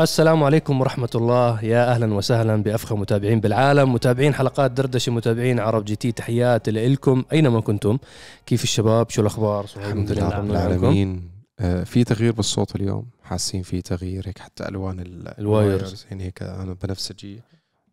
السلام 0.00 0.44
عليكم 0.44 0.80
ورحمة 0.80 1.08
الله. 1.14 1.64
يا 1.64 1.90
أهلا 1.90 2.14
وسهلا 2.14 2.62
بأفخم 2.62 3.00
متابعين 3.00 3.40
بالعالم. 3.40 3.92
متابعين 3.92 4.34
حلقات 4.34 4.70
دردشة 4.70 5.12
متابعين 5.12 5.60
عرب 5.60 5.84
GT 5.84 6.12
تحياتي 6.12 6.70
لكم 6.70 7.24
أينما 7.32 7.60
كنتم. 7.60 7.98
كيف 8.46 8.62
الشباب؟ 8.64 9.10
شو 9.10 9.22
الأخبار؟ 9.22 9.66
الحمد 9.76 10.12
لله 10.12 10.28
رب 10.28 10.50
العالمين. 10.50 11.30
آه 11.60 11.84
في 11.84 12.04
تغيير 12.04 12.32
بالصوت 12.32 12.76
اليوم. 12.76 13.06
حاسين 13.24 13.62
في 13.62 13.82
تغيير 13.82 14.28
هيك 14.28 14.38
حتى 14.38 14.68
ألوان 14.68 14.96
ال 15.38 15.48
wires. 15.48 16.06
يعني 16.10 16.24
هيك 16.24 16.42
أنا 16.42 16.76
بنفسجي 16.82 17.42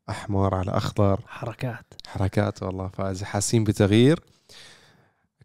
أحمر 0.09 0.55
على 0.55 0.71
أخضر. 0.71 1.19
حركات. 1.27 1.85
حركات 2.07 2.63
والله 2.63 2.87
فإذا 2.87 3.25
حاسين 3.25 3.63
بتغيير؟ 3.63 4.19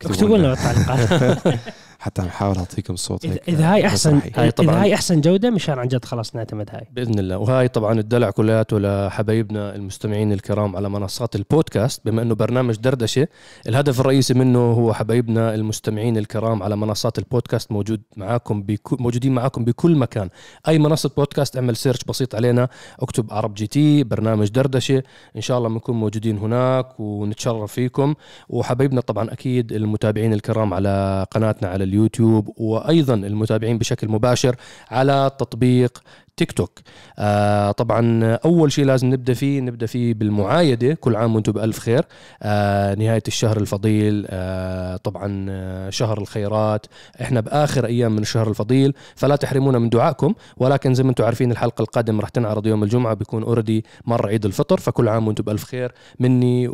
اكتبوا 0.03 0.39
لنا 0.39 0.49
بالتعليقات 0.49 1.43
حتى 2.01 2.23
نحاول 2.23 2.57
أعطيكم 2.57 2.97
صوت 2.97 3.25
اذا, 3.25 3.39
إذا 3.49 3.75
هاي 3.75 3.87
احسن 3.87 4.21
هاي 4.37 4.51
طبعا. 4.51 4.71
اذا 4.71 4.83
هاي 4.83 4.95
أحسن 4.95 5.21
جودة 5.21 5.51
مشان 5.51 5.79
عن 5.79 5.89
جد 5.89 6.05
خلاص 6.05 6.37
نعتمد 6.37 6.71
هاي. 6.73 6.87
بإذن 6.93 7.19
الله. 7.19 7.39
وهاي 7.39 7.69
طبعا 7.69 8.01
الدلع 8.01 8.31
كلياته 8.31 8.79
لحبايبنا 8.79 9.75
المستمعين 9.75 10.33
الكرام 10.33 10.77
على 10.77 10.89
منصات 10.89 11.37
البودكاست. 11.37 12.01
بما 12.05 12.23
إنه 12.23 12.35
برنامج 12.35 12.77
دردشة 12.77 13.29
الهدف 13.69 14.01
الرئيسي 14.01 14.35
منه 14.35 14.59
هو 14.59 14.93
حبايبنا 14.93 15.55
المستمعين 15.55 16.17
الكرام 16.17 16.63
على 16.63 16.77
منصات 16.77 17.19
البودكاست 17.19 17.73
موجود 17.73 18.03
معاكم 18.17 18.63
بكو 18.63 18.97
موجودين 19.01 19.35
معاكم 19.35 19.65
بكل 19.65 19.97
مكان. 19.97 20.29
أي 20.69 20.79
منصة 20.79 21.11
بودكاست 21.17 21.57
اعمل 21.57 21.77
search 21.77 22.05
بسيط 22.05 22.35
علينا. 22.35 22.69
اكتب 23.01 23.33
عرب 23.33 23.55
GT 23.55 24.05
برنامج 24.05 24.49
دردشة. 24.49 25.03
إن 25.37 25.41
شاء 25.41 25.59
الله 25.59 25.69
بنكون 25.69 25.97
موجودين 25.97 26.39
هناك 26.39 27.01
ونتشرف 27.01 27.73
فيكم. 27.73 28.15
وحبايبنا 28.49 29.01
طبعا 29.01 29.33
أكيد 29.33 29.73
المتابعين 29.73 30.33
الكرام 30.33 30.75
على 30.75 31.27
قناتنا 31.31 31.69
على 31.69 31.88
اليوتيوب 31.89 32.53
وأيضا 32.57 33.15
المتابعين 33.15 33.79
بشكل 33.79 34.09
مباشر 34.09 34.57
على 34.91 35.31
تطبيق 35.39 36.03
تيك 36.37 36.53
توك. 36.53 36.79
آه 37.19 37.71
طبعا 37.71 38.35
أول 38.35 38.73
شيء 38.73 38.85
لازم 38.85 39.09
نبدأ 39.11 39.35
فيه 39.35 39.61
نبدأ 39.61 39.87
فيه 39.87 40.15
بالمعايدة. 40.15 40.95
كل 40.95 41.17
عام 41.17 41.35
وأنتم 41.35 41.53
بألف 41.53 41.79
خير. 41.79 42.05
آه 42.43 42.95
نهاية 42.95 43.23
الشهر 43.29 43.57
الفضيل. 43.57 44.27
آه 44.31 44.97
طبعا 44.97 45.91
شهر 45.91 46.19
الخيرات. 46.19 46.87
إحنا 47.23 47.41
بآخر 47.41 47.87
أيام 47.87 48.13
من 48.13 48.23
الشهر 48.23 48.49
الفضيل 48.49 48.95
فلا 49.17 49.37
تحرمونا 49.37 49.79
من 49.79 49.89
دعائكم. 49.89 50.35
ولكن 50.57 50.95
زي 50.95 51.03
ما 51.03 51.11
أنتم 51.11 51.25
عارفين 51.25 51.51
الحلقة 51.51 51.83
القادمة 51.83 52.23
رح 52.23 52.29
تنعرض 52.29 52.67
يوم 52.67 52.83
الجمعة 52.83 53.15
بيكون 53.15 53.43
اوريدي 53.43 53.85
مر 54.05 54.27
عيد 54.27 54.45
الفطر. 54.45 54.81
فكل 54.81 55.09
عام 55.09 55.27
وأنتم 55.27 55.45
بألف 55.45 55.65
خير 55.65 55.93
مني 56.21 56.69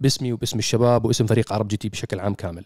باسمي 0.00 0.32
وباسم 0.32 0.58
الشباب 0.58 1.04
واسم 1.04 1.26
فريق 1.26 1.52
عرب 1.52 1.68
GT 1.68 1.88
بشكل 1.88 2.20
عام 2.20 2.34
كامل. 2.34 2.64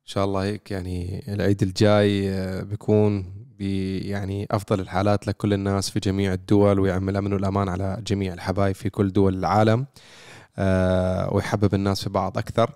ان 0.00 0.06
شاء 0.12 0.24
الله 0.24 0.42
هيك 0.44 0.70
يعني 0.70 1.24
العيد 1.28 1.62
الجاي 1.62 2.30
آه، 2.30 2.62
بيكون 2.62 3.40
يعني 4.02 4.46
أفضل 4.50 4.80
الحالات 4.80 5.26
لكل 5.26 5.52
الناس 5.52 5.90
في 5.90 6.00
جميع 6.00 6.32
الدول 6.32 6.80
ويعم 6.80 7.08
الأمن 7.08 7.32
والأمان 7.32 7.68
على 7.68 8.02
جميع 8.06 8.32
الحبايب 8.34 8.74
في 8.74 8.90
كل 8.90 9.12
دول 9.12 9.34
العالم 9.38 9.86
أه 10.58 11.34
ويحبب 11.34 11.74
الناس 11.74 12.02
في 12.04 12.10
بعض 12.10 12.38
أكثر. 12.38 12.70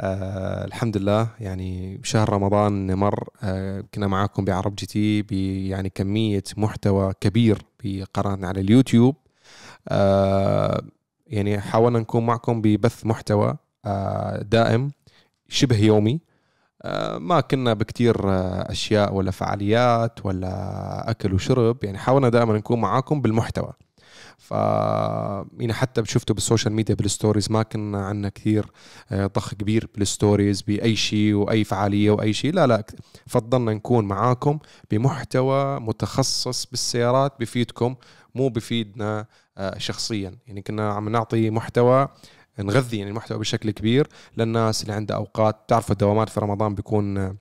أه 0.00 0.64
الحمد 0.64 0.96
لله 0.96 1.28
يعني 1.40 2.00
شهر 2.02 2.32
رمضان 2.32 2.94
مر 2.94 3.28
كنا 3.94 4.06
معاكم 4.06 4.44
بعرب 4.44 4.74
GT 4.74 5.68
يعني 5.68 5.88
كمية 5.90 6.42
محتوى 6.56 7.12
كبير 7.20 7.62
بقناتنا 7.84 8.48
على 8.48 8.60
اليوتيوب. 8.60 9.16
يعني 11.26 11.60
حاولنا 11.60 11.98
نكون 11.98 12.26
معكم 12.26 12.62
ببث 12.62 13.06
محتوى 13.06 13.56
دائم 14.42 14.90
شبه 15.48 15.76
يومي. 15.78 16.12
آه، 16.12 16.27
ما 17.18 17.40
كنا 17.40 17.74
بكتير 17.74 18.30
آه، 18.30 18.72
أشياء 18.72 19.14
ولا 19.14 19.30
فعاليات 19.30 20.26
ولا 20.26 21.10
أكل 21.10 21.34
وشرب 21.34 21.84
يعني 21.84 21.98
حاولنا 21.98 22.28
دائما 22.28 22.56
نكون 22.56 22.80
معاكم 22.80 23.20
بالمحتوى. 23.20 23.72
ف 24.38 24.50
يعني 25.60 25.72
حتى 25.72 26.04
شفتوا 26.04 26.34
بال 26.34 26.44
social 26.44 26.72
media 26.74 26.94
بال 26.94 27.06
stories 27.06 27.50
ما 27.50 27.62
كنا 27.62 28.06
عندنا 28.06 28.28
كثير 28.28 28.66
آه، 29.10 29.26
ضخ 29.26 29.54
كبير 29.54 29.88
بال 29.94 30.09
stories 30.09 30.62
بأي 30.62 30.96
شيء 30.96 31.34
وأي 31.34 31.64
فعالية 31.64 32.10
وأي 32.10 32.32
شيء 32.32 32.52
لا 32.54 32.66
لا 32.66 32.84
فضلنا 33.26 33.72
نكون 33.72 34.04
معاكم 34.04 34.58
بمحتوى 34.90 35.80
متخصص 35.80 36.66
بالسيارات 36.66 37.32
بفيدكم 37.40 37.94
مو 38.34 38.48
بفيدنا 38.48 39.26
شخصيا. 39.76 40.38
يعني 40.46 40.62
كنا 40.62 40.92
عم 40.92 41.08
نعطي 41.08 41.50
محتوى 41.50 42.08
نغذي 42.60 42.98
يعني 42.98 43.10
المحتوى 43.10 43.38
بشكل 43.38 43.70
كبير 43.70 44.08
للناس 44.36 44.82
اللي 44.82 44.92
عندها 44.92 45.16
أوقات 45.16 45.56
تعرفوا 45.68 45.92
الدوامات 45.92 46.28
في 46.28 46.40
رمضان 46.40 46.74
بيكون 46.74 47.36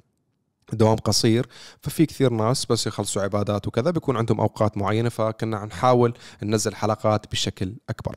دوام 0.74 0.96
قصير. 0.96 1.48
ففي 1.82 2.06
كثير 2.06 2.34
ناس 2.34 2.66
بس 2.66 2.88
يخلصوا 2.88 3.22
عبادات 3.22 3.68
وكذا 3.68 3.92
بيكون 3.92 4.18
عندهم 4.18 4.40
أوقات 4.42 4.78
معينة 4.78 5.10
فكنا 5.10 5.66
نحاول 5.66 6.14
ننزل 6.44 6.76
حلقات 6.76 7.32
بشكل 7.32 7.74
أكبر. 7.90 8.16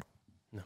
نعم. 0.53 0.65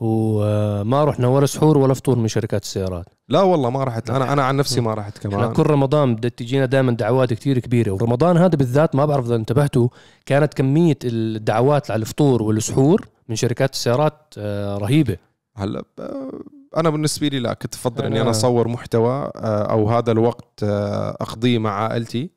وما 0.00 1.04
رحنا 1.04 1.28
ولا 1.28 1.46
سحور 1.46 1.78
ولا 1.78 1.94
فطور 1.94 2.18
من 2.18 2.28
شركات 2.28 2.62
السيارات. 2.62 3.06
لا 3.28 3.42
والله 3.42 3.70
ما 3.70 3.84
رحت. 3.84 4.10
أنا 4.10 4.32
أنا 4.32 4.42
عن 4.42 4.56
نفسي 4.56 4.80
ما 4.80 4.94
رحت 4.94 5.18
كمان. 5.18 5.40
إحنا 5.40 5.52
كل 5.52 5.62
رمضان 5.62 6.14
بدات 6.14 6.38
تجينا 6.38 6.66
دائما 6.66 6.92
دعوات 6.92 7.32
كثير 7.32 7.58
كبيرة. 7.58 7.90
ورمضان 7.90 8.36
هذا 8.36 8.56
بالذات 8.56 8.94
ما 8.94 9.06
بعرف 9.06 9.26
إذا 9.26 9.36
انتبهتوا 9.36 9.88
كانت 10.26 10.54
كمية 10.54 10.98
الدعوات 11.04 11.90
على 11.90 12.00
الفطور 12.00 12.42
والسحور 12.42 13.08
من 13.28 13.36
شركات 13.36 13.72
السيارات 13.72 14.34
آه، 14.38 14.78
رهيبة. 14.78 15.16
هلا 15.56 15.84
أنا 16.76 16.90
بالنسبة 16.90 17.28
لي 17.28 17.38
لا 17.38 17.54
كنت 17.54 17.74
أفضل 17.74 18.04
إني 18.04 18.20
أنا 18.20 18.30
أصور 18.30 18.68
محتوى 18.68 19.30
آه، 19.36 19.62
أو 19.62 19.90
هذا 19.90 20.12
الوقت 20.12 20.62
آه، 20.62 21.16
أقضيه 21.20 21.58
مع 21.58 21.70
عائلتي. 21.70 22.30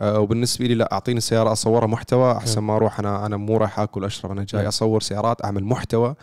آه، 0.00 0.20
وبالنسبة 0.20 0.66
لي 0.66 0.74
لا 0.74 0.92
أعطيني 0.92 1.20
سيارة 1.20 1.52
أصورها 1.52 1.86
محتوى 1.86 2.32
أحسن 2.32 2.60
ما 2.60 2.76
أروح 2.76 2.98
أنا 2.98 3.26
أنا 3.26 3.36
مو 3.36 3.56
رايح 3.56 3.80
آكل 3.80 4.04
اشرب 4.04 4.30
أنا 4.30 4.44
جاي 4.44 4.68
أصور 4.68 5.00
سيارات 5.00 5.44
أعمل 5.44 5.64
محتوى. 5.64 6.14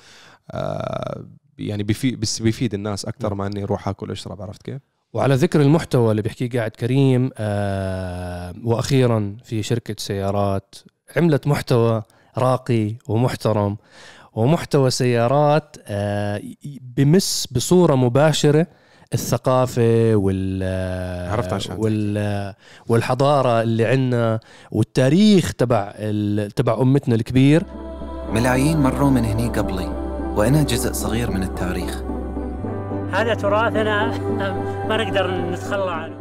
يعني 1.58 1.84
بيفيد 1.84 2.20
بس 2.20 2.42
بيفيد 2.42 2.74
الناس 2.74 3.06
أكثر 3.06 3.34
ما 3.34 3.48
إني 3.48 3.64
أروح 3.64 3.88
آكل 3.88 4.12
اشرب 4.12 4.42
عرفت 4.42 4.62
كيف؟ 4.62 4.82
وعلى 5.14 5.36
ذكر 5.36 5.62
المحتوى 5.62 6.12
اللي 6.12 6.22
بيحكيه 6.22 6.50
قاعد 6.50 6.72
كريم 6.72 7.30
آه 7.38 8.54
وأخيرا 8.64 9.38
في 9.44 9.64
شركة 9.64 9.96
سيارات 9.98 10.76
عملت 11.18 11.48
محتوى 11.48 12.04
راقي 12.38 12.96
ومحترم. 13.08 13.78
ومحتوى 14.36 14.90
سيارات 14.90 15.78
آه، 15.88 16.42
بمس 16.82 17.48
بصورة 17.52 17.96
مباشرة 17.96 18.68
الثقافة 19.14 20.16
وال 20.16 20.64
عرفت 21.32 21.54
عشان 21.54 21.76
وال 21.80 22.54
والحضارة 22.88 23.62
اللي 23.62 23.86
عندنا 23.86 24.40
والتاريخ 24.72 25.54
تبع 25.54 25.92
تبع 26.56 26.82
أمتنا 26.82 27.16
الكبير. 27.16 27.64
ملايين 28.34 28.78
مروا 28.78 29.10
من 29.10 29.26
هني 29.26 29.48
قبلي 29.48 29.86
وأنا 30.36 30.64
جزء 30.64 30.94
صغير 30.94 31.32
من 31.32 31.44
التاريخ. 31.44 32.04
هذا 33.12 33.34
تراثنا 33.34 34.18
ما 34.88 34.98
نقدر 34.98 35.32
نتخلى 35.52 35.92
عنه. 35.92 36.16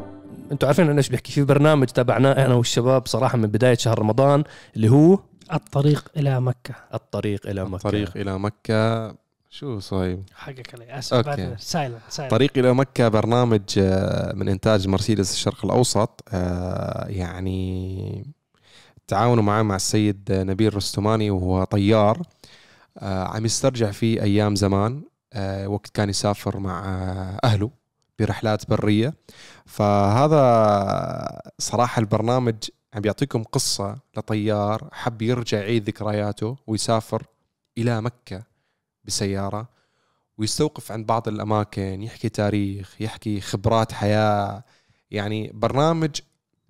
أنتم 0.52 0.66
عارفين 0.66 0.88
أنا 0.88 0.98
إيش 0.98 1.08
بحكي 1.08 1.32
في 1.32 1.44
برنامج 1.44 1.86
تابعناه 1.86 2.46
أنا 2.46 2.54
والشباب 2.54 3.06
صراحة 3.06 3.38
من 3.38 3.46
بداية 3.46 3.76
شهر 3.76 3.98
رمضان 3.98 4.44
اللي 4.76 4.88
هو 4.88 5.18
الطريق 5.52 6.10
إلى 6.16 6.40
مكة. 6.40 6.74
الطريق 6.94 7.46
إلى 7.46 7.64
مكة. 7.64 7.76
الطريق 7.76 8.16
إلى 8.16 8.38
مكة. 8.38 9.14
شو 9.50 9.78
صايب 9.78 10.22
حقك 10.34 10.74
علي 10.74 10.98
أسف 10.98 11.60
سايلنت 11.60 12.00
طريق 12.30 12.50
إلى 12.58 12.74
مكة 12.74 13.08
برنامج 13.08 13.60
آه، 13.78 14.32
من 14.32 14.48
إنتاج 14.48 14.88
مرسيدس 14.88 15.32
الشرق 15.32 15.64
الأوسط. 15.64 16.24
آه، 16.32 17.06
يعني 17.08 18.34
تعاونوا 19.06 19.42
معه 19.42 19.62
مع 19.62 19.76
السيد 19.76 20.32
نبيل 20.32 20.76
رستماني 20.76 21.30
وهو 21.30 21.64
طيار. 21.64 22.22
آه، 22.98 23.24
عم 23.24 23.44
يسترجع 23.44 23.90
في 23.90 24.22
أيام 24.22 24.56
زمان. 24.56 25.02
وقت 25.66 25.88
كان 25.94 26.08
يسافر 26.08 26.58
مع 26.58 26.84
أهله 27.44 27.70
برحلات 28.18 28.70
برية. 28.70 29.14
فهذا 29.66 31.42
صراحة 31.58 32.00
البرنامج 32.00 32.54
عم 32.94 33.00
بيعطيكم 33.00 33.42
قصة 33.42 33.98
لطيار 34.16 34.88
حب 34.92 35.22
يرجع 35.22 35.58
يعيد 35.58 35.86
ذكرياته 35.86 36.56
ويسافر 36.66 37.26
إلى 37.78 38.02
مكة 38.02 38.42
بسيارة 39.04 39.68
ويستوقف 40.38 40.92
عند 40.92 41.06
بعض 41.06 41.28
الأماكن 41.28 42.02
يحكي 42.02 42.28
تاريخ 42.28 42.94
يحكي 43.00 43.40
خبرات 43.40 43.92
حياة. 43.92 44.64
يعني 45.10 45.50
برنامج 45.54 46.10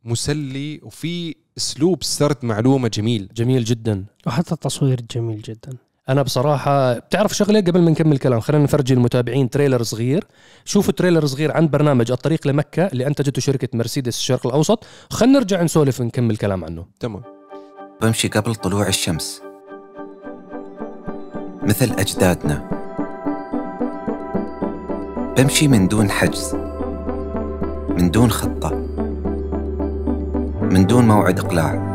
مسلي 0.04 0.80
وفي 0.82 1.34
أسلوب 1.58 2.02
سرد 2.02 2.44
معلومة 2.44 2.88
جميل. 2.88 3.28
جميل 3.34 3.64
جدا. 3.64 4.04
وحتى 4.26 4.52
التصوير 4.52 5.00
جميل 5.00 5.42
جدا. 5.42 5.76
أنا 6.08 6.22
بصراحة 6.22 6.98
بتعرف 6.98 7.32
شغلة؟ 7.32 7.60
قبل 7.60 7.82
ما 7.82 7.90
نكمل 7.90 8.18
كلام 8.18 8.40
خلينا 8.40 8.64
نفرجي 8.64 8.94
المتابعين 8.94 9.50
تريلر 9.50 9.82
صغير. 9.82 10.24
شوفوا 10.64 10.92
تريلر 10.92 11.26
صغير 11.26 11.52
عن 11.52 11.68
برنامج 11.68 12.10
الطريق 12.10 12.46
لمكة 12.46 12.86
اللي 12.86 13.06
أنتجته 13.06 13.40
شركة 13.40 13.68
مرسيدس 13.74 14.16
الشرق 14.16 14.46
الأوسط. 14.46 14.84
خلينا 15.10 15.38
نرجع 15.38 15.62
نسولف 15.62 16.00
ونكمل 16.00 16.36
كلام 16.36 16.64
عنه. 16.64 16.86
تمام. 17.00 17.22
بمشي 18.02 18.28
قبل 18.28 18.54
طلوع 18.54 18.88
الشمس. 18.88 19.42
مثل 21.62 21.90
أجدادنا. 21.98 22.68
بمشي 25.38 25.68
من 25.68 25.88
دون 25.88 26.10
حجز. 26.10 26.54
من 27.88 28.10
دون 28.10 28.30
خطة. 28.30 28.70
من 30.60 30.86
دون 30.86 31.08
موعد 31.08 31.38
إقلاع. 31.38 31.94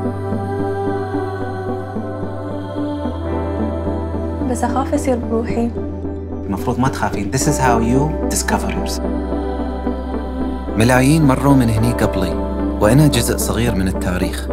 بس 4.49 4.63
أخاف 4.63 4.93
أصير 4.93 5.17
بروحي 5.31 5.71
المفروض 6.45 6.79
ما 6.79 6.87
تخافين. 6.87 7.31
This 7.31 7.41
is 7.41 7.57
how 7.59 7.79
you 7.79 8.35
discover 8.35 8.69
yourself. 8.69 9.01
ملايين 10.77 11.23
مروا 11.25 11.53
من 11.53 11.69
هني 11.69 11.91
قبلي 11.91 12.33
وأنا 12.81 13.07
جزء 13.07 13.37
صغير 13.37 13.75
من 13.75 13.87
التاريخ. 13.87 14.47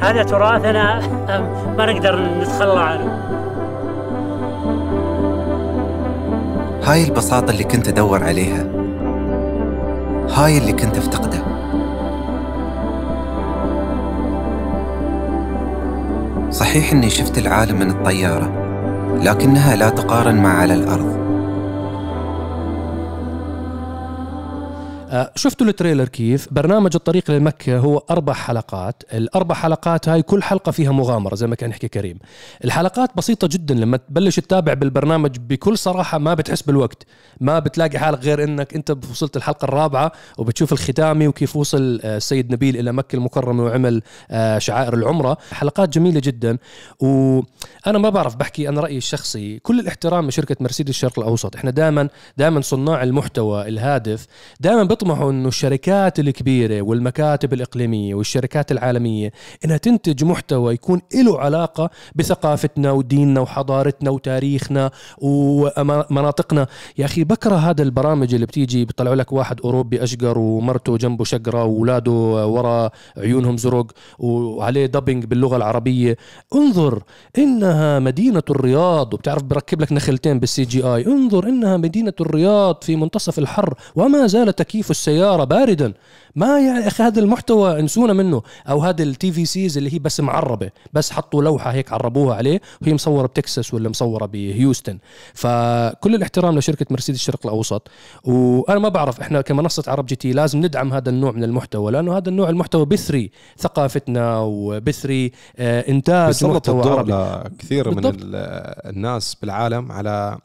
هذا 0.00 0.22
تراثنا 0.22 1.00
ما 1.78 1.92
نقدر 1.92 2.20
نتخلى 2.40 2.80
عنه. 2.80 3.18
هاي 6.84 7.04
البساطة 7.04 7.50
اللي 7.50 7.64
كنت 7.64 7.88
أدور 7.88 8.24
عليها. 8.24 8.64
هاي 10.30 10.58
اللي 10.58 10.72
كنت 10.72 10.96
أفتقده. 10.98 11.57
صحيح 16.68 16.92
إني 16.92 17.10
شفت 17.10 17.38
العالم 17.38 17.78
من 17.78 17.90
الطيارة 17.90 18.52
لكنها 19.22 19.76
لا 19.76 19.88
تقارن 19.88 20.34
مع 20.34 20.58
على 20.58 20.74
الأرض. 20.74 21.27
شفتوا 25.36 25.66
التريلر 25.66 26.08
كيف؟ 26.08 26.48
برنامج 26.50 26.90
الطريق 26.94 27.30
لمكة 27.30 27.78
هو 27.78 28.02
أربع 28.10 28.32
حلقات. 28.32 29.02
الأربع 29.12 29.54
حلقات 29.54 30.08
هاي 30.08 30.22
كل 30.22 30.42
حلقة 30.42 30.72
فيها 30.72 30.92
مغامرة 30.92 31.34
زي 31.34 31.46
ما 31.46 31.54
كان 31.54 31.70
يحكي 31.70 31.88
كريم. 31.88 32.18
الحلقات 32.64 33.16
بسيطة 33.16 33.48
جدا. 33.52 33.74
لما 33.74 33.96
تبلش 33.96 34.40
تتابع 34.40 34.74
بالبرنامج 34.74 35.36
بكل 35.38 35.78
صراحة 35.78 36.18
ما 36.18 36.34
بتحس 36.34 36.62
بالوقت. 36.62 37.06
ما 37.40 37.58
بتلاقي 37.58 37.98
حالك 37.98 38.18
غير 38.24 38.44
أنك 38.44 38.74
أنت 38.74 38.96
وصلت 39.10 39.36
الحلقة 39.36 39.64
الرابعة 39.64 40.12
وبتشوف 40.38 40.72
الختامي 40.72 41.28
وكيف 41.28 41.56
وصل 41.56 42.00
آه، 42.04 42.16
السيد 42.16 42.52
نبيل 42.52 42.76
إلى 42.76 42.92
مكة 42.92 43.16
المكرمة 43.16 43.64
وعمل 43.64 44.02
آه، 44.30 44.58
شعائر 44.58 44.94
العمرة. 44.94 45.38
حلقات 45.52 45.88
جميلة 45.88 46.20
جدا. 46.24 46.58
وأنا 47.00 47.98
ما 47.98 48.08
بعرف 48.08 48.36
بحكي 48.36 48.68
أنا 48.68 48.80
رأيي 48.80 48.98
الشخصي 48.98 49.58
كل 49.58 49.80
الاحترام 49.80 50.28
لشركة 50.28 50.56
مرسيدس 50.60 50.90
الشرق 50.90 51.18
الأوسط. 51.18 51.56
إحنا 51.56 51.70
دائما 51.70 52.08
دائما 52.36 52.60
صناع 52.60 53.02
المحتوى 53.02 53.68
الهادف. 53.68 54.26
دائما 54.60 54.84
بيطمحوا 54.98 55.30
إنه 55.30 55.48
الشركات 55.48 56.20
الكبيرة 56.20 56.82
والمكاتب 56.82 57.52
الإقليمية 57.52 58.14
والشركات 58.14 58.72
العالمية 58.72 59.32
إنها 59.64 59.76
تنتج 59.76 60.24
محتوى 60.24 60.74
يكون 60.74 61.00
له 61.14 61.40
علاقة 61.40 61.90
بثقافتنا 62.14 62.90
وديننا 62.90 63.40
وحضارتنا 63.40 64.10
وتاريخنا 64.10 64.90
ومناطقنا. 65.18 66.66
يا 66.98 67.04
أخي 67.04 67.24
بكره 67.24 67.54
هذا 67.54 67.82
البرامج 67.82 68.34
اللي 68.34 68.46
بتيجي 68.46 68.84
بيطلعوا 68.84 69.16
لك 69.16 69.32
واحد 69.32 69.60
أوروبي 69.60 70.02
أشقر 70.02 70.38
ومرته 70.38 70.96
جنبه 70.96 71.24
شقرة 71.24 71.64
وأولاده 71.64 72.46
ورا 72.46 72.90
عيونهم 73.16 73.56
زرق 73.56 73.86
وعليه 74.18 74.86
dubbing 74.86 75.24
باللغة 75.24 75.56
العربية. 75.56 76.16
انظر 76.54 77.02
إنها 77.38 77.98
مدينة 77.98 78.42
الرياض. 78.50 79.14
وبتعرف 79.14 79.42
بركب 79.42 79.80
لك 79.80 79.92
نخلتين 79.92 80.38
بال 80.40 80.64
CGI 80.64 81.06
انظر 81.06 81.48
إنها 81.48 81.76
مدينة 81.76 82.14
الرياض 82.20 82.82
في 82.82 82.96
منتصف 82.96 83.38
الحر 83.38 83.74
وما 83.96 84.26
زال 84.26 84.56
تكييف 84.56 84.87
تكييف 84.88 84.90
السيارة 84.90 85.44
باردا. 85.44 85.92
ما 86.36 86.60
يعني 86.60 86.86
أخي 86.86 87.02
هذا 87.02 87.20
المحتوى 87.20 87.80
انسونا 87.80 88.12
منه. 88.12 88.42
أو 88.68 88.80
هذا 88.80 89.02
ال 89.02 89.32
TVCs 89.32 89.78
اللي 89.78 89.94
هي 89.94 89.98
بس 89.98 90.20
معربة 90.20 90.70
بس 90.92 91.10
حطوا 91.10 91.42
لوحة 91.42 91.70
هيك 91.72 91.92
عربوها 91.92 92.36
عليه 92.36 92.60
وهي 92.82 92.94
مصورة 92.94 93.26
بتكساس 93.26 93.74
ولا 93.74 93.88
مصورة 93.88 94.26
بهيوستن. 94.26 94.98
فكل 95.34 96.14
الاحترام 96.14 96.58
لشركة 96.58 96.86
مرسيدس 96.90 97.18
الشرق 97.18 97.46
الأوسط. 97.46 97.88
وأنا 98.24 98.78
ما 98.78 98.88
بعرف 98.88 99.20
إحنا 99.20 99.40
كمنصة 99.40 99.84
عرب 99.88 100.06
جي 100.06 100.16
تي 100.16 100.32
لازم 100.32 100.58
ندعم 100.58 100.92
هذا 100.92 101.10
النوع 101.10 101.32
من 101.32 101.44
المحتوى 101.44 101.92
لأنه 101.92 102.16
هذا 102.16 102.28
النوع 102.28 102.48
المحتوى 102.48 102.86
بثري. 102.86 103.30
ثقافتنا 103.58 104.38
وبثري 104.40 105.32
آه، 105.56 105.84
إنتاج 105.88 106.44
محتوى 106.44 106.82
عربي. 106.82 107.48
كثير. 107.58 107.90
من 107.90 108.12
الناس 108.86 109.34
بالعالم 109.34 109.92
على 109.92 110.38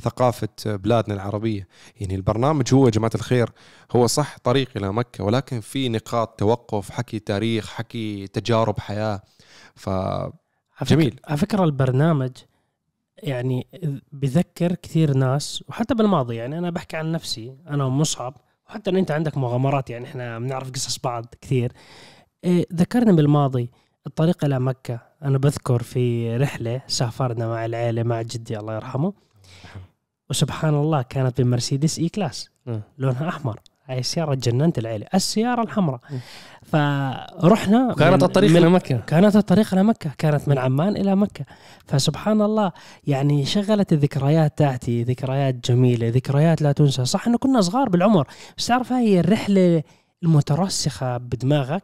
ثقافة 0.00 0.48
بلادنا 0.66 1.14
العربية. 1.14 1.68
يعني 2.00 2.14
البرنامج 2.14 2.74
هو 2.74 2.86
يا 2.86 2.90
جماعة 2.90 3.10
الخير 3.14 3.50
هو 3.96 4.06
صح 4.06 4.38
طريق 4.38 4.68
إلى 4.76 4.92
مكة 4.92 5.24
ولكن 5.24 5.60
في 5.60 5.88
نقاط 5.88 6.38
توقف 6.38 6.90
حكي 6.90 7.18
تاريخ 7.18 7.68
حكي 7.68 8.26
تجارب 8.26 8.78
حياة. 8.78 9.22
ف 9.74 9.90
جميل. 10.82 11.20
على 11.24 11.36
فكرة 11.36 11.64
البرنامج 11.64 12.30
يعني 13.22 13.66
بذكر 14.12 14.74
كثير 14.74 15.16
ناس 15.16 15.64
وحتى 15.68 15.94
بالماضي 15.94 16.36
يعني 16.36 16.58
أنا 16.58 16.70
بحكي 16.70 16.96
عن 16.96 17.12
نفسي 17.12 17.56
أنا 17.68 17.84
ومصعب 17.84 18.36
وحتى 18.68 18.90
أنت 18.90 19.10
عندك 19.10 19.36
مغامرات 19.36 19.90
يعني 19.90 20.04
إحنا 20.04 20.38
بنعرف 20.38 20.70
قصص 20.70 20.98
بعض 20.98 21.26
كثير. 21.40 21.72
إيه، 22.44 22.66
ذكرني 22.74 23.12
بالماضي 23.12 23.70
الطريق 24.06 24.44
إلى 24.44 24.60
مكة. 24.60 25.00
أنا 25.22 25.38
بذكر 25.38 25.82
في 25.82 26.36
رحلة 26.36 26.82
سافرنا 26.86 27.48
مع 27.48 27.64
العيلة 27.64 28.02
مع 28.02 28.22
جدي 28.22 28.58
الله 28.58 28.74
يرحمه. 28.74 29.12
وسبحان 30.30 30.74
الله 30.74 31.02
كانت 31.02 31.40
بمرسيدس 31.40 31.98
اي 31.98 32.08
كلاس 32.08 32.50
لونها 32.98 33.28
أحمر. 33.28 33.60
هاي 33.86 33.98
السيارة 33.98 34.34
جننت 34.34 34.78
العيلة. 34.78 35.06
السيارة 35.14 35.62
الحمراء. 35.62 36.00
فرحنا 36.62 37.94
كانت 37.98 38.22
الطريق 38.22 38.56
إلى 38.56 38.68
مكة. 38.68 38.96
كانت 38.96 39.36
الطريق 39.36 39.74
إلى 39.74 39.82
مكة. 39.82 40.10
كانت 40.18 40.48
من 40.48 40.58
عمان 40.58 40.96
إلى 40.96 41.16
مكة. 41.16 41.44
فسبحان 41.86 42.42
الله 42.42 42.72
يعني 43.06 43.44
شغلت 43.44 43.92
الذكريات 43.92 44.58
تاعتي. 44.58 45.02
ذكريات 45.02 45.70
جميلة. 45.70 46.08
ذكريات 46.08 46.62
لا 46.62 46.72
تنسى. 46.72 47.04
صح 47.04 47.26
إنه 47.26 47.38
كنا 47.38 47.60
صغار 47.60 47.88
بالعمر. 47.88 48.26
بس 48.58 48.66
تعرف 48.66 48.92
هاي 48.92 49.20
الرحلة 49.20 49.82
المترسخة 50.22 51.16
بدماغك؟ 51.16 51.82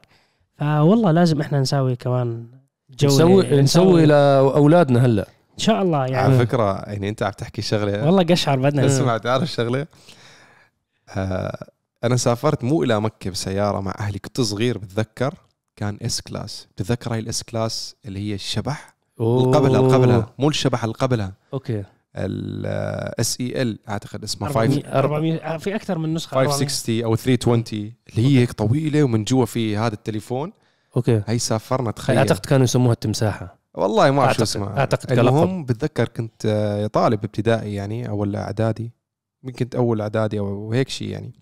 فوالله 0.58 1.10
لازم 1.10 1.40
إحنا 1.40 1.60
نسوي 1.60 1.96
كمان 1.96 2.46
جولة 2.98 3.14
نسوي 3.14 3.62
نسوي 3.62 4.06
لأولادنا 4.06 5.06
هلأ. 5.06 5.22
ان 5.22 5.26
شاء 5.60 5.82
الله 5.82 6.06
يعني. 6.06 6.16
على 6.16 6.38
فكرة 6.38 6.78
يعني 6.78 7.08
أنت 7.08 7.22
عم 7.22 7.32
تحكي 7.32 7.62
شغلة. 7.62 8.06
والله 8.06 8.22
قشعر 8.22 8.58
بدنا. 8.58 8.86
اسمع 8.86 9.18
تعرف 9.18 9.50
شغله 9.50 9.86
آه 11.08 11.66
أنا 12.04 12.16
سافرت 12.16 12.64
مو 12.64 12.82
إلى 12.82 13.00
مكة 13.00 13.30
بسيارة 13.30 13.80
مع 13.80 13.94
أهلي 13.98 14.18
كنت 14.18 14.40
صغير 14.40 14.78
بتذكر 14.78 15.34
كان 15.76 15.98
S-Class. 16.02 16.69
بتذكر 16.76 17.12
هاي 17.12 17.18
ال 17.19 17.43
S-Class 17.43 17.96
اللي 18.06 18.30
هي 18.30 18.34
الشبح؟ 18.34 18.94
القبلها 19.20 19.80
القبلها 19.80 20.32
مو 20.38 20.48
الشبح 20.48 20.84
القبلها 20.84 21.32
أوكي. 21.52 21.84
ال 22.17 23.40
SEL 23.40 23.78
أعتقد 23.88 24.24
اسمها 24.24 24.48
500 24.52 24.98
400 24.98 25.56
في 25.56 25.74
أكثر 25.74 25.98
من 25.98 26.14
نسخة 26.14 26.34
560 26.34 27.04
أو 27.04 27.16
320 27.16 27.92
اللي 28.10 28.26
هي 28.26 28.38
هيك 28.38 28.52
طويلة 28.52 29.02
ومن 29.02 29.24
جوا 29.24 29.46
في 29.46 29.76
هذا 29.76 29.94
التليفون. 29.94 30.52
أوكي. 30.96 31.22
هي 31.26 31.38
سافرنا 31.38 31.90
تخيل. 31.90 32.19
أعتقد 32.19 32.46
كانوا 32.46 32.64
يسموها 32.64 32.93
التمساحة. 32.93 33.59
والله 33.74 34.10
ما 34.10 34.20
أعرف 34.22 34.36
شو 34.36 34.43
اسمها 34.43 34.79
أعتقد 34.79 35.19
المهم 35.19 35.65
بتذكر 35.65 36.08
كنت 36.08 36.46
آه، 36.46 36.86
طالب 36.86 37.24
ابتدائي 37.24 37.74
يعني 37.74 38.08
أو 38.08 38.34
إعدادي. 38.34 38.93
يمكن 39.43 39.69
أول 39.77 40.00
إعدادي 40.00 40.39
أو 40.39 40.72
هيك 40.72 40.89
شيء 40.89 41.08
يعني. 41.08 41.32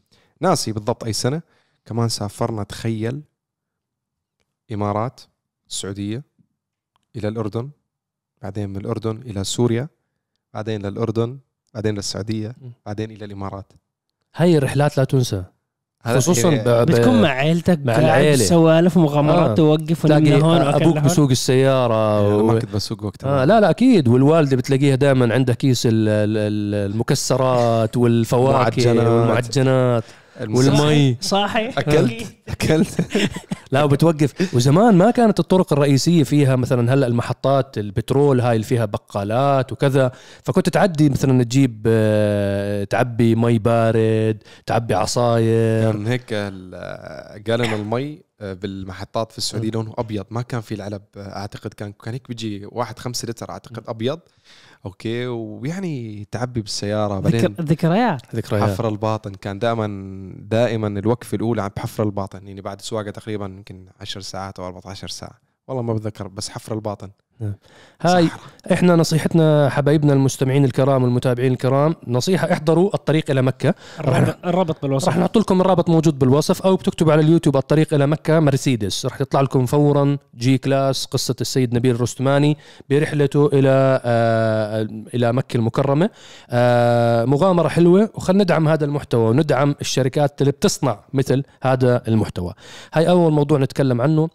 ناسي 0.41 0.73
بالضبط 0.73 1.05
أي 1.05 1.13
سنة. 1.13 1.43
كمان 1.85 2.09
سافرنا 2.09 2.63
تخيل 2.63 3.23
إمارات 4.73 5.21
السعودية 5.69 6.25
إلى 7.17 7.29
الأردن 7.29 7.71
بعدين 8.43 8.69
من 8.69 8.77
الأردن 8.77 9.17
إلى 9.17 9.45
سوريا 9.45 9.89
بعدين 10.55 10.87
للأردن 10.87 11.39
بعدين 11.75 11.95
للسعودية 11.95 12.57
بعدين 12.87 13.11
إلى 13.11 13.25
الإمارات. 13.25 13.73
هاي 14.35 14.59
الرحلات 14.59 14.99
لا 14.99 15.05
تنسى. 15.05 15.45
خصوصا 16.07 16.51
ب... 16.51 16.69
بتكون 16.69 17.23
مع 17.23 17.29
عيلتك 17.29 17.81
مع 17.85 17.99
العيلة. 17.99 18.45
سوالف 18.45 18.97
ومغامرات 18.97 19.51
آه. 19.51 19.55
توقف 19.55 20.03
تلاقي 20.03 20.43
هون 20.43 20.61
أبوك 20.61 20.99
بسوق 20.99 21.31
السيارة 21.31 22.37
و... 22.37 22.47
ما 22.47 22.59
كنت 22.59 22.75
بسوق 22.75 23.05
وقتها. 23.05 23.43
آه 23.43 23.45
لا 23.45 23.61
لا 23.61 23.71
أكيد. 23.71 24.09
والوالدة 24.09 24.57
بتلاقيها 24.57 24.95
دائما 24.95 25.35
عندها 25.35 25.55
كيس 25.55 25.89
المكسرات 25.91 27.97
والفواكه 27.97 28.89
والمعجنات 28.89 30.05
والمي. 30.49 31.17
صاحي 31.21 31.69
أكلت؟ 31.69 32.27
اكلت 32.49 33.01
لا 33.73 33.85
وبتوقف. 33.85 34.55
وزمان 34.55 34.95
ما 34.95 35.11
كانت 35.11 35.41
الطرق 35.41 35.73
الرئيسية 35.73 36.23
فيها 36.25 36.57
مثلا 36.57 36.95
هلأ 36.95 37.07
المحطات 37.07 37.79
البترول 37.79 38.41
هاي 38.41 38.55
اللي 38.57 38.67
فيها 38.67 38.85
بقالات 38.85 39.73
وكذا. 39.73 40.13
فكنت 40.43 40.69
تعدي 40.69 41.09
مثلا 41.09 41.43
تجيب 41.43 41.83
آه، 41.87 42.85
تعبي 42.85 43.35
مي 43.35 43.59
بارد 43.59 44.43
تعبي 44.67 44.95
عصاير. 44.95 45.93
كان 45.93 46.07
هيك 46.07 46.35
قالن 47.49 47.75
المي 47.75 48.29
آه، 48.41 48.53
بالمحطات 48.53 49.33
في 49.33 49.39
السعودية 49.39 49.71
لونه 49.71 49.95
أبيض. 49.99 50.27
ما 50.31 50.43
كان 50.43 50.61
في 50.61 50.75
العلب 50.75 51.03
آه، 51.17 51.37
أعتقد 51.37 51.75
كان 51.75 51.93
كان 51.93 52.15
هيك 52.15 52.29
بيجي 52.29 52.69
واحد 52.73 52.99
خمسة 52.99 53.29
لتر 53.29 53.51
أعتقد 53.51 53.83
أبيض. 53.89 54.21
أوكي. 54.87 55.27
ويعني 55.27 56.27
تعبي 56.31 56.61
بالسيارة 56.61 57.21
بعدين 57.21 57.55
ذكريات. 57.61 58.35
ذكريات. 58.35 58.71
حفر 58.71 58.89
الباطن. 58.89 59.31
كان 59.35 59.59
دائما 59.59 59.87
دائما 60.39 60.87
الوقفة 60.87 61.35
الأولى 61.35 61.63
عم 61.63 61.71
بحفر 61.77 62.03
الباطن. 62.03 62.38
يعني 62.47 62.61
بعد 62.61 62.81
سواقة 62.81 63.11
تقريبا 63.11 63.47
يمكن 63.47 63.87
10 64.01 64.21
ساعات 64.21 64.59
أو 64.59 64.67
14 64.67 65.09
ساعة. 65.09 65.48
والله 65.69 65.83
ما 65.83 65.93
بتذكر 65.93 66.29
بس 66.29 66.49
حفر 66.49 66.75
الباطن. 66.75 67.11
هاي 68.01 68.29
إحنا 68.73 68.97
نصيحتنا 68.97 69.69
حبايبنا 69.69 70.13
المستمعين 70.13 70.65
الكرام 70.65 71.03
والمتابعين 71.03 71.53
الكرام 71.53 71.95
نصيحة 72.07 72.53
احضروا 72.53 72.91
الطريق 72.95 73.31
إلى 73.31 73.43
مكة. 73.43 73.75
الرابط, 74.01 74.37
الرابط 74.45 74.83
بالوصف. 74.83 75.09
راح 75.09 75.19
نحط 75.19 75.39
لكم 75.39 75.61
الرابط 75.61 75.89
موجود 75.89 76.19
بالوصف 76.19 76.63
أو 76.63 76.77
بتكتبوا 76.77 77.13
على 77.13 77.23
اليوتيوب 77.23 77.57
الطريق 77.57 77.95
إلى 77.95 78.07
مكة 78.07 78.41
مرسيدس. 78.41 79.07
راح 79.07 79.21
يطلع 79.21 79.41
لكم 79.41 79.67
فورا 79.67 80.19
G-Class 80.37 81.05
قصة 81.05 81.37
السيد 81.41 81.75
نبيل 81.75 81.95
الرستماني 81.95 82.57
برحلته 82.91 83.51
إلى 83.53 84.01
آه 84.05 84.89
إلى 85.15 85.33
مكة 85.33 85.57
المكرمة. 85.57 86.11
آه 86.51 87.25
مغامرة 87.25 87.69
حلوة 87.69 88.11
وخلينا 88.15 88.45
ندعم 88.45 88.69
هذا 88.69 88.85
المحتوى 88.85 89.31
وندعم 89.31 89.75
الشركات 89.81 90.41
اللي 90.41 90.53
بتصنع 90.53 91.01
مثل 91.13 91.43
هذا 91.63 92.03
المحتوى. 92.09 92.55
هاي 92.93 93.09
أول 93.09 93.33
موضوع 93.33 93.59
نتكلم 93.59 94.01
عنه. 94.01 94.29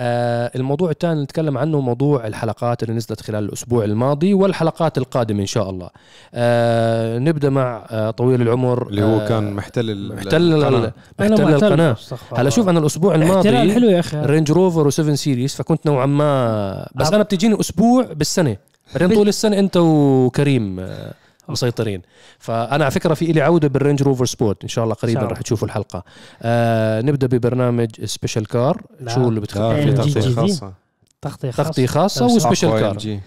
الموضوع 0.00 0.90
الثاني 0.90 1.12
اللي 1.12 1.24
نتكلم 1.24 1.58
عنه 1.58 1.80
موضوع 1.80 2.26
الحلقات 2.26 2.82
اللي 2.82 2.94
نزلت 2.94 3.20
خلال 3.20 3.44
الأسبوع 3.44 3.84
الماضي 3.84 4.34
والحلقات 4.34 4.98
القادمة 4.98 5.40
إن 5.40 5.46
شاء 5.46 5.70
الله. 5.70 5.90
آه 6.34 7.18
نبدأ 7.18 7.50
مع 7.50 7.86
آه 7.90 8.10
طويل 8.10 8.42
العمر 8.42 8.88
اللي 8.88 9.02
هو 9.02 9.20
آه 9.20 9.28
كان 9.28 9.52
محتل 9.52 9.90
ال- 9.90 10.16
محتل 10.16 10.52
القناة. 10.54 10.78
ال- 10.78 10.92
محتل 11.20 11.54
القناة. 11.64 11.96
هلا 12.36 12.50
شوف 12.50 12.68
أنا 12.68 12.78
الأسبوع 12.78 13.12
احتلال 13.14 13.30
الماضي 13.30 13.72
حلو 13.72 13.88
يا 13.88 14.00
أخي. 14.00 14.20
Range 14.26 14.50
Rover 14.52 14.90
و 14.90 15.12
7 15.14 15.20
Series 15.20 15.54
فكنت 15.54 15.86
نوعا 15.86 16.06
ما 16.06 16.88
بس 16.94 17.12
أنا 17.12 17.22
بتجيني 17.22 17.60
أسبوع 17.60 18.04
بالسنة. 18.12 18.56
بعدين 18.94 19.16
طول 19.16 19.28
السنة 19.28 19.58
أنت 19.58 19.76
وكريم. 19.76 20.80
آه، 20.80 21.12
مسيطرين. 21.48 22.02
فأنا 22.38 22.84
على 22.84 22.90
فكرة 22.90 23.14
في 23.14 23.24
لي 23.24 23.40
عودة 23.40 23.68
بال 23.68 23.78
Range 23.78 24.02
Rover 24.02 24.24
Sport 24.24 24.62
إن 24.62 24.68
شاء 24.68 24.84
الله 24.84 24.94
قريبا. 24.94 25.22
رح 25.22 25.40
تشوفوا 25.40 25.68
الحلقة. 25.68 26.04
آه 26.42 27.00
نبدأ 27.00 27.26
ببرنامج 27.26 28.04
special 28.04 28.46
car 28.46 28.82
لا. 29.00 29.14
شو 29.14 29.28
اللي 29.28 29.40
إيه، 29.56 29.94
في 29.94 30.02
جي 30.02 30.20
جي 30.20 30.28
دي. 30.28 30.34
خاصة. 30.34 30.72
تغطية 31.20 31.50
خاصة. 31.50 31.68
تغطية 31.68 31.86
خاصة. 31.86 32.26
و 32.26 32.31
special 32.31 32.70
car. 32.70 33.20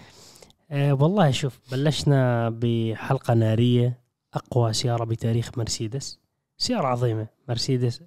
آه 0.70 0.92
والله 0.92 1.30
شوف 1.30 1.58
بلشنا 1.72 2.50
بحلقة 2.50 3.34
نارية 3.34 3.98
أقوى 4.34 4.72
سيارة 4.72 5.04
بتاريخ 5.04 5.50
مرسيدس. 5.58 6.18
سيارة 6.58 6.86
عظيمة. 6.86 7.26
مرسيدس 7.48 8.00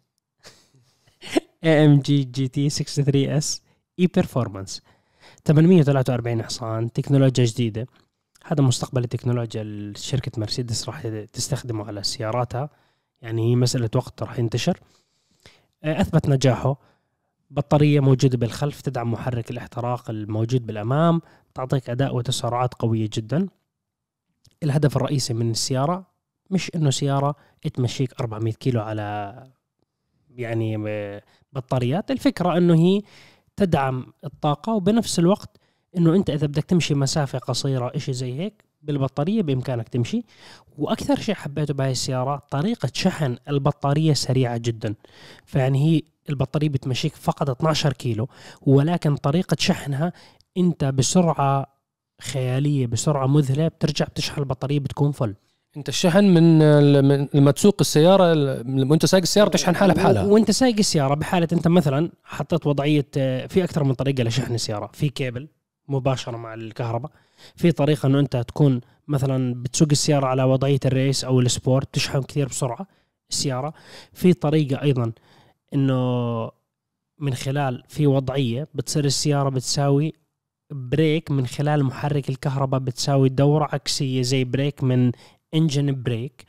AMG 1.65 2.25
GT 2.37 2.69
63S 2.69 3.45
اي 3.99 4.07
بيرفورمانس 4.15 4.81
843 5.45 6.43
حصان. 6.43 6.91
تكنولوجيا 6.91 7.45
جديدة. 7.45 7.87
هذا 8.51 8.63
مستقبل 8.63 9.03
التكنولوجيا 9.03 9.93
شركة 9.95 10.31
مرسيدس 10.37 10.89
راح 10.89 11.07
تستخدمه 11.07 11.85
على 11.87 12.03
سياراتها. 12.03 12.69
يعني 13.21 13.51
هي 13.51 13.55
مسألة 13.55 13.89
وقت 13.95 14.23
راح 14.23 14.39
ينتشر. 14.39 14.79
آه، 15.83 16.01
أثبت 16.01 16.29
نجاحه. 16.29 16.75
بطارية 17.49 17.99
موجودة 17.99 18.37
بالخلف 18.37 18.81
تدعم 18.81 19.11
محرك 19.11 19.51
الاحتراق 19.51 20.09
الموجود 20.09 20.65
بالأمام 20.65 21.21
تعطيك 21.53 21.89
أداء 21.89 22.15
وتسارعات 22.15 22.73
قوية 22.73 23.09
جدا. 23.13 23.47
الهدف 24.63 24.97
الرئيسي 24.97 25.33
من 25.33 25.51
السيارة 25.51 26.05
مش 26.49 26.71
إنه 26.75 26.89
سيارة 26.89 27.35
تمشيك 27.73 28.19
400 28.21 28.53
كيلو 28.53 28.81
على 28.81 29.33
يعني 30.29 30.77
ب- 30.77 31.21
بطاريات. 31.53 32.11
الفكرة 32.11 32.57
إنه 32.57 32.75
هي 32.75 33.01
تدعم 33.55 34.13
الطاقة 34.23 34.73
وبنفس 34.73 35.19
الوقت 35.19 35.57
إنه 35.97 36.15
أنت 36.15 36.29
إذا 36.29 36.47
بدك 36.47 36.63
تمشي 36.63 36.95
مسافة 36.95 37.39
قصيرة 37.39 37.91
إشي 37.95 38.13
زي 38.13 38.39
هيك 38.39 38.63
بالبطارية 38.81 39.41
بإمكانك 39.41 39.89
تمشي. 39.89 40.23
وأكثر 40.77 41.19
شيء 41.19 41.35
حبيته 41.35 41.73
بهاي 41.73 41.91
السيارة 41.91 42.43
طريقة 42.51 42.89
شحن 42.93 43.37
البطارية 43.49 44.13
سريعة 44.13 44.57
جدا. 44.57 44.95
فيعني 45.45 45.79
هي 45.95 46.01
البطارية 46.29 46.69
بتمشيك 46.69 47.15
فقط 47.15 47.49
12 47.49 47.93
كيلو 47.93 48.27
ولكن 48.61 49.15
طريقة 49.15 49.55
شحنها 49.59 50.13
أنت 50.57 50.85
بسرعة 50.85 51.65
خيالية 52.21 52.87
بسرعة 52.87 53.27
مذهلة 53.27 53.67
بترجع 53.67 54.05
بتشحن 54.05 54.41
البطارية 54.41 54.79
بتكون 54.79 55.11
فل. 55.11 55.35
أنت 55.77 55.89
الشحن 55.89 56.23
من 56.25 56.59
لما 57.33 57.51
تسوق 57.51 57.75
السيارة 57.81 58.33
ال- 58.33 58.91
وأنت 58.91 59.05
سايق 59.05 59.21
السيارة 59.23 59.49
بتشحن 59.49 59.75
حالها 59.75 59.95
بحالها. 59.95 60.23
وأنت 60.23 60.51
سايق 60.51 60.75
السيارة 60.79 61.13
بحالة 61.15 61.47
أنت 61.53 61.67
مثلا 61.67 62.11
حطيت 62.23 62.67
وضعية 62.67 63.05
آه، 63.17 63.47
في 63.47 63.63
أكثر 63.63 63.83
من 63.83 63.93
طريقة 63.93 64.23
لشحن 64.23 64.55
السيارة. 64.55 64.89
في 64.93 65.09
كيبل 65.09 65.47
مباشرة 65.89 66.37
مع 66.37 66.53
الكهرباء. 66.53 67.11
في 67.55 67.71
طريقة 67.71 68.07
إنه 68.07 68.19
أنت 68.19 68.37
تكون 68.37 68.81
مثلا 69.07 69.63
بتسوق 69.63 69.87
السيارة 69.91 70.25
على 70.25 70.43
وضعية 70.43 70.79
ال 70.85 70.93
race 70.93 71.23
أو 71.23 71.39
ال 71.39 71.48
sport 71.48 71.93
تشحن 71.93 72.21
كثير 72.21 72.47
بسرعة 72.47 72.87
السيارة. 73.29 73.73
في 74.13 74.33
طريقة 74.33 74.81
أيضا 74.81 75.11
إنه 75.73 76.51
من 77.19 77.33
خلال 77.33 77.83
في 77.87 78.07
وضعية 78.07 78.67
بتصير 78.73 79.05
السيارة 79.05 79.49
بتساوي 79.49 80.13
brake 80.71 81.31
من 81.31 81.47
خلال 81.47 81.83
محرك 81.83 82.29
الكهرباء 82.29 82.79
بتساوي 82.79 83.29
دورة 83.29 83.69
عكسية 83.73 84.21
زي 84.21 84.43
brake 84.43 84.83
من 84.83 85.11
engine 85.53 86.03
brake. 86.03 86.45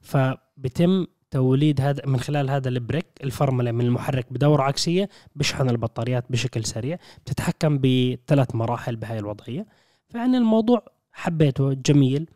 فبتم 0.00 1.06
توليد 1.34 1.80
هذا 1.80 2.02
من 2.06 2.20
خلال 2.20 2.50
هذا 2.50 2.68
ال 2.68 2.74
brake 2.74 3.06
الفرملة 3.24 3.72
من 3.72 3.84
المحرك 3.84 4.32
بدورة 4.32 4.62
عكسية 4.62 5.08
بشحن 5.36 5.70
البطاريات 5.70 6.24
بشكل 6.30 6.64
سريع 6.64 6.98
بتتحكم 7.24 7.78
بثلاث 7.78 8.54
مراحل 8.54 8.96
بهاي 8.96 9.18
الوضعية. 9.18 9.66
فيعني 10.08 10.36
الموضوع 10.36 10.82
حبيته 11.12 11.72
جميل. 11.72 12.30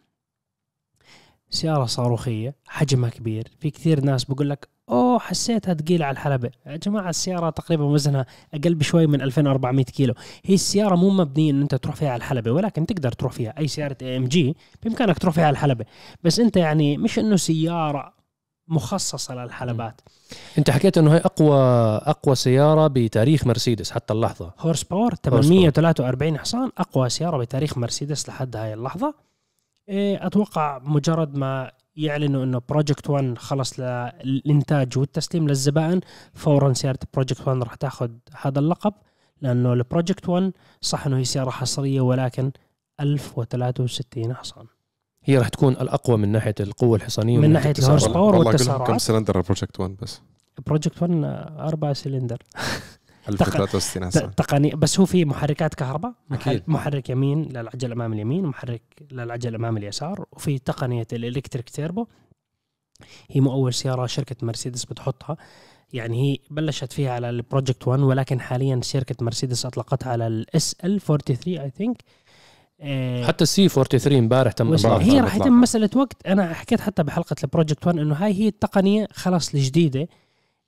سيارة 1.51 1.85
صاروخية 1.85 2.55
حجمها 2.67 3.11
كبير. 3.11 3.49
في 3.59 3.71
كثير 3.71 4.01
ناس 4.01 4.25
بقول 4.25 4.51
لك 4.51 4.69
أوه 4.89 5.19
حسيتها 5.19 5.75
ثقيلة 5.75 6.07
على 6.07 6.13
الحلبة. 6.13 6.51
يا 6.67 6.77
جماعة 6.77 7.09
السيارة 7.09 7.51
تقريبا 7.51 7.85
وزنها 7.85 8.27
أقل 8.55 8.75
بشوي 8.75 9.07
من 9.07 9.23
2400 9.23 9.85
كيلو. 9.85 10.15
هي 10.45 10.55
السيارة 10.55 10.97
مو 10.97 11.11
مبنية 11.11 11.51
إن 11.51 11.63
أنت 11.63 11.75
تروح 11.75 11.97
فيها 11.97 12.09
على 12.09 12.17
الحلبة 12.17 12.51
ولكن 12.51 12.87
تقدر 12.87 13.13
تروح 13.13 13.33
فيها. 13.33 13.59
أي 13.59 13.69
سيارة 13.69 13.97
AMG 14.03 14.57
بإمكانك 14.83 15.19
تروح 15.19 15.35
فيها 15.35 15.45
على 15.45 15.53
الحلبة. 15.53 15.85
بس 16.25 16.41
أنت 16.41 16.57
يعني 16.57 16.99
مش 16.99 17.19
إنه 17.19 17.37
سيارة 17.37 18.18
مخصصة 18.69 19.35
للحلبات. 19.35 20.01
انت 20.59 20.71
حكيت 20.71 20.99
انه 20.99 21.15
هي 21.15 21.19
اقوى 21.19 21.59
اقوى 22.03 22.35
سيارة 22.35 22.87
بتاريخ 22.87 23.47
مرسيدس 23.47 23.91
حتى 23.91 24.13
اللحظة. 24.15 24.53
horsepower 24.59 25.15
843 25.15 26.39
حصان 26.39 26.71
اقوى 26.79 27.09
سيارة 27.09 27.37
بتاريخ 27.37 27.79
مرسيدس 27.79 28.29
لحد 28.29 28.57
هاي 28.57 28.75
اللحظة. 28.75 29.15
إيه، 29.89 30.27
أتوقع 30.27 30.79
مجرد 30.85 31.37
ما 31.37 31.71
يعلنوا 31.97 32.45
انه 32.45 32.61
Project 32.69 33.11
1 33.11 33.39
خلص 33.39 33.81
للإنتاج 34.25 34.99
والتسليم 34.99 35.49
للزبائن 35.49 36.01
فورا 36.35 36.73
سيارة 36.73 36.99
Project 37.15 37.49
1 37.49 37.63
راح 37.63 37.75
تاخذ 37.75 38.11
هذا 38.41 38.59
اللقب 38.59 38.95
لأنه 39.43 39.73
ال 39.73 39.80
Project 39.80 40.29
1 40.29 40.53
صح 40.81 41.07
إنه 41.07 41.19
هي 41.19 41.25
سيارة 41.25 41.51
حصرية 41.51 42.01
ولكن 42.01 42.53
1063 43.01 44.35
حصان. 44.35 44.67
هي 45.29 45.39
راح 45.39 45.49
تكون 45.49 45.73
الأقوى 45.73 46.17
من 46.17 46.29
ناحية 46.29 46.55
القوة 46.61 46.97
الحصانية 46.97 47.39
من 47.39 47.57
التسارع. 47.57 47.97
ال 47.97 48.07
horsepower 48.07 48.37
والتسارعات. 48.37 48.89
كم 48.89 48.99
cylinder 48.99 49.37
ال 49.39 49.44
Project 49.44 49.81
1 49.81 49.97
بس 50.03 50.21
Project 50.67 51.03
1 51.03 51.13
أربعة 51.59 51.93
سلندر 51.93 52.43
1063 53.29 54.05
حصان 54.07 54.35
تقني 54.35 54.71
بس 54.71 55.01
هو 55.01 55.07
في 55.07 55.25
محركات 55.25 55.75
كهرباء 55.75 56.13
أكيد. 56.33 56.63
محرك 56.67 57.11
يمين 57.11 57.43
للعجل 57.43 57.87
الامام 57.87 58.13
اليمين 58.13 58.45
ومحرك 58.45 58.83
للعجل 59.11 59.51
الامام 59.51 59.77
اليسار 59.77 60.25
وفي 60.33 60.59
تقنية 60.59 61.07
ال 61.13 61.19
electric 61.19 61.71
turbo 61.71 62.07
هي 63.31 63.41
مو 63.41 63.53
أول 63.53 63.75
سيارة 63.75 64.07
شركة 64.07 64.37
مرسيدس 64.43 64.85
بتحطها 64.85 65.37
يعني 65.93 66.23
هي 66.23 66.39
بلشت 66.51 66.93
فيها 66.93 67.13
على 67.13 67.31
ال 67.31 67.38
Project 67.38 67.89
1 67.89 68.01
ولكن 68.03 68.41
حاليا 68.41 68.81
شركة 68.83 69.25
مرسيدس 69.25 69.67
أطلقتها 69.67 70.11
على 70.13 70.27
ال 70.27 70.77
SL 70.85 71.01
43 71.01 71.59
I 71.59 71.71
think 71.71 72.03
حتى 73.25 73.43
ال 73.43 73.56
C 73.56 73.69
43 73.69 74.19
امبارح 74.19 74.53
تم 74.53 74.75
امبارح 74.75 75.05
هي 75.05 75.21
راح. 75.21 75.37
يتم 75.37 75.61
مسألة 75.61 75.91
وقت. 75.97 76.27
أنا 76.27 76.55
حكيت 76.55 76.81
حتى 76.81 77.03
بحلقة 77.03 77.37
ال 77.45 77.50
Project 77.50 77.87
1 77.87 77.99
إنه 77.99 78.15
هاي 78.15 78.33
هي 78.35 78.49
التقنية 78.49 79.09
خلاص 79.13 79.55
الجديدة 79.55 80.09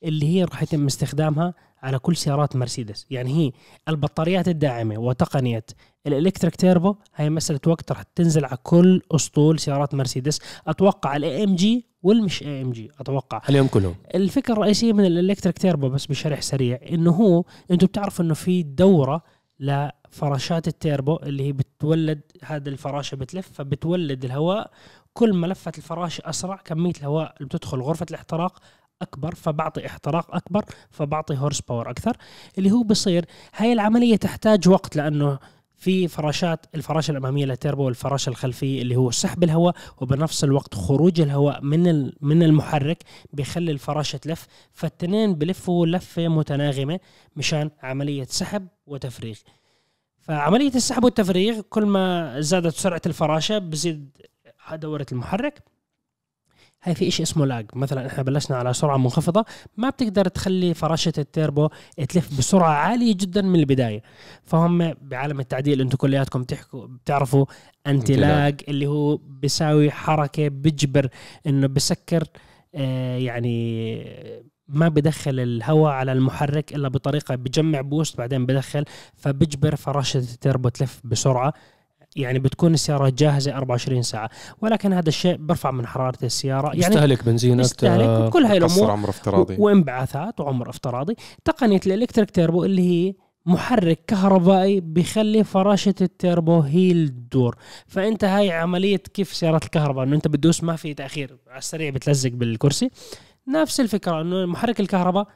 اللي 0.05 0.27
هي 0.27 0.45
راح 0.45 0.63
يتم 0.63 0.87
استخدامها 0.87 1.55
على 1.83 1.99
كل 1.99 2.17
سيارات 2.17 2.57
مرسيدس. 2.57 3.07
يعني 3.11 3.31
هي 3.35 3.53
البطاريات 3.89 4.49
الداعمة 4.49 4.99
وتقنية 4.99 5.65
ال 6.07 6.12
electric 6.12 6.57
turbo 6.57 6.97
هاي 7.15 7.31
مسألة 7.31 7.61
وقت 7.67 7.93
راح 7.93 8.03
تنزل 8.03 8.45
على 8.45 8.57
كل 8.63 9.03
أسطول 9.13 9.59
سيارات 9.59 9.95
مرسيدس. 9.95 10.39
أتوقع 10.67 11.17
ال 11.17 11.45
AMG 11.45 11.87
والمش 12.03 12.43
AMG 12.43 12.91
أتوقع. 13.01 13.43
اليوم 13.49 13.67
كلهم. 13.67 13.95
الفكرة 14.15 14.53
الرئيسية 14.53 14.93
من 14.93 15.07
ال 15.07 15.12
electric 15.12 15.59
turbo 15.59 15.89
بس 15.89 16.07
بشرح 16.07 16.43
سريع 16.43 16.81
إنه 16.93 17.11
هو 17.11 17.45
أنتم 17.71 17.87
بتعرفوا 17.87 18.25
إنه 18.25 18.35
في 18.35 18.63
دورة 18.63 19.23
لفراشات 19.61 20.69
التيربو 20.69 21.17
اللي 21.17 21.47
هي 21.47 21.53
بتولد 21.53 22.21
هذا 22.45 22.69
الفراشة 22.69 23.15
بتلف 23.15 23.49
فبتولد 23.53 24.25
الهواء. 24.25 24.71
كل 25.15 25.33
ما 25.35 25.47
لفت 25.47 25.79
الفراشه 25.79 26.23
أسرع 26.25 26.57
كمية 26.57 26.93
الهواء 26.99 27.35
اللي 27.37 27.47
بتدخل 27.47 27.81
غرفة 27.81 28.07
الاحتراق 28.11 28.59
أكبر 29.03 29.35
فبعطي 29.35 29.87
احتراق 29.87 30.35
أكبر 30.35 30.65
فبعطي 30.91 31.37
horse 31.39 31.61
power 31.61 31.91
أكثر. 31.91 32.17
اللي 32.59 32.71
هو 32.71 32.83
بصير 32.83 33.25
هاي 33.57 33.73
العملية 33.73 34.17
تحتاج 34.17 34.69
وقت 34.69 34.97
لأنه 34.97 35.39
في 35.81 36.09
فراشات 36.09 36.67
الفراشه 36.75 37.11
الأمامية 37.11 37.45
للتيربو 37.45 37.85
والفراشه 37.85 38.31
الخلفيه 38.31 38.83
اللي 38.83 38.97
هو 38.97 39.11
سحب 39.11 39.45
الهواء 39.45 39.75
وبنفس 40.01 40.45
الوقت 40.45 40.75
خروج 40.75 41.21
الهواء 41.21 41.61
من 41.63 42.13
من 42.21 42.43
المحرك 42.43 43.03
بيخلي 43.33 43.73
الفراشه 43.73 44.17
تلف 44.17 44.47
فالتنين 44.73 45.35
بلفوا 45.35 45.87
لفة 45.87 46.29
متناغمة 46.29 47.01
مشان 47.37 47.71
عملية 47.83 48.25
سحب 48.25 48.69
وتفريغ. 48.87 49.37
فعملية 50.19 50.75
السحب 50.75 51.05
والتفريغ 51.05 51.61
كل 51.61 51.87
ما 51.87 52.35
زادت 52.41 52.75
سرعة 52.75 53.03
الفراشة 53.07 53.59
بزيد 53.59 54.11
دورة 54.73 55.07
المحرك. 55.13 55.63
هاي 56.83 56.95
في 56.95 57.11
شيء 57.11 57.27
اسمه 57.27 57.47
lag. 57.47 57.67
مثلا 57.75 58.07
إحنا 58.07 58.23
بلشنا 58.23 58.57
على 58.57 58.73
سرعة 58.73 58.97
منخفضة 58.97 59.45
ما 59.77 59.91
بتقدر 59.91 60.29
تخلي 60.29 60.75
فراشة 60.75 61.13
التيربو 61.19 61.69
تلف 62.09 62.39
بسرعة 62.39 62.71
عالية 62.71 63.15
جدا 63.17 63.43
من 63.43 63.61
البداية. 63.61 64.03
فهم 64.45 64.95
بعالم 65.03 65.41
التعديل 65.41 65.81
أنتم 65.81 65.97
كلياتكم 65.97 66.43
بتحكوا 66.43 66.87
بتعرفوا 66.87 67.47
anti-lag 67.87 68.61
اللي 68.69 68.87
هو 68.87 69.17
بيساوي 69.17 69.91
حركة 69.91 70.49
بيجبر 70.49 71.09
إنه 71.47 71.67
بسكر 71.67 72.25
آه 72.75 73.17
يعني 73.19 74.41
ما 74.69 74.89
بدخل 74.89 75.41
الهواء 75.41 75.93
على 75.93 76.13
المحرك 76.13 76.75
إلا 76.75 76.89
بطريقة 76.89 77.35
بجمع 77.35 77.81
boost 77.81 78.19
بعدين 78.19 78.47
بدخل 78.47 78.85
فبجبر 79.15 79.77
فراشة 79.77 80.19
التيربو 80.19 80.69
تلف 80.69 81.01
بسرعة. 81.05 81.53
يعني 82.17 82.39
بتكون 82.39 82.75
السيارة 82.75 83.13
جاهزة 83.19 83.57
24 83.57 84.03
ساعة 84.03 84.31
ولكن 84.61 84.93
هذا 84.93 85.09
الشيء 85.09 85.37
برفع 85.37 85.71
من 85.71 85.87
حرارة 85.87 86.19
السيارة. 86.23 86.67
يعني 86.67 86.79
يستهلك 86.79 87.25
بنزين 87.25 87.57
بيستهلك 87.57 88.05
أكثر 88.05 88.27
وكل 88.27 88.45
هاي 88.45 88.59
الأمور 88.59 88.91
عمر 88.91 89.09
افتراضي. 89.09 89.57
وانبعاثات 89.59 90.41
وعمر 90.41 90.71
افتراضي. 90.71 91.17
تقنية 91.45 91.81
ال 91.87 91.92
electric 91.92 92.31
turbo 92.31 92.65
اللي 92.65 92.83
هي 92.83 93.15
محرك 93.47 94.05
كهربائي 94.07 94.81
بيخلي 94.81 95.45
فراشة 95.45 95.95
التيربو 96.01 96.61
هي 96.61 96.93
اللي 96.93 97.09
تدور. 97.09 97.57
فأنت 97.87 98.25
هاي 98.25 98.51
عملية 98.51 98.97
كيف 98.97 99.35
سيارات 99.35 99.65
الكهرباء 99.65 100.05
إنه 100.05 100.17
أنت 100.17 100.29
بتدوس 100.29 100.65
ما 100.65 100.77
في 100.77 100.95
تأخير 100.95 101.39
على 101.49 101.59
السريع 101.59 101.91
بتلزق 101.91 102.31
بالكرسي. 102.31 102.91
نفس 103.49 103.81
الفكرة 103.81 104.21
إنه 104.21 104.47
محرك 104.47 104.81
الكهرباء 104.81 105.27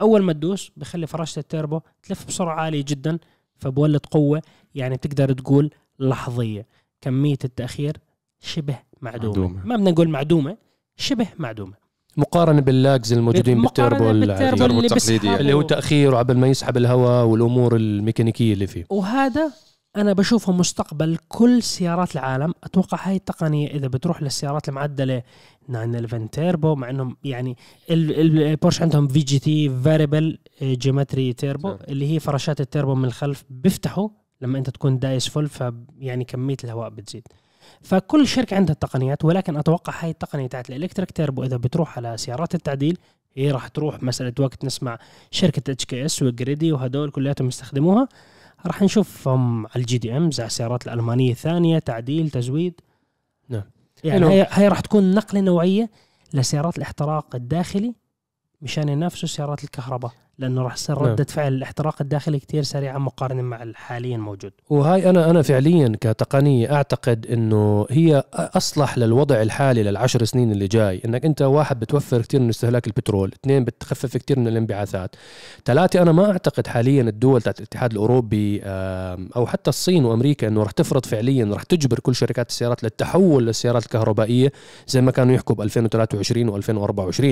أول 0.00 0.22
ما 0.22 0.32
تدوس 0.32 0.72
بخلي 0.76 1.06
فراشة 1.06 1.38
التيربو 1.38 1.80
تلف 2.02 2.26
بسرعة 2.26 2.54
عالية 2.54 2.84
جدا 2.88 3.18
فبولد 3.56 4.06
قوة 4.06 4.42
يعني 4.74 4.94
بتقدر 4.96 5.32
تقول 5.32 5.70
لحظية 6.08 6.66
كمية 7.00 7.38
التأخير 7.44 7.96
شبه 8.40 8.78
معدومة, 9.00 9.36
معدومة. 9.38 9.66
ما 9.66 9.76
بدنا 9.76 9.90
نقول 9.90 10.08
معدومة 10.08 10.56
شبه 10.96 11.26
معدومة 11.38 11.82
مقارنة 12.16 12.60
بال 12.60 12.77
lags 12.77 13.12
الموجودين 13.12 13.58
مقارنة 13.58 13.88
بال 13.98 14.04
turbo 14.04 14.18
بال 14.20 14.21
turbo 14.21 14.24
العادي. 14.32 14.50
التيربو 14.52 14.78
اللي 14.78 14.86
التقليدي 14.86 15.18
بيسحب 15.28 15.40
اللي 15.40 15.52
هو 15.52 15.62
تأخير 15.62 16.14
وعبل 16.14 16.36
ما 16.36 16.46
يسحب 16.46 16.76
الهواء 16.76 17.24
والأمور 17.26 17.76
الميكانيكية 17.76 18.52
اللي 18.52 18.66
فيه 18.66 18.84
وهذا 18.90 19.52
أنا 19.96 20.12
بشوفه 20.12 20.52
مستقبل 20.52 21.18
كل 21.28 21.62
سيارات 21.62 22.14
العالم 22.14 22.54
أتوقع 22.64 22.98
هاي 23.08 23.16
التقنية 23.16 23.68
إذا 23.68 23.88
بتروح 23.88 24.22
للسيارات 24.22 24.68
المعدلة 24.68 25.22
911 25.68 26.26
تيربو 26.26 26.74
مع 26.74 26.90
إنهم 26.90 27.16
يعني 27.24 27.56
ال- 27.90 28.20
ال- 28.20 28.42
البورش 28.42 28.82
عندهم 28.82 29.08
في 29.08 29.18
GT 29.18 29.70
variable 29.84 30.38
geometry 30.62 31.32
turbo. 31.32 31.76
اللي 31.88 32.10
هي 32.14 32.20
فراشات 32.20 32.60
التيربو 32.60 32.94
من 32.94 33.04
الخلف 33.04 33.44
بيفتحوا 33.50 34.08
لما 34.42 34.58
انت 34.58 34.70
تكون 34.70 34.98
دايس 34.98 35.28
full 35.28 35.48
فيعني 35.48 36.24
كمية 36.24 36.56
الهواء 36.64 36.88
بتزيد 36.88 37.28
فكل 37.80 38.26
شركة 38.26 38.56
عندها 38.56 38.74
التقنيات 38.74 39.24
ولكن 39.24 39.56
أتوقع 39.56 39.92
هاي 40.00 40.10
التقنية 40.10 40.46
تاعت 40.46 40.70
ال 40.70 40.74
electric 40.74 41.10
turbo 41.10 41.44
إذا 41.44 41.56
بتروح 41.56 41.98
على 41.98 42.16
سيارات 42.16 42.54
التعديل 42.54 42.98
هي 43.34 43.50
راح 43.50 43.68
تروح 43.68 44.02
مسألة 44.02 44.32
وقت 44.40 44.64
نسمع 44.64 44.98
شركة 45.30 45.70
HKS 45.70 45.80
و 45.80 45.84
GReddy 45.84 46.72
وهدول 46.72 47.10
كلياتهم 47.10 47.48
يستخدموها 47.48 48.08
راح 48.66 48.82
نشوفهم 48.82 49.66
على 49.66 49.76
ال 49.76 49.98
JDMs 49.98 50.40
على 50.40 50.46
السيارات 50.46 50.86
الألمانية 50.86 51.32
الثانية 51.32 51.78
تعديل 51.78 52.30
تزويد 52.30 52.80
نعم. 53.48 53.62
يعني. 54.04 54.26
هي, 54.26 54.46
هي 54.50 54.68
راح 54.68 54.80
تكون 54.80 55.14
نقلة 55.14 55.40
نوعية 55.40 55.90
لسيارات 56.34 56.76
الاحتراق 56.76 57.34
الداخلي 57.34 57.94
مشان 58.62 58.88
ينافسوا 58.88 59.28
سيارات 59.28 59.64
الكهرباء 59.64 60.12
لأنه 60.42 60.62
راح 60.62 60.74
تصير 60.74 60.96
نعم. 61.02 61.12
ردة 61.12 61.24
فعل 61.24 61.52
الاحتراق 61.52 61.96
الداخلي 62.00 62.38
كتير 62.38 62.62
سريعة 62.62 62.98
مقارنة 62.98 63.42
مع 63.42 63.62
الحاليا 63.62 64.16
موجود 64.16 64.52
وهاي 64.70 65.10
أنا 65.10 65.30
أنا 65.30 65.42
فعليا 65.42 65.92
كتقنية 66.00 66.72
أعتقد 66.72 67.26
إنه 67.26 67.86
هي 67.90 68.24
أصلح 68.34 68.98
للوضع 68.98 69.42
الحالي 69.42 69.82
للعشر 69.82 70.24
سنين 70.24 70.52
اللي 70.52 70.66
جاي 70.66 71.02
إنك 71.04 71.24
أنت 71.24 71.42
واحد 71.42 71.80
بتوفر 71.80 72.22
كثير 72.22 72.40
من 72.40 72.48
استهلاك 72.48 72.86
البترول 72.86 73.32
اثنين 73.42 73.64
بتخفف 73.64 74.16
كثير 74.16 74.38
من 74.38 74.48
الانبعاثات 74.48 75.16
ثلاثة 75.64 76.02
أنا 76.02 76.12
ما 76.12 76.30
أعتقد 76.30 76.66
حاليا 76.66 77.02
الدول 77.02 77.42
تاعت 77.42 77.58
الاتحاد 77.58 77.92
الأوروبي 77.92 78.60
أو 79.36 79.46
حتى 79.46 79.70
الصين 79.70 80.04
وأمريكا 80.04 80.48
إنه 80.48 80.62
رح 80.62 80.70
تفرض 80.70 81.06
فعليا 81.06 81.54
رح 81.54 81.62
تجبر 81.62 81.98
كل 81.98 82.14
شركات 82.14 82.48
السيارات 82.48 82.84
للتحول 82.84 83.46
للسيارات 83.46 83.84
الكهربائية 83.84 84.52
زي 84.88 85.00
ما 85.00 85.10
كانوا 85.10 85.34
يحكوا 85.34 85.56
ب 85.56 85.60
2023 85.60 86.62
و2024 86.62 87.24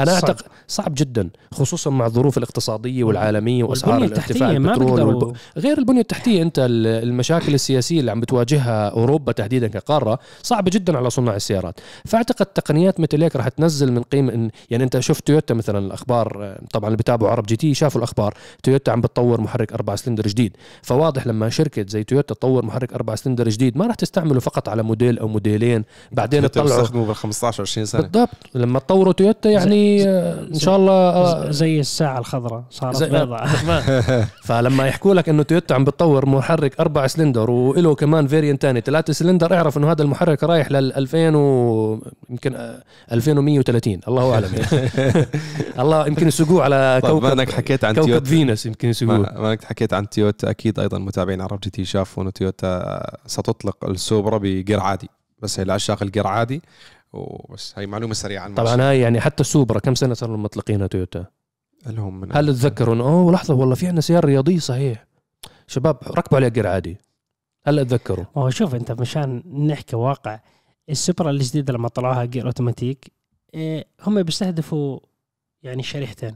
أنا 0.00 0.10
صعب. 0.12 0.24
أعتقد 0.24 0.46
صعب 0.68 0.94
جدا 0.94 1.30
خصوصا 1.52 1.90
مع 1.90 2.06
الظروف 2.06 2.38
الاقتصادية 2.44 3.04
والعالمية 3.04 3.64
وأسعار 3.64 4.04
الارتفاع 4.04 4.50
البترول 4.50 5.00
والب... 5.02 5.36
غير 5.58 5.78
البنية 5.78 6.00
التحتية 6.00 6.42
أنت 6.42 6.58
ال- 6.58 6.86
المشاكل 7.08 7.54
السياسية 7.54 8.00
اللي 8.00 8.10
عم 8.10 8.20
بتواجهها 8.20 8.88
أوروبا 8.88 9.32
تحديدا 9.32 9.68
كقارة 9.68 10.18
صعبة 10.42 10.70
جدا 10.70 10.96
على 10.98 11.10
صناع 11.10 11.36
السيارات. 11.36 11.80
فأعتقد 12.04 12.46
تقنيات 12.46 13.00
مثل 13.00 13.22
هيك 13.22 13.36
رح 13.36 13.48
تنزل 13.48 13.92
من 13.92 14.02
قيمة 14.02 14.34
إن 14.34 14.50
يعني 14.70 14.84
أنت 14.84 14.98
شفت 15.00 15.26
تويوتا 15.26 15.54
مثلا 15.54 15.78
الأخبار 15.78 16.38
آه، 16.44 16.60
طبعا 16.72 16.86
اللي 16.88 16.96
بتابعوا 16.96 17.30
عرب 17.32 17.46
GT 17.46 17.74
شافوا 17.74 17.98
الأخبار 17.98 18.34
تويوتا 18.62 18.90
عم 18.90 19.00
بتطور 19.00 19.40
محرك 19.40 19.72
أربع 19.72 19.96
سلندر 19.96 20.26
جديد. 20.26 20.56
فواضح 20.82 21.26
لما 21.26 21.48
شركة 21.48 21.84
زي 21.88 22.04
تويوتا 22.04 22.34
تطور 22.34 22.64
محرك 22.64 22.92
أربع 22.92 23.14
سلندر 23.14 23.48
جديد 23.48 23.78
ما 23.78 23.86
رح 23.86 23.94
تستعمله 23.94 24.40
فقط 24.40 24.68
على 24.68 24.82
موديل 24.82 25.18
أو 25.18 25.28
موديلين 25.28 25.84
بعدين 26.12 26.42
تطلعوا 26.50 26.86
بال 27.06 27.14
15 27.16 27.62
20 27.62 27.86
سنة. 27.86 28.00
بالضبط. 28.02 28.28
لما 28.54 28.78
تطوروا 28.78 29.12
تويوتا 29.12 29.50
يعني 29.50 30.08
آه، 30.08 30.40
إن 30.54 30.58
شاء 30.58 30.76
الله 30.76 30.92
آه، 30.92 31.50
ز- 31.50 31.54
زي 31.56 31.80
الساعة 31.80 32.18
الخضراء 32.24 32.64
صارت 32.70 33.02
بيضاء 33.02 33.46
فلما 34.48 34.86
يحكوا 34.86 35.14
لك 35.14 35.28
إنه 35.28 35.42
تويوتا 35.42 35.74
عم 35.74 35.84
بتطور 35.84 36.26
محرك 36.26 36.80
أربع 36.80 37.06
سلندر 37.06 37.50
وله 37.50 37.94
كمان 37.94 38.26
variant 38.26 38.62
ثاني 38.62 38.80
ثلاثة 38.80 39.12
سلندر 39.12 39.54
اعرف 39.54 39.78
إنه 39.78 39.90
هذا 39.90 40.02
المحرك 40.02 40.44
رايح 40.44 40.70
لل 40.70 40.92
2000 40.92 41.36
و 41.36 42.00
يمكن 42.30 42.54
آه، 42.54 42.82
2130 43.12 44.00
الله 44.08 44.34
أعلم. 44.34 44.50
الله 45.82 46.06
يمكن 46.06 46.28
يسوقوه 46.28 46.64
على 46.64 47.00
طيب 47.02 47.12
كوكب 47.12 47.26
ما 47.26 47.32
إنك 47.32 47.52
حكيت 47.52 47.84
عن 47.84 47.94
كوكب 47.94 48.06
تويوتا. 48.06 48.24
فينوس 48.24 48.66
يمكن 48.66 48.88
يسوقوه. 48.88 49.18
ما 49.18 49.50
إنك 49.50 49.64
حكيت 49.64 49.94
عن 49.94 50.08
تويوتا. 50.08 50.50
أكيد 50.50 50.78
أيضا 50.78 50.98
متابعين 50.98 51.40
عرب 51.40 51.60
GT 51.60 51.84
شافوا 51.84 52.22
إنه 52.22 52.30
تويوتا 52.30 53.02
ستطلق 53.26 53.84
السوبرا 53.84 54.38
بجير 54.38 54.80
عادي 54.80 55.08
بس 55.38 55.60
هي 55.60 55.64
لعشاق 55.64 56.02
الجير 56.02 56.26
عادي 56.26 56.62
وبس 57.12 57.74
هي 57.76 57.86
معلومة 57.86 58.14
سريعة 58.14 58.44
عن 58.44 58.54
طبعا 58.54 58.82
هاي 58.82 59.00
يعني 59.00 59.20
حتى 59.20 59.40
السوبرا 59.40 59.78
كم 59.78 59.94
سنة 59.94 60.14
صار 60.14 60.30
لهم 60.30 60.42
مطلقينها 60.42 60.86
تويوتا؟ 60.86 61.26
اللي 61.86 62.00
هم 62.00 62.20
من 62.20 62.36
هل 62.36 62.46
تذكروا 62.46 62.94
انه 62.94 63.04
أوه 63.04 63.32
لحظة 63.32 63.54
والله 63.54 63.74
في 63.74 63.86
عندنا 63.86 64.00
سيارة 64.00 64.26
رياضية 64.26 64.58
صحيح. 64.58 65.06
شباب 65.66 65.98
ركبوا 66.06 66.36
عليها 66.36 66.48
جير 66.48 66.66
عادي. 66.66 66.96
هلا 67.66 67.82
تذكروا 67.82 68.24
ما 68.36 68.42
هو 68.42 68.50
شوف 68.50 68.74
أنت 68.74 68.92
مشان 68.92 69.42
نحكي 69.66 69.96
واقع 69.96 70.40
السوبرا 70.90 71.30
الجديدة 71.30 71.72
لما 71.72 71.88
طلعوها 71.88 72.24
جير 72.24 72.46
أوتوماتيك 72.46 73.12
إيه، 73.54 73.86
هم 74.06 74.22
بيستهدفوا 74.22 74.98
يعني 75.62 75.82
شريحتين. 75.82 76.34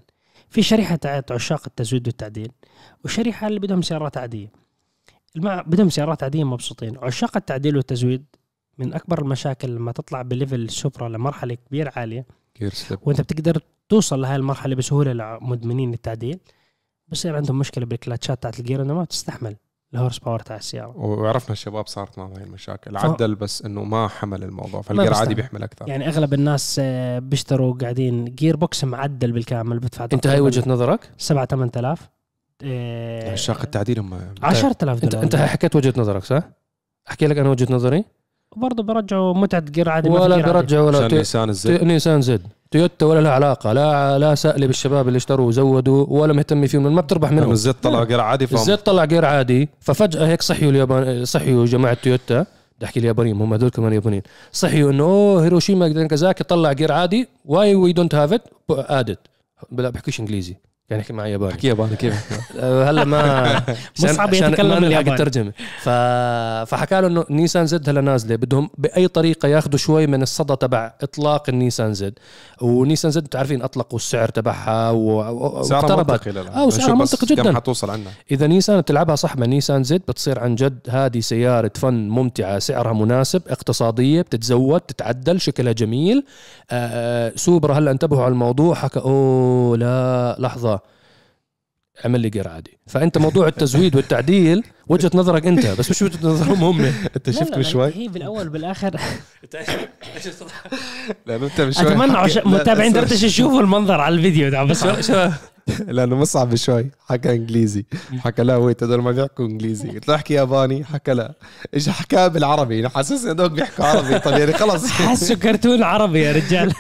في 0.48 0.62
شريحة 0.62 0.96
تاعت 0.96 1.32
عشاق 1.32 1.62
التزويد 1.66 2.06
والتعديل 2.06 2.52
وشريحة 3.04 3.46
اللي 3.48 3.60
بدهم 3.60 3.82
سيارات 3.82 4.16
عادية. 4.16 4.52
المع... 5.36 5.62
بدهم 5.62 5.90
سيارات 5.90 6.22
عادية 6.22 6.44
مبسوطين. 6.44 6.98
عشاق 6.98 7.36
التعديل 7.36 7.76
والتزويد 7.76 8.24
من 8.78 8.94
أكبر 8.94 9.22
المشاكل 9.22 9.68
لما 9.68 9.92
تطلع 9.92 10.22
ب 10.22 10.30
level 10.30 10.70
سوبرا 10.70 11.08
لمرحلة 11.08 11.54
كبير 11.54 11.90
عالية. 11.96 12.26
وأنت 13.02 13.20
بتقدر 13.20 13.62
توصل 13.88 14.20
لهي 14.20 14.36
المرحلة 14.36 14.74
بسهولة 14.74 15.12
لمدمنين 15.12 15.94
التعديل 15.94 16.38
بصير 17.08 17.36
عندهم 17.36 17.58
مشكلة 17.58 17.86
بالكلتشات 17.86 18.42
تاعت 18.42 18.58
الجير 18.60 18.82
إنه 18.82 18.94
ما 18.94 19.02
بتستحمل 19.04 19.56
ال 19.94 19.98
horse 19.98 20.18
power 20.18 20.40
تاع 20.40 20.56
السيارة. 20.56 20.96
وعرفنا 20.96 21.52
الشباب 21.52 21.86
صارت 21.86 22.18
معهم 22.18 22.32
هاي 22.32 22.42
المشاكل 22.44 22.96
عدل 22.96 23.34
بس 23.34 23.62
إنه 23.62 23.84
ما 23.84 24.08
حمل 24.08 24.42
الموضوع 24.44 24.82
فالجير 24.82 25.14
عادي. 25.14 25.34
بيحمل 25.34 25.62
أكثر. 25.62 25.88
يعني 25.88 26.08
أغلب 26.08 26.34
الناس 26.34 26.76
آه، 26.82 27.18
بيشتروا 27.18 27.74
قاعدين 27.74 28.24
gearbox 28.24 28.84
معدل 28.84 29.32
بالكامل 29.32 29.78
بدفع 29.78 30.04
أنت 30.12 30.26
هاي 30.26 30.40
وجهة 30.40 30.70
نظرك؟ 30.70 31.10
7 31.18 31.44
8000 31.44 32.08
عشاق 33.32 33.60
التعديل 33.62 33.98
هم 33.98 34.14
10000 34.42 35.04
انت 35.04 35.12
دولار 35.12 35.24
أنت 35.24 35.34
هاي 35.34 35.46
حكيت 35.46 35.76
وجهة 35.76 35.94
نظرك 35.96 36.24
صح؟ 36.24 36.42
أحكي 37.10 37.26
لك 37.26 37.38
أنا 37.38 37.48
وجهة 37.50 37.72
نظري؟ 37.74 38.04
وبرضه 38.52 38.82
برجعوا 38.82 39.34
متعة 39.34 39.60
جير 39.60 39.88
عادي 39.88 40.08
ولا 40.08 40.36
جير 40.36 40.46
عادي. 40.46 40.58
برجع 40.58 40.80
ولا 40.80 41.08
نيسان 41.08 41.52
تي- 41.52 41.84
نيسان 41.84 42.20
Z. 42.22 42.46
تويوتا 42.70 43.06
ولا 43.06 43.20
لها 43.20 43.30
علاقة 43.30 43.72
لا 43.72 44.18
لا 44.18 44.34
سألي 44.34 44.66
بالشباب 44.66 45.08
اللي 45.08 45.16
اشتروا 45.16 45.46
وزودوا 45.48 46.06
ولا 46.08 46.32
مهتم 46.32 46.66
فيهم 46.66 46.94
ما 46.94 47.00
بتربح 47.00 47.30
منهم. 47.32 47.50
ال 47.50 47.62
Z 47.62 47.74
طلع 47.74 48.04
جير 48.04 48.20
عادي 48.20 48.46
فهم. 48.46 48.60
ال 48.60 48.73
Z 48.73 48.86
طلع 48.86 49.04
جير 49.04 49.24
عادي. 49.24 49.68
ففجأة 49.80 50.26
هيك 50.26 50.42
صحيوا 50.42 50.70
اليابان 50.70 51.24
صحيوا 51.24 51.66
جماعة 51.66 51.94
تويوتا. 51.94 52.46
بدي 52.76 52.86
أحكي 52.86 53.00
اليابانيين 53.00 53.40
هم 53.40 53.54
هذول 53.54 53.70
كمان 53.70 53.92
يابانيين 53.92 54.22
صحيوا 54.52 54.90
إنه 54.90 55.04
أوه 55.04 55.44
هيروشيما 55.44 55.88
ناكازاكي 55.88 56.44
طلع 56.44 56.72
جير 56.72 56.92
عادي. 56.92 57.28
Why 57.44 57.74
we 57.74 57.92
don't 57.92 58.14
have 58.14 58.32
it 58.32 58.42
ادت 58.70 59.18
بحكيش 59.70 60.20
إنجليزي. 60.20 60.56
كان 60.90 60.98
يحكي 61.00 61.12
معي 61.12 61.32
ياباني. 61.32 61.52
أحكي 61.52 61.66
ياباني 61.68 61.96
كيف؟ 61.96 62.14
آه، 62.58 62.90
هلا 62.90 63.04
ما 63.04 63.62
مصعب 64.02 64.34
يتكلم 64.34 64.84
الياباني. 64.84 65.12
الترجمة. 65.12 65.52
ف... 65.82 65.88
فحكى 66.70 67.00
له 67.00 67.06
إنه 67.06 67.24
نيسان 67.30 67.66
Z 67.66 67.88
هلا 67.88 68.00
نازلة 68.00 68.36
بدهم 68.36 68.70
بأي 68.78 69.08
طريقة 69.08 69.48
ياخذوا 69.48 69.78
شوي 69.78 70.06
من 70.06 70.22
الصدى 70.22 70.56
تبع 70.56 70.92
إطلاق 71.02 71.48
النيسان 71.48 71.94
Z. 71.94 72.14
ونيسان 72.62 73.10
Z 73.10 73.24
بتعرفين 73.24 73.62
أطلقوا 73.62 73.98
السعر 73.98 74.28
تبعها 74.28 74.90
و... 74.90 75.62
سعرها 75.62 75.82
واقتربت. 75.94 76.28
منطقي 76.28 76.66
وسعرها 76.66 76.94
بس 76.94 77.14
منطقي 77.14 77.26
جداً. 77.34 77.42
كم 77.42 77.56
حتوصل 77.56 77.90
عنا 77.90 78.10
إذا 78.30 78.46
نيسان 78.46 78.80
بتلعبها 78.80 79.14
صح 79.16 79.36
مع 79.36 79.46
نيسان 79.46 79.84
Z 79.84 80.02
بتصير 80.08 80.38
عن 80.40 80.54
جد 80.54 80.78
هذه 80.90 81.20
سيارة 81.20 81.70
fun 81.74 82.08
ممتعة 82.08 82.58
سعرها 82.58 82.92
مناسب 82.92 83.42
اقتصادية 83.48 84.22
بتتزود 84.22 84.80
تتعدل 84.80 85.40
شكلها 85.40 85.72
جميل. 85.72 86.24
آه 86.70 87.32
سوبرا 87.36 87.74
هلا 87.74 87.90
انتبهوا 87.90 88.22
على 88.24 88.32
الموضوع 88.32 88.74
حكى 88.74 89.00
أوه 89.00 89.76
لا 89.76 90.36
لحظة. 90.38 90.77
عمل 92.04 92.20
لي 92.20 92.30
جير 92.30 92.48
عادي. 92.48 92.77
فأنت 92.88 93.18
موضوع 93.18 93.48
التزويد 93.48 93.96
والتعديل 93.96 94.64
وجهة 94.88 95.10
نظرك 95.14 95.46
أنت 95.46 95.66
بس 95.66 95.90
مش 95.90 96.02
وجهة 96.02 96.18
نظرهم 96.22 96.64
هم 96.64 96.92
أنت 97.16 97.30
شفت 97.30 97.56
من 97.56 97.62
شوي 97.62 97.92
هي 97.94 98.08
بالاول 98.08 98.48
بالاخر 98.48 99.00
لأنه 101.26 101.46
أنت 101.46 101.70
شوي 101.70 101.86
أتمنى 101.86 102.16
عش... 102.16 102.36
لا، 102.36 102.48
متابعين. 102.48 102.92
دردشه 102.92 103.24
يشوفوا 103.24 103.60
المنظر 103.60 104.00
على 104.00 104.14
الفيديو 104.14 104.48
ده 104.48 104.64
بس 104.64 104.86
لأنه 105.88 106.16
مصعب 106.16 106.54
شوي 106.54 106.86
حكى 107.08 107.30
إنجليزي. 107.30 107.84
حكى 108.18 108.42
لا 108.42 108.56
ويت 108.56 108.82
هذول 108.82 109.02
ما 109.02 109.12
بيحكوا 109.12 109.44
إنجليزي. 109.46 109.88
قلت 109.88 110.08
له 110.08 110.14
احكي 110.14 110.34
ياباني. 110.34 110.84
حكى 110.84 111.12
لا. 111.12 111.32
إيش 111.74 111.88
حكاها 111.88 112.28
بالعربي. 112.28 112.88
حاسسني 112.88 113.30
هذول 113.30 113.48
بيحكوا 113.48 113.84
عربي. 113.84 114.18
طب 114.18 114.32
يعني 114.32 114.52
خلص. 114.52 114.86
حاسه 114.86 115.34
كرتون 115.34 115.82
عربي 115.82 116.20
يا 116.20 116.32
رجال. 116.32 116.72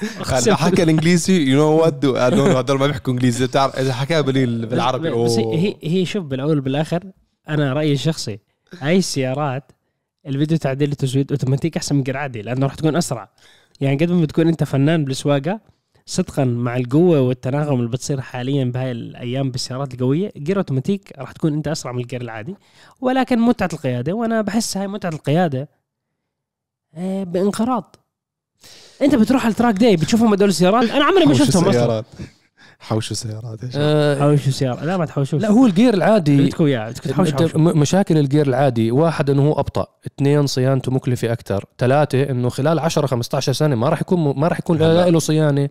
حكى 0.50 0.82
الإنجليزي. 0.82 1.42
You 1.42 1.58
know 1.58 1.70
what 1.70 2.04
هذول 2.04 2.78
ما 2.78 2.86
بيحكوا 2.86 3.12
إنجليزي. 3.12 3.46
بتعرف 3.46 3.76
إذا 3.78 3.92
حكاها 3.92 4.20
بالعربي. 4.20 5.10
بس 5.10 5.38
أوه. 5.38 5.76
هي 5.82 5.97
هي 6.00 6.04
شوف 6.04 6.24
بالأول 6.24 6.60
بالاخر 6.60 7.04
أنا 7.48 7.72
رأيي 7.72 7.92
الشخصي 7.92 8.38
هاي 8.80 8.98
السيارات 8.98 9.72
الفيديو 10.26 10.58
تعديل 10.58 10.92
التزويد 10.92 11.32
أوتوماتيك 11.32 11.76
أحسن 11.76 11.96
من 11.96 12.02
جير 12.06 12.16
عادي 12.16 12.42
لأنه 12.42 12.66
راح 12.66 12.74
تكون 12.74 12.96
أسرع. 12.96 13.28
يعني 13.80 13.96
قد 13.96 14.10
ما 14.12 14.22
بتكون 14.22 14.48
أنت 14.48 14.64
فنان 14.64 15.04
بالسواقة 15.04 15.60
صدقا 16.06 16.44
مع 16.44 16.76
القوة 16.76 17.20
والتناغم 17.20 17.78
اللي 17.78 17.90
بتصير 17.90 18.20
حاليا 18.20 18.64
بهاي 18.64 18.90
الأيام 18.90 19.50
بالسيارات 19.50 19.94
القوية 19.94 20.32
جير 20.36 20.56
أوتوماتيك 20.56 21.12
راح 21.18 21.32
تكون 21.32 21.52
أنت 21.52 21.68
أسرع 21.68 21.92
من 21.92 22.00
الجير 22.00 22.20
العادي. 22.20 22.54
ولكن 23.00 23.38
متعة 23.38 23.68
القيادة 23.72 24.12
وأنا 24.12 24.42
بحس 24.42 24.76
هاي 24.76 24.88
متعة 24.88 25.10
القيادة 25.10 25.68
آه، 26.94 27.24
بانقراض. 27.24 27.96
أنت 29.02 29.14
بتروح 29.14 29.44
على 29.44 29.52
ال 29.52 29.56
track 29.56 29.74
day 29.74 29.96
بتشوفهم 29.96 30.32
هدول 30.32 30.48
السيارات؟ 30.48 30.90
أنا 30.90 31.04
عمري 31.04 31.24
ما 31.24 31.34
شفتهم 31.34 31.68
أصلا. 31.68 32.04
حوشوا 32.80 33.16
سيارات. 33.16 33.58
آه 33.76 34.20
حوشوا 34.20 34.52
سيارة 34.52 34.84
لا 34.84 34.96
ما 34.96 35.04
تحوشوش 35.06 35.42
لا 35.42 35.48
هو 35.50 35.66
الجير 35.66 35.94
العادي 35.94 36.36
بدكم 36.46 36.64
اياه 36.64 36.88
أنت 36.88 37.12
حوشوا. 37.12 37.58
م- 37.58 37.78
مشاكل 37.80 38.18
الجير 38.18 38.46
العادي 38.46 38.90
واحد 38.90 39.30
إنه 39.30 39.42
هو 39.48 39.52
أبطأ 39.52 39.86
اثنين 40.06 40.46
صيانته 40.46 40.92
مكلفة 40.92 41.32
أكثر 41.32 41.64
ثلاثة 41.78 42.22
إنه 42.30 42.48
خلال 42.48 42.78
10 42.78 43.06
15 43.06 43.52
سنة 43.52 43.74
ما 43.76 43.88
راح 43.88 44.00
يكون 44.00 44.34
ما 44.40 44.48
راح 44.48 44.58
يكون. 44.58 44.78
لا 44.78 45.10
له 45.10 45.18
صيانة 45.18 45.68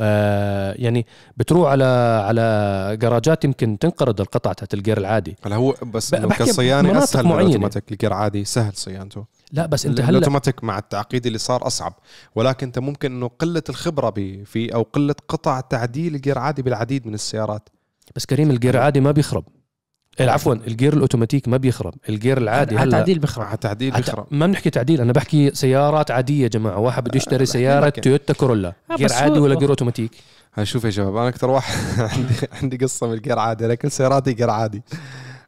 آه 0.00 0.74
يعني 0.78 1.06
بتروح 1.36 1.70
على 1.70 1.84
على 2.26 2.96
جراجات 3.00 3.44
يمكن 3.44 3.78
تنقرض 3.78 4.20
القطع 4.20 4.52
تاعت 4.52 4.74
الجير 4.74 4.98
العادي 4.98 5.36
هلا 5.46 5.56
هو 5.56 5.74
بس 5.82 6.14
كصيانة 6.14 6.98
أسهل 7.04 7.24
من. 7.26 7.32
الاوتوماتيك 7.32 7.92
الجير 7.92 8.12
عادي 8.12 8.44
سهل 8.44 8.72
صيانته 8.74 9.24
لا 9.52 9.66
بس 9.66 9.86
أنت 9.86 10.00
هلأ 10.00 10.08
الأوتوماتيك 10.10 10.64
مع 10.64 10.78
التعقيد 10.78 11.26
اللي 11.26 11.38
صار 11.38 11.66
أصعب. 11.66 11.94
ولكن 12.34 12.66
أنت 12.66 12.78
ممكن 12.78 13.12
إنه 13.12 13.28
قلة 13.38 13.62
الخبرة 13.68 14.10
بي- 14.10 14.44
في 14.44 14.74
أو 14.74 14.82
قلة 14.92 15.14
قطع 15.28 15.60
تعديل 15.60 16.14
الجير 16.14 16.38
عادي 16.38 16.62
بالعديد 16.62 17.06
من 17.06 17.14
السيارات. 17.14 17.68
بس 18.16 18.26
كريم 18.26 18.50
الجير 18.50 18.74
العادي 18.74 19.00
ما 19.00 19.10
بيخرب. 19.10 19.44
إيه، 20.20 20.30
عفوا 20.30 20.54
الجير 20.54 20.92
الأوتوماتيك 20.92 21.48
ما 21.48 21.56
بيخرب. 21.56 21.94
الجير 22.08 22.38
العادي 22.38 22.78
على 22.78 22.88
هلأ 22.90 22.98
تعديل 22.98 23.18
بخرب 23.18 23.44
مع 23.44 23.54
تعديل 23.54 23.90
بيخرب. 23.90 24.26
ما 24.30 24.46
بنحكي 24.46 24.70
تعديل 24.70 25.00
أنا 25.00 25.12
بحكي 25.12 25.50
سيارات 25.54 26.10
عادية 26.10 26.42
يا 26.42 26.48
جماعة. 26.48 26.78
واحد 26.78 27.04
بده 27.04 27.16
يشتري 27.16 27.46
سيارة. 27.46 27.88
تويوتا 27.88 28.32
كورولا. 28.34 28.72
آه، 28.90 28.96
جير 28.96 29.12
عادي 29.12 29.38
ولا 29.38 29.54
جير 29.54 29.70
أوتوماتيك؟ 29.70 30.10
هاي 30.54 30.66
شوف 30.66 30.84
يا 30.84 30.90
شباب 30.90 31.16
أنا 31.16 31.28
أكثر 31.28 31.50
واحد 31.50 31.74
عندي 32.12 32.34
عندي 32.62 32.76
قصة 32.76 33.06
بالجير 33.06 33.38
عادي 33.38 33.66
أنا 33.66 33.74
كل 33.74 33.90
سياراتي 33.90 34.32
جير 34.32 34.50
عادي. 34.50 34.82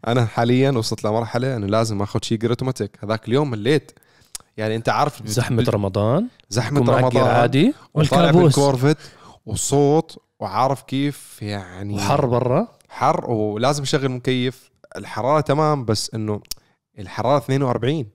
أنا 0.07 0.27
حاليا 0.27 0.71
وصلت 0.71 1.05
لمرحلة 1.05 1.57
إنه 1.57 1.67
لازم 1.67 2.03
آخذ 2.03 2.21
شيء 2.23 2.39
جير 2.39 2.51
اوتوماتيك 2.51 2.99
هذاك 3.05 3.29
اليوم 3.29 3.51
مليت. 3.51 3.93
يعني 4.57 4.77
أنت 4.77 4.89
عارف 4.89 5.27
زحمة 5.27 5.65
رمضان؟ 5.69 6.27
زحمة 6.51 6.81
رمضان. 6.81 7.27
عادي؟ 7.27 7.75
وطالع 7.95 8.23
والكابوس. 8.23 8.43
بال 8.43 8.54
Corvette 8.54 8.97
وصوت 9.47 10.19
وعارف 10.41 10.83
كيف 10.83 11.43
يعني 11.43 11.95
وحر 11.95 12.27
برا؟ 12.27 12.69
حر 12.89 13.31
ولازم 13.31 13.83
اشغل 13.83 14.09
مكيف. 14.09 14.71
الحرارة 14.97 15.41
تمام 15.41 15.85
بس 15.85 16.15
إنه 16.15 16.41
الحرارة 16.99 17.39
42 17.39 18.07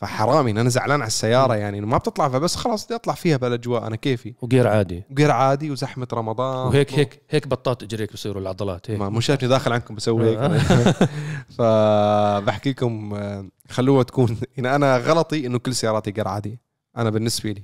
فحرام 0.00 0.50
أنا 0.50 0.68
زعلان 0.68 1.00
على 1.00 1.06
السيارة 1.06 1.54
يعني 1.54 1.78
إنه 1.78 1.86
ما 1.86 1.98
بتطلع 1.98 2.28
فبس 2.28 2.56
خلاص 2.56 2.84
بدي 2.84 2.94
أطلع 2.94 3.14
فيها 3.14 3.36
بالاجواء 3.36 3.86
أنا 3.86 3.96
كيفي؟ 3.96 4.34
وجير 4.42 4.66
عادي. 4.66 5.02
جير 5.18 5.30
عادي 5.30 5.70
وزحمة 5.70 6.08
رمضان. 6.12 6.66
وهيك 6.66 6.94
هيك 6.94 7.22
هيك 7.30 7.48
بطات 7.48 7.82
إجريك 7.82 8.12
بصيروا 8.12 8.42
العضلات 8.42 8.90
هيك. 8.90 9.00
ما 9.00 9.08
مو 9.08 9.20
شايفني 9.20 9.48
داخل 9.48 9.72
عنكم 9.72 9.94
بسوي 9.94 10.38
هيك. 10.38 10.38
فبحكي 11.58 12.70
لكم 12.70 13.14
آه، 13.14 13.48
خلوها 13.68 14.02
تكون 14.02 14.36
يعني 14.56 14.74
أنا 14.74 14.96
غلطي 14.96 15.46
إنه 15.46 15.58
كل 15.58 15.74
سياراتي 15.74 16.10
جير 16.10 16.28
عادي. 16.28 16.58
أنا 16.96 17.10
بالنسبة 17.10 17.50
لي 17.50 17.62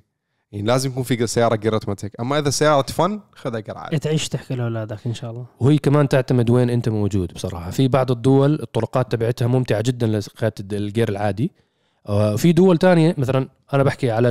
يعني 0.52 0.66
لازم 0.66 0.90
يكون 0.90 1.02
في 1.02 1.26
سيارة 1.26 1.56
جير 1.56 1.74
أوتوماتيك. 1.74 2.20
أما 2.20 2.38
إذا 2.38 2.50
سيارة 2.50 2.86
fun 2.86 3.20
خذها 3.32 3.60
جير 3.60 3.78
عادي. 3.78 3.98
تعيش 3.98 4.28
تحكي 4.28 4.54
لأولادك 4.54 5.06
إن 5.06 5.14
شاء 5.14 5.30
الله. 5.30 5.46
وهي 5.60 5.78
كمان 5.78 6.08
تعتمد 6.08 6.50
وين 6.50 6.70
أنت 6.70 6.88
موجود 6.88 7.32
بصراحة. 7.34 7.70
في 7.70 7.88
بعض 7.88 8.10
الدول 8.10 8.54
الطرقات 8.54 9.12
تبعتها 9.12 9.46
ممتعة 9.46 9.82
جدا 9.82 10.06
لقياده 10.06 10.76
الجير 10.76 11.08
العادي. 11.08 11.52
في 12.36 12.52
دول 12.52 12.78
تانية 12.78 13.14
مثلا 13.18 13.48
أنا 13.74 13.82
بحكي 13.82 14.10
على 14.10 14.28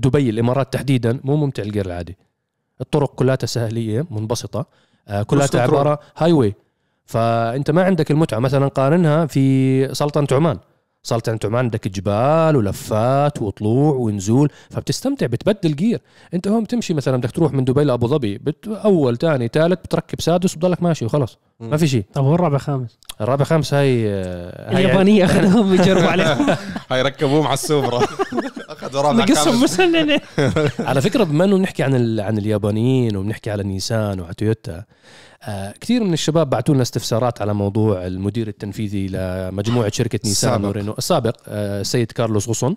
دبي 0.00 0.30
الإمارات 0.30 0.72
تحديدا 0.72 1.20
مو 1.24 1.36
ممتع 1.36 1.62
الجير 1.62 1.86
العادي. 1.86 2.16
الطرق 2.80 3.14
كلها 3.14 3.38
سهلية 3.44 4.06
منبسطة 4.10 4.66
آه، 5.08 5.22
كلها 5.22 5.48
عبارة 5.54 6.00
highway 6.16 6.54
فأنت 7.06 7.70
ما 7.70 7.82
عندك 7.82 8.10
المتعة 8.10 8.38
مثلا 8.38 8.68
قارنها 8.68 9.26
في 9.26 9.94
سلطنة 9.94 10.26
عمان. 10.32 10.58
سلطنه 11.04 11.38
عمان 11.44 11.64
عندك 11.64 11.88
جبال 11.88 12.56
ولفات 12.56 13.42
وطلوع 13.42 13.94
ونزول 13.94 14.50
فبتستمتع 14.70 15.26
بتبدل 15.26 15.76
جير 15.76 16.00
انت 16.34 16.48
هون 16.48 16.64
بتمشي 16.64 16.94
مثلا 16.94 17.16
بدك 17.16 17.30
تروح 17.30 17.52
من 17.52 17.64
دبي 17.64 17.84
لأبو 17.84 18.06
ظبي 18.06 18.38
بت... 18.38 18.68
أول 18.68 19.18
ثاني 19.18 19.48
ثالث 19.48 19.78
بتركب 19.84 20.20
سادس 20.20 20.56
وبضلك 20.56 20.82
ماشي 20.82 21.04
وخلاص 21.04 21.38
ما 21.60 21.76
في 21.76 21.88
شيء. 21.88 22.04
طب 22.14 22.24
والرابع 22.24 22.58
خامس؟ 22.58 22.98
الرابع 23.20 23.44
خامس 23.44 23.74
هاي 23.74 24.08
هاي 24.08 24.84
اليابانية 24.84 25.24
اخذوهم 25.24 25.74
يجربوا 25.74 26.08
عليهم 26.08 26.46
هاي 26.90 27.02
ركبوه 27.02 27.42
مع 27.42 27.52
السوبرا. 27.52 27.98
أخذوا 28.68 29.02
رابع 29.02 29.24
نقصهم 29.24 29.52
خامس. 29.52 29.62
مسننة. 29.62 30.20
على 30.78 31.00
فكرة 31.00 31.24
بما 31.24 31.44
إنه 31.44 31.56
بنحكي 31.56 31.82
عن 31.82 31.94
ال... 31.94 32.20
عن 32.20 32.38
اليابانيين 32.38 33.16
وبنحكي 33.16 33.50
على 33.50 33.62
نيسان 33.62 34.20
وعلى 34.20 34.34
تويوتا 34.34 34.84
كثير 35.80 36.04
من 36.04 36.12
الشباب 36.12 36.50
بعثوا 36.50 36.74
لنا 36.74 36.82
استفسارات 36.82 37.42
على 37.42 37.54
موضوع 37.54 38.06
المدير 38.06 38.48
التنفيذي 38.48 39.06
لمجموعة 39.06 39.90
شركة 39.90 40.20
نيسان. 40.24 40.64
ورينو 40.64 40.94
السابق 40.98 41.36
آه 41.48 41.80
السيد 41.80 42.12
كارلوس 42.12 42.48
غصن 42.48 42.74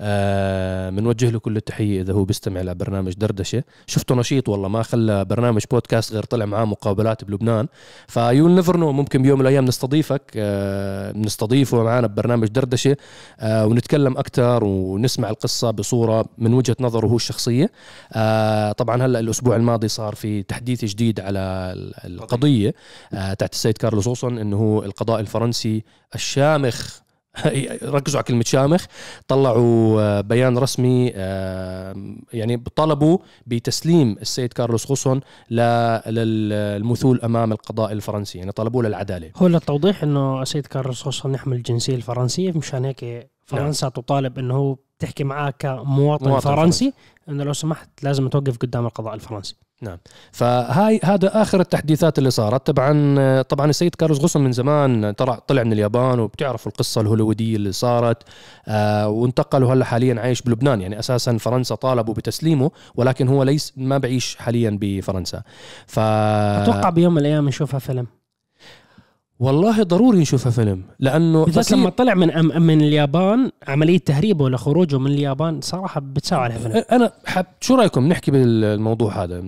آه 0.00 0.90
بنوجه 0.90 1.30
له 1.30 1.38
كل 1.38 1.56
التحية 1.56 2.00
إذا 2.00 2.12
هو 2.12 2.24
بيستمع 2.24 2.60
لبرنامج 2.60 3.12
دردشة. 3.12 3.62
شفته 3.86 4.14
نشيط 4.14 4.48
والله 4.48 4.68
ما 4.68 4.82
خلى 4.82 5.24
برنامج 5.24 5.62
بودكاست 5.70 6.12
غير 6.12 6.22
طلع 6.22 6.44
معاه 6.44 6.64
مقابلات 6.64 7.24
بلبنان. 7.24 7.66
You'll 8.08 8.50
never 8.54 8.76
know 8.76 8.92
ممكن 8.92 9.22
بيوم 9.22 9.38
من 9.38 9.46
الأيام 9.46 9.64
نستضيفك. 9.64 10.22
آه 10.36 11.12
نستضيفه 11.12 11.82
معنا 11.82 12.06
ببرنامج 12.06 12.48
دردشة. 12.48 12.96
آه 13.40 13.66
ونتكلم 13.66 14.18
أكثر 14.18 14.64
ونسمع 14.64 15.30
القصة 15.30 15.70
بصورة 15.70 16.24
من 16.38 16.54
وجهة 16.54 16.76
نظره 16.80 17.06
هو 17.06 17.16
الشخصية. 17.16 17.70
آه 18.12 18.72
طبعا 18.72 19.02
هلأ 19.06 19.20
الأسبوع 19.20 19.56
الماضي 19.56 19.88
صار 19.88 20.14
في 20.14 20.42
تحديث 20.42 20.84
جديد 20.84 21.20
على 21.20 21.74
القضية. 22.08 22.74
آه 23.12 23.34
تحت 23.34 23.52
السيد 23.52 23.78
كارلوس 23.78 24.08
أوسون 24.08 24.38
إنه 24.38 24.56
هو 24.56 24.84
القضاء 24.84 25.20
الفرنسي 25.20 25.84
الشامخ. 26.14 27.00
ركزوا 27.82 28.18
على 28.18 28.24
كلمة 28.24 28.44
شامخ. 28.46 28.84
طلعوا 29.28 30.00
آه، 30.00 30.20
بيان 30.20 30.58
رسمي 30.58 31.12
آه، 31.14 32.16
يعني 32.32 32.64
طلبوا 32.76 33.18
بتسليم 33.46 34.16
السيد 34.20 34.52
كارلوس 34.52 34.86
غوسون 34.86 35.20
للمثول 35.50 37.20
أمام 37.20 37.52
القضاء 37.52 37.92
الفرنسي. 37.92 38.38
يعني 38.38 38.52
طلبوا 38.52 38.82
للعدالة. 38.82 39.30
هو 39.36 39.46
للتوضيح 39.46 40.02
إنه 40.02 40.42
السيد 40.42 40.66
كارلوس 40.66 41.04
غوصن 41.04 41.34
يحمل 41.34 41.56
الجنسيه 41.56 41.94
الفرنسية 41.94 42.52
مشان 42.52 42.84
هيك 42.84 43.30
فرنسا 43.44 43.88
تطالب 43.88 44.38
إنه 44.38 44.54
هو 44.54 44.76
بتحكي 44.98 45.24
معاه 45.24 45.50
كمواطن 45.50 46.28
مواطن 46.28 46.40
فرنسي. 46.40 46.92
إنه 47.28 47.44
لو 47.44 47.52
سمحت 47.52 47.88
لازم 48.02 48.28
توقف 48.28 48.56
قدام 48.56 48.86
القضاء 48.86 49.14
الفرنسي. 49.14 49.56
فهاي 50.32 51.00
هذا 51.04 51.42
آخر 51.42 51.60
التحديثات 51.60 52.18
اللي 52.18 52.30
صارت. 52.30 52.66
طبعا 52.66 53.42
طبعا 53.42 53.70
السيد 53.70 53.94
كارلوس 53.94 54.20
غصن 54.20 54.40
من 54.40 54.52
زمان 54.52 55.10
طلع 55.10 55.34
طلع 55.34 55.62
من 55.62 55.72
اليابان 55.72 56.20
وبتعرفوا 56.20 56.72
القصة 56.72 57.00
الهوليوديه 57.00 57.56
اللي 57.56 57.72
صارت 57.72 58.22
آه 58.68 59.08
وانتقل 59.08 59.62
وهلأ 59.62 59.84
حاليا 59.84 60.20
عايش 60.20 60.42
بلبنان. 60.42 60.80
يعني 60.80 60.98
أساسا 60.98 61.38
فرنسا 61.38 61.74
طالبوا 61.74 62.14
بتسليمه 62.14 62.70
ولكن 62.94 63.28
هو 63.28 63.42
ليس 63.42 63.72
ما 63.76 63.98
بعيش 63.98 64.36
حاليا 64.36 64.78
بفرنسا. 64.80 65.42
ف 65.86 65.98
أتوقع 65.98 66.90
بيوم 66.90 67.14
من 67.14 67.18
الأيام 67.18 67.48
نشوفها 67.48 67.78
فيلم. 67.78 68.06
والله 69.40 69.82
ضروري 69.82 70.18
نشوفها 70.18 70.50
فيلم 70.52 70.82
لأنه 70.98 71.44
بالذات 71.44 71.72
لما 71.72 71.90
طلع 71.90 72.14
من 72.14 72.30
أم- 72.32 72.56
من 72.56 72.80
اليابان 72.80 73.50
عملية 73.68 73.98
تهريبه 73.98 74.50
لخروجه 74.50 74.98
من 74.98 75.10
اليابان 75.10 75.60
صراحة 75.60 76.00
بتساوي 76.00 76.42
عليها 76.42 76.58
فيلم. 76.58 76.84
أنا 76.92 77.12
حب 77.26 77.46
شو 77.60 77.74
رأيكم 77.74 78.08
نحكي 78.08 78.30
بالموضوع 78.30 79.24
هذا؟ 79.24 79.44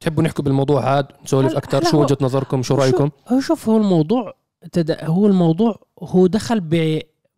تحبوا 0.00 0.22
نحكي 0.22 0.42
بالموضوع 0.42 0.98
هذا 0.98 1.08
نسولف 1.24 1.56
أكثر 1.56 1.84
شو 1.84 2.02
وجهة 2.02 2.18
نظركم؟ 2.20 2.62
شو 2.62 2.74
رأيكم؟ 2.74 3.10
هو 3.28 3.40
شوف 3.40 3.68
هو 3.68 3.76
الموضوع 3.76 4.34
تد... 4.72 4.96
هو 5.02 5.26
الموضوع 5.26 5.78
هو 6.02 6.26
دخل 6.26 6.60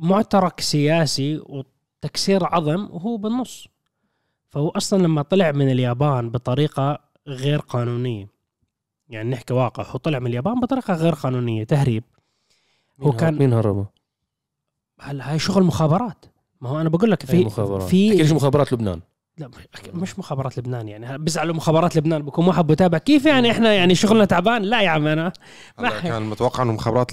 بمعترك 0.00 0.60
سياسي 0.60 1.40
وتكسير 1.46 2.44
عظم 2.46 2.88
وهو 2.90 3.16
بالنص. 3.16 3.68
فهو 4.50 4.68
أصلا 4.68 5.02
لما 5.02 5.22
طلع 5.22 5.52
من 5.52 5.70
اليابان 5.70 6.30
بطريقة 6.30 6.98
غير 7.28 7.58
قانونية. 7.58 8.37
يعني 9.08 9.30
نحكي 9.30 9.54
واقع 9.54 9.82
هو 9.82 9.98
طلع 9.98 10.18
من 10.18 10.26
اليابان 10.26 10.60
بطريقة 10.60 10.94
غير 10.94 11.14
قانونية 11.14 11.64
تهريب. 11.64 12.04
هو 13.02 13.12
كان- 13.12 13.38
مين 13.38 13.52
هربه؟ 13.52 13.86
هلا 15.00 15.30
هاي 15.32 15.38
شغل 15.38 15.62
مخابرات. 15.62 16.24
ما 16.60 16.68
هو 16.68 16.80
أنا 16.80 16.88
بقول 16.88 17.10
لك 17.10 17.20
في 17.20 17.26
في 17.26 17.44
مخابرات. 17.44 17.82
في 17.88 18.08
احكي 18.10 18.22
ليش 18.22 18.32
مخابرات 18.32 18.72
لبنان. 18.72 19.00
لا 19.38 19.50
مش 19.94 20.18
مخابرات 20.18 20.58
لبنان 20.58 20.88
يعني. 20.88 21.18
بيزعلوا 21.18 21.54
مخابرات 21.54 21.96
لبنان 21.96 22.22
بكون 22.22 22.46
واحد 22.46 22.66
بتابع. 22.66 22.98
كيف 22.98 23.26
يعني 23.26 23.50
إحنا 23.50 23.72
يعني 23.74 23.94
شغلنا 23.94 24.24
تعبان؟ 24.24 24.62
لا 24.62 24.80
يا 24.82 24.88
عم 24.88 25.06
أنا. 25.06 25.32
ما- 25.78 26.00
كان 26.00 26.22
متوقع 26.22 26.62
إنه 26.62 26.72
مخابرات 26.72 27.10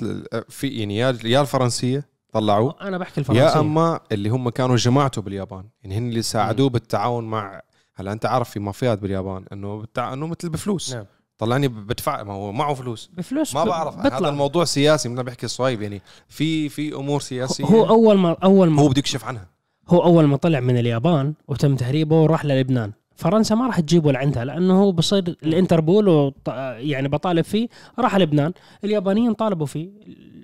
في 0.50 0.68
يعني 0.68 0.98
يا 0.98 1.18
يا 1.24 1.42
الفرنسية 1.42 2.08
طلعوه 2.32 2.76
أنا 2.82 2.98
بحكي 2.98 3.20
الفرنسية. 3.20 3.44
يا 3.44 3.60
أما 3.60 4.00
اللي 4.12 4.30
هم 4.30 4.50
كانوا 4.50 4.76
جماعته 4.76 5.22
باليابان. 5.22 5.66
يعني 5.84 5.98
هن 5.98 6.10
اللي 6.10 6.22
ساعدوه 6.22 6.70
بالتعاون 6.70 7.24
مع 7.24 7.62
هلا 7.96 8.12
أنت 8.12 8.26
عارف 8.26 8.50
في 8.50 8.60
مافيات 8.60 9.00
باليابان 9.00 9.46
إنه 9.52 9.82
بتاع 9.82 10.14
إنه 10.14 10.28
مثل 10.28 10.50
بفلوس. 10.50 10.94
نعم. 10.94 11.06
طلعني 11.38 11.68
بدفع 11.68 12.24
ما 12.24 12.34
هو 12.34 12.52
معه 12.52 12.74
فلوس. 12.74 13.10
بفلوس 13.14 13.56
ما 13.56 13.64
بعرف 13.64 13.98
بطلع. 13.98 14.18
هذا 14.18 14.30
الموضوع 14.30 14.66
سياسي 14.66 15.10
مثل 15.10 15.18
ما 15.18 15.24
بحكي 15.24 15.48
صهيب 15.48 15.82
يعني 15.82 16.02
في 16.28 16.70
في 16.70 16.96
أمور 16.96 17.22
سياسية 17.22 17.66
هو 17.66 17.90
أول 17.90 18.18
ما 18.18 18.38
أول 18.44 18.70
ما 18.70 18.82
هو 18.82 18.88
بده 18.88 19.00
يكشف 19.00 19.26
عنها. 19.26 19.48
هو 19.88 20.04
أول 20.04 20.26
ما 20.26 20.38
طلع 20.38 20.60
من 20.60 20.78
اليابان 20.78 21.34
وتم 21.48 21.76
تهريبه 21.76 22.22
وراح 22.22 22.46
للبنان. 22.46 22.92
فرنسا 23.16 23.56
ما 23.56 23.68
راح 23.68 23.80
تجيبه 23.80 24.12
لعندها 24.12 24.46
لأنه 24.46 24.82
هو 24.82 24.92
بصير 24.92 25.20
الإنتربول 25.44 26.08
وط... 26.08 26.48
يعني 26.78 27.08
بطالب 27.08 27.46
فيه 27.46 27.68
راح 28.00 28.16
لبنان. 28.16 28.54
اليابانيين 28.84 29.34
طالبوا 29.34 29.66
فيه. 29.66 29.90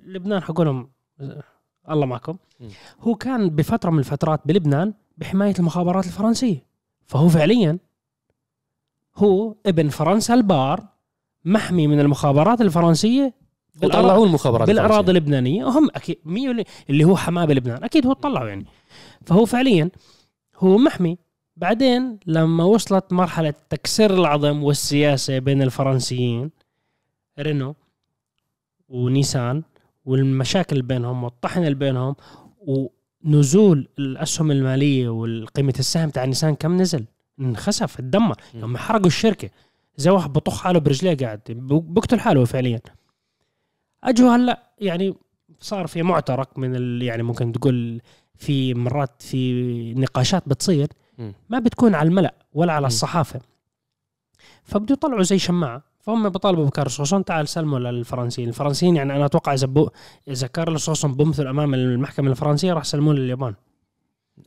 لبنان 0.05 0.43
حقوا 0.43 0.65
لهم 0.65 0.89
الله 1.89 2.05
معكم. 2.05 2.37
م. 2.59 2.67
هو 3.01 3.15
كان 3.15 3.49
بفترة 3.49 3.89
من 3.89 3.99
الفترات 3.99 4.41
بلبنان 4.45 4.93
بحماية 5.17 5.53
المخابرات 5.59 6.05
الفرنسية. 6.05 6.65
فهو 7.05 7.29
فعليا 7.29 7.77
هو 9.15 9.55
ابن 9.65 9.89
فرنسا 9.89 10.33
البار 10.33 10.87
محمي 11.45 11.87
من 11.87 11.99
المخابرات 11.99 12.61
الفرنسية. 12.61 13.33
وطلعوا 13.83 14.25
المخابرات 14.25 14.67
بالأراضي. 14.67 15.11
اللبنانية. 15.11 15.65
وهم 15.65 15.89
أكيد 15.95 16.17
مية 16.25 16.63
اللي- 16.89 17.03
هو 17.05 17.15
حماة 17.17 17.45
بلبنان. 17.45 17.83
أكيد 17.83 18.07
هو 18.07 18.13
طلعوا 18.13 18.47
يعني. 18.49 18.65
فهو 19.25 19.45
فعليا 19.45 19.89
هو 20.57 20.77
محمي. 20.77 21.17
بعدين 21.55 22.19
لما 22.25 22.63
وصلت 22.63 23.13
مرحلة 23.13 23.53
تكسير 23.69 24.13
العظم 24.13 24.63
والسياسة 24.63 25.39
بين 25.39 25.61
الفرنسيين 25.61 26.51
رينو 27.39 27.75
ونيسان 28.89 29.63
والمشاكل 30.05 30.81
بينهم 30.81 31.23
والطحن 31.23 31.63
اللي 31.63 31.75
بينهم 31.75 32.15
ونزول 33.23 33.87
الأسهم 33.99 34.51
المالية 34.51 35.09
والقيمة 35.09 35.73
السهم 35.79 36.09
تاع 36.09 36.25
نيسان 36.25 36.55
كم 36.55 36.77
نزل؟ 36.81 37.05
انخسف 37.41 37.99
اتدمر 37.99 38.35
م. 38.53 38.57
لما 38.59 38.77
حرقوا 38.77 39.07
الشركة 39.07 39.49
زي 39.97 40.09
واحد 40.09 40.33
بطخ 40.33 40.61
حاله 40.61 40.79
برجليه 40.79 41.17
قاعد 41.17 41.41
بقتل 41.69 42.19
حاله 42.19 42.45
فعليا 42.45 42.81
أجوا 44.03 44.35
هلأ 44.35 44.71
يعني 44.79 45.13
صار 45.59 45.87
في 45.87 46.03
معترك 46.03 46.59
من 46.59 46.75
ال 46.75 47.01
يعني 47.01 47.23
ممكن 47.23 47.51
تقول 47.51 48.01
في 48.35 48.73
مرات 48.73 49.21
في 49.21 49.93
نقاشات 49.93 50.43
بتصير. 50.49 50.87
ما 51.49 51.59
بتكون 51.59 51.95
على 51.95 52.09
الملأ 52.09 52.33
ولا 52.53 52.73
على. 52.73 52.87
الصحافة 52.87 53.41
فبدو 54.63 54.93
يطلعوا 54.93 55.23
زي 55.23 55.39
شماعة 55.39 55.83
فهم 55.99 56.29
بيطالبوا 56.29 56.65
بكارلوس 56.65 56.99
غوسون 56.99 57.25
تعال 57.25 57.47
سلموا 57.47 57.79
للفرنسيين 57.79 58.49
الفرنسيين 58.49 58.95
يعني 58.95 59.15
أنا 59.15 59.25
أتوقع 59.25 59.53
إذا 59.53 59.67
بو 59.67 59.89
إذا 60.27 60.47
كارلوس 60.47 60.89
غوسون 60.89 61.13
بمثل 61.13 61.47
أمام 61.47 61.73
المحكمة 61.73 62.31
الفرنسية 62.31 62.73
راح 62.73 62.83
يسلموه 62.83 63.13
لليابان 63.13 63.53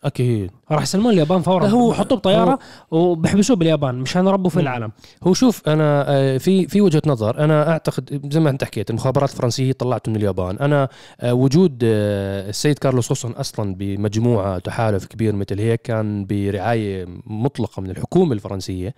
أكيد. 0.04 0.50
راح 0.70 0.82
يسلموه 0.82 1.12
لليابان 1.12 1.42
فورا. 1.42 1.66
هو- 1.68 1.90
بحطوه 1.90 2.18
بطيارة 2.18 2.58
وبحبسوه 2.90 3.56
باليابان 3.56 3.94
مشان 3.94 4.26
يربوا 4.26 4.50
في. 4.50 4.60
العالم. 4.60 4.92
هو 5.24 5.34
شوف 5.34 5.68
أنا 5.68 6.04
آه، 6.08 6.38
في 6.38 6.68
في 6.68 6.80
وجهة 6.80 7.02
نظر. 7.06 7.38
أنا 7.44 7.70
أعتقد 7.70 8.28
زي 8.32 8.40
ما 8.40 8.50
أنت 8.50 8.64
حكيت 8.64 8.90
المخابرات 8.90 9.30
الفرنسيه 9.30 9.72
طلعته 9.72 10.10
من 10.10 10.16
اليابان. 10.16 10.58
أنا 10.58 10.88
آه، 11.20 11.34
وجود 11.34 11.78
آه، 11.84 12.48
السيد 12.48 12.78
كارلوس 12.78 13.08
غوسون 13.08 13.32
أصلا 13.32 13.74
بمجموعة 13.74 14.58
تحالف 14.58 15.06
كبير 15.06 15.34
مثل 15.36 15.58
هيك 15.60 15.82
كان 15.82 16.26
برعاية 16.26 17.06
مطلقة 17.26 17.80
من 17.82 17.90
الحكومة 17.90 18.32
الفرنسية. 18.32 18.94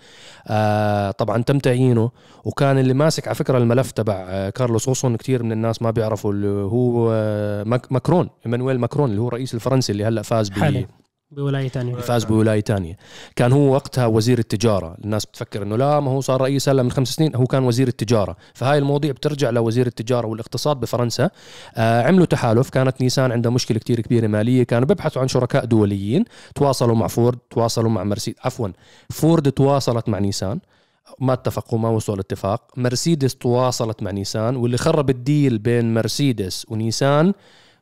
طبعا 1.19 1.43
تم 1.43 1.59
تعيينه 1.59 2.11
وكان 2.45 2.79
اللي 2.79 2.95
ماسك 2.95 3.27
على 3.29 3.35
فكرة 3.35 3.59
الملف 3.59 3.91
تبع 3.91 4.49
كارلوس 4.51 4.89
غوسون 4.89 5.17
كثير 5.17 5.43
من 5.43 5.53
الناس 5.53 5.83
ما 5.83 5.91
بيعرفوا 5.91 6.33
اللي 6.33 6.49
هو 6.49 7.11
ماك- 7.67 7.93
ماكرون 7.93 8.29
إيمانويل 8.47 8.79
ماكرون 8.81 9.11
اللي 9.11 9.21
هو 9.21 9.29
الرئيس 9.29 9.55
الفرنسي 9.55 9.93
اللي 9.93 10.05
هلأ 10.05 10.23
فاز 10.23 10.49
ب 10.49 10.53
حالي. 10.53 10.86
بولاية 11.31 11.69
ثانية 11.69 11.95
فاز 11.95 12.25
بولاية 12.25 12.61
تانية. 12.61 12.97
كان 13.37 13.53
هو 13.53 13.73
وقتها 13.73 14.07
وزير 14.07 14.39
التجارة. 14.39 14.97
الناس 15.05 15.27
بتفكر 15.27 15.63
إنه 15.63 15.77
لا 15.77 16.01
ما 16.01 16.11
هو 16.11 16.21
صار 16.21 16.41
رئيس 16.41 16.69
هلا 16.69 16.83
من 16.83 16.91
خمس 16.91 17.09
سنين 17.09 17.37
هو 17.37 17.45
كان 17.47 17.65
وزير 17.65 17.89
التجارة. 17.89 18.37
فهاي 18.55 18.79
المواضيع 18.79 19.13
بترجع 19.13 19.51
لوزير 19.51 19.87
التجارة 19.87 20.27
والاقتصاد 20.27 20.77
بفرنسا. 20.77 21.31
آه 21.77 22.03
عملوا 22.03 22.27
تحالف. 22.27 22.71
كانت 22.71 23.01
نيسان 23.01 23.33
عندها 23.33 23.51
مشكلة 23.51 23.79
كتير 23.79 24.01
كبيرة 24.01 24.27
مالية. 24.27 24.63
كانوا 24.63 24.89
بيبحثوا 24.89 25.23
عن 25.23 25.29
شركاء 25.29 25.65
دوليين. 25.65 26.25
تواصلوا 26.55 26.95
مع 26.95 27.07
فورد 27.07 27.39
تواصلوا 27.51 27.91
مع 27.91 28.05
مرسيدس. 28.05 28.39
عفوا 28.45 28.69
فورد 29.11 29.53
تواصلت 29.53 30.09
مع 30.09 30.19
نيسان. 30.19 30.61
ما 31.21 31.33
اتفقوا 31.33 31.79
ما 31.79 31.89
وصلوا 31.89 32.17
لاتفاق. 32.17 32.73
مرسيدس 32.77 33.35
تواصلت 33.35 34.03
مع 34.03 34.11
نيسان 34.11 34.57
واللي 34.57 34.77
خرب 34.77 35.11
ال 35.11 35.20
deal 35.20 35.59
بين 35.59 35.95
مرسيدس 35.95 36.67
ونيسان 36.69 37.33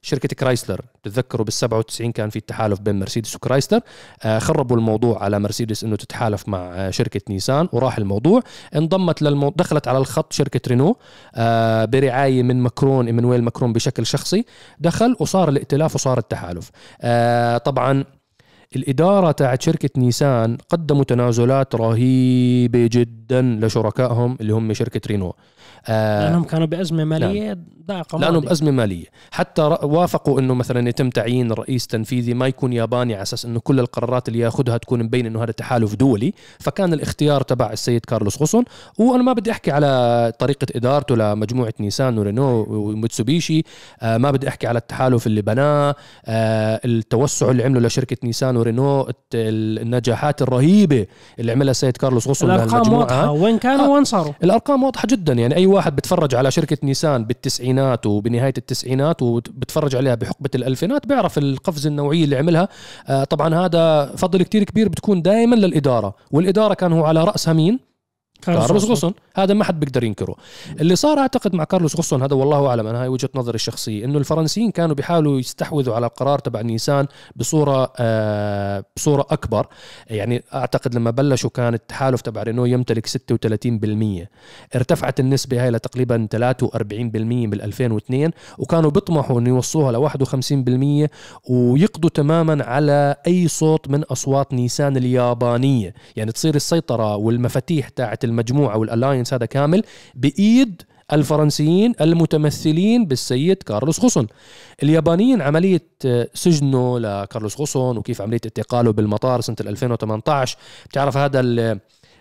شركة 0.04 0.28
كرايسلر. 0.28 0.80
تتذكروا 1.02 1.44
بال 1.44 1.52
97 1.52 2.12
كان 2.12 2.30
في 2.30 2.40
تحالف 2.40 2.80
بين 2.80 2.98
مرسيدس 2.98 3.36
وكرايسلر. 3.36 3.80
آه 4.22 4.38
خربوا 4.38 4.76
الموضوع 4.76 5.22
على 5.22 5.38
مرسيدس 5.38 5.84
إنه 5.84 5.96
تتحالف 5.96 6.48
مع 6.48 6.58
آه 6.58 6.90
شركة 6.90 7.20
نيسان 7.30 7.68
وراح 7.72 7.98
الموضوع. 7.98 8.42
انضمت 8.76 9.22
للمو... 9.22 9.52
دخلت 9.56 9.88
على 9.88 9.98
الخط 9.98 10.32
شركة 10.32 10.60
رينو 10.68 10.96
آه 11.34 11.84
برعاية 11.84 12.42
من 12.42 12.62
ماكرون 12.62 13.06
إيمانويل 13.06 13.42
ماكرون 13.42 13.72
بشكل 13.72 14.06
شخصي. 14.06 14.44
دخل 14.78 15.16
وصار 15.20 15.48
الائتلاف 15.48 15.94
وصار 15.94 16.18
التحالف. 16.18 16.70
طبعا 17.64 18.04
الإدارة 18.76 19.30
تاعت 19.30 19.62
شركة 19.62 19.90
نيسان 19.96 20.58
قدموا 20.68 21.04
تنازلات 21.04 21.74
رهيبة 21.74 22.88
جدا. 22.92 23.23
لشركائهم 23.32 24.37
اللي 24.40 24.52
هم 24.52 24.72
شركة 24.72 25.00
رينو. 25.06 25.34
آه 25.87 26.24
لأنهم 26.24 26.44
كانوا 26.44 26.66
بأزمة 26.66 27.04
مالية 27.04 27.58
ضائقه 27.87 28.18
لأنه 28.18 28.32
ماضي. 28.32 28.46
بأزمة 28.46 28.70
مالية. 28.70 29.06
حتى 29.30 29.62
وافقوا 29.82 30.40
إنه 30.40 30.54
مثلا 30.54 30.88
يتم 30.88 31.10
تعيين 31.10 31.52
رئيس 31.52 31.87
تنفيذي 31.87 32.34
ما 32.34 32.46
يكون 32.46 32.72
ياباني 32.72 33.14
على 33.14 33.22
أساس 33.22 33.44
إنه 33.44 33.60
كل 33.60 33.80
القرارات 33.80 34.28
اللي 34.28 34.38
يأخذها 34.38 34.76
تكون 34.76 35.02
مبين 35.02 35.26
إنه 35.26 35.42
هذا 35.42 35.52
تحالف 35.52 35.94
دولي. 35.94 36.34
فكان 36.58 36.92
الاختيار 36.92 37.42
تبع 37.42 37.72
السيد 37.72 38.00
كارلوس 38.00 38.38
غوسون. 38.38 38.64
وأنا 38.98 39.22
ما 39.22 39.32
بدي 39.32 39.50
أحكي 39.50 39.70
على 39.70 40.32
طريقة 40.38 40.66
إدارته 40.76 41.16
لمجموعة 41.16 41.74
نيسان 41.80 42.18
ورينو 42.18 42.66
وميتسوبيشي. 42.68 43.62
آه 44.02 44.16
ما 44.16 44.30
بدي 44.30 44.48
أحكي 44.48 44.66
على 44.66 44.78
التحالف 44.78 45.26
اللي 45.26 45.42
بناه. 45.42 45.94
آه 46.26 46.80
التوسع 46.84 47.50
اللي 47.50 47.64
عمله 47.64 47.80
لشركة 47.80 48.16
نيسان 48.24 48.56
ورينو 48.56 49.08
النجاحات 49.34 50.42
الرهيبة 50.42 51.06
اللي 51.38 51.52
عملها 51.52 51.70
السيد 51.70 51.96
كارلوس 51.96 52.28
غوسون 52.28 52.50
الأرقام 52.50 52.82
واضحه 53.20 53.33
وين 53.44 53.59
كانوا 53.59 53.87
آه. 53.87 53.90
وين 53.90 54.05
صاروا؟ 54.05 54.33
الأرقام 54.44 54.83
واضحة 54.83 55.07
جدا. 55.11 55.33
يعني 55.33 55.57
أي 55.57 55.66
واحد 55.66 55.96
بتفرج 55.96 56.35
على 56.35 56.50
شركة 56.50 56.77
نيسان 56.83 57.24
بالتسعينات 57.24 58.07
وبنهاية 58.07 58.55
التسعينات 58.59 59.22
وبتفرج 59.22 59.96
عليها 59.96 60.14
بحقبة 60.14 60.50
الألفينات 60.55 61.07
بيعرف 61.07 61.38
القفزه 61.38 61.88
النوعية 61.88 62.24
اللي 62.24 62.37
عملها. 62.37 62.68
آه 63.09 63.24
طبعا 63.24 63.55
هذا 63.55 64.07
فضل 64.16 64.42
كتير 64.42 64.64
كبير 64.64 64.88
بتكون 64.88 65.22
دائما 65.22 65.55
للإدارة 65.57 66.14
والإدارة 66.31 66.74
كان 66.74 66.92
هو 66.92 67.05
على 67.05 67.24
راسها 67.24 67.53
مين 67.53 67.93
كارلوس. 68.44 68.85
غوسون 68.85 69.14
هذا 69.37 69.54
ما 69.54 69.64
حد 69.64 69.80
بيقدر 69.80 70.04
ينكره. 70.04 70.35
اللي 70.80 70.96
صار 70.96 71.18
أعتقد 71.18 71.54
مع 71.54 71.64
كارلوس 71.64 71.96
غوسون 71.96 72.22
هذا 72.22 72.35
والله 72.35 72.66
أعلم 72.66 72.87
أنا 72.87 73.02
هاي 73.02 73.09
وجهة 73.09 73.30
نظري 73.35 73.54
الشخصية 73.54 74.04
إنه 74.04 74.18
الفرنسيين 74.18 74.70
كانوا 74.70 74.94
بيحاولوا 74.94 75.38
يستحوذوا 75.38 75.94
على 75.94 76.07
القرار 76.07 76.38
تبع 76.38 76.61
نيسان 76.61 77.07
بصورة 77.37 77.92
آه 77.96 78.85
بصورة 78.96 79.26
أكبر. 79.30 79.66
يعني 80.07 80.44
أعتقد 80.54 80.94
لما 80.94 81.11
بلشوا 81.11 81.50
كان 81.50 81.74
التحالف 81.74 82.20
تبع 82.20 82.42
رينو 82.42 82.64
يمتلك 82.64 83.07
36% 83.07 84.26
ارتفعت 84.76 85.20
النسبة 85.20 85.64
هاي 85.64 85.70
لتقريبا 85.70 86.28
43% 86.35 86.37
بال 87.12 87.62
2002 87.62 88.30
وكانوا 88.59 88.90
بيطمحوا 88.90 89.40
إنه 89.40 89.48
يوصلوها 89.48 89.92
ل 89.92 89.96
51% 89.96 91.50
ويقضوا 91.50 92.11
تماما 92.11 92.64
على 92.64 93.16
أي 93.26 93.48
صوت 93.48 93.88
من 93.88 94.02
أصوات 94.02 94.54
نيسان 94.54 94.96
اليابانية. 94.96 95.94
يعني 96.16 96.33
تصير 96.33 96.54
السيطرة 96.54 97.16
والمفاتيح 97.16 97.88
تاعت 97.88 98.24
المجموعة 98.34 98.76
وال 98.76 98.88
alliance 98.88 99.34
هذا 99.34 99.46
كامل 99.46 99.82
بإيد 100.14 100.82
الفرنسيين 101.12 101.94
المتمثلين 102.00 103.06
بالسيد 103.06 103.62
كارلوس 103.62 104.00
غوسون 104.00 104.26
اليابانيين 104.82 105.42
عملية 105.42 105.86
آه، 106.06 106.28
سجنه 106.34 106.98
لكارلوس 106.98 107.58
غوسون 107.58 107.96
وكيف 107.96 108.20
عملية 108.20 108.40
اعتقاله 108.44 108.92
بالمطار 108.92 109.40
سنة 109.40 109.56
2018 109.60 110.58
بتعرف 110.90 111.16
هذا 111.16 111.40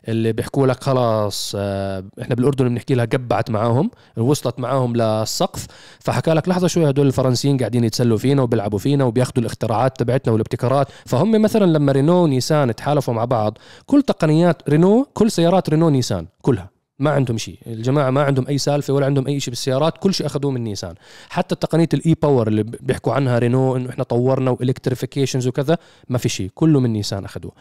اللي 0.08 0.34
بيحكوا 0.34 0.68
لك 0.68 0.84
خلاص 0.84 1.54
آه، 1.58 2.04
إحنا 2.22 2.36
بالأردن 2.36 2.70
بنحكي 2.70 2.96
لها 2.96 3.06
قبعت 3.06 3.52
معاهم 3.52 3.92
وصلت 4.18 4.60
معاهم 4.60 4.96
للسقف 4.96 5.68
فحكى 6.00 6.32
لك 6.34 6.50
لحظة 6.50 6.68
شوي 6.68 6.90
هدول 6.90 7.08
الفرنسيين 7.08 7.58
قاعدين 7.58 7.84
يتسلوا 7.84 8.18
فينا 8.18 8.42
وبيلعبوا 8.42 8.80
فينا 8.80 9.04
وبياخذوا 9.04 9.40
الاختراعات 9.40 10.00
تبعتنا 10.00 10.34
والابتكارات. 10.34 10.88
فهم 11.06 11.42
مثلا 11.42 11.66
لما 11.66 11.92
رينو 11.92 12.24
ونيسان 12.24 12.76
تحالفوا 12.76 13.14
مع 13.14 13.26
بعض 13.26 13.58
كل 13.86 14.02
تقنيات 14.02 14.70
رينو 14.70 15.08
كل 15.14 15.32
سيارات 15.32 15.70
رينو 15.70 15.90
نيسان 15.90 16.28
كلها. 16.42 16.73
ما 17.04 17.10
عندهم 17.12 17.38
شيء. 17.38 17.58
الجماعة 17.68 18.10
ما 18.10 18.24
عندهم 18.24 18.48
أي 18.48 18.58
سالفة 18.58 18.94
ولا 18.94 19.06
عندهم 19.06 19.28
أي 19.28 19.40
شيء 19.40 19.50
بالسيارات. 19.52 19.98
كل 19.98 20.14
شيء 20.14 20.26
أخذوه 20.28 20.52
من 20.52 20.64
نيسان. 20.64 20.94
حتى 21.30 21.56
تقنيه 21.56 21.90
ال 21.94 22.16
e-Power 22.22 22.48
اللي 22.48 22.64
بيحكوا 22.64 23.14
عنها 23.14 23.40
رينو 23.40 23.76
إنه 23.76 23.90
إحنا 23.90 24.04
طورنا 24.04 24.52
و 24.52 24.57
electrifications 24.57 25.48
وكذا 25.48 25.78
ما 26.10 26.18
في 26.18 26.30
شيء. 26.30 26.50
كله 26.56 26.80
من 26.80 26.94
نيسان 26.94 27.26
أخذوه. 27.26 27.52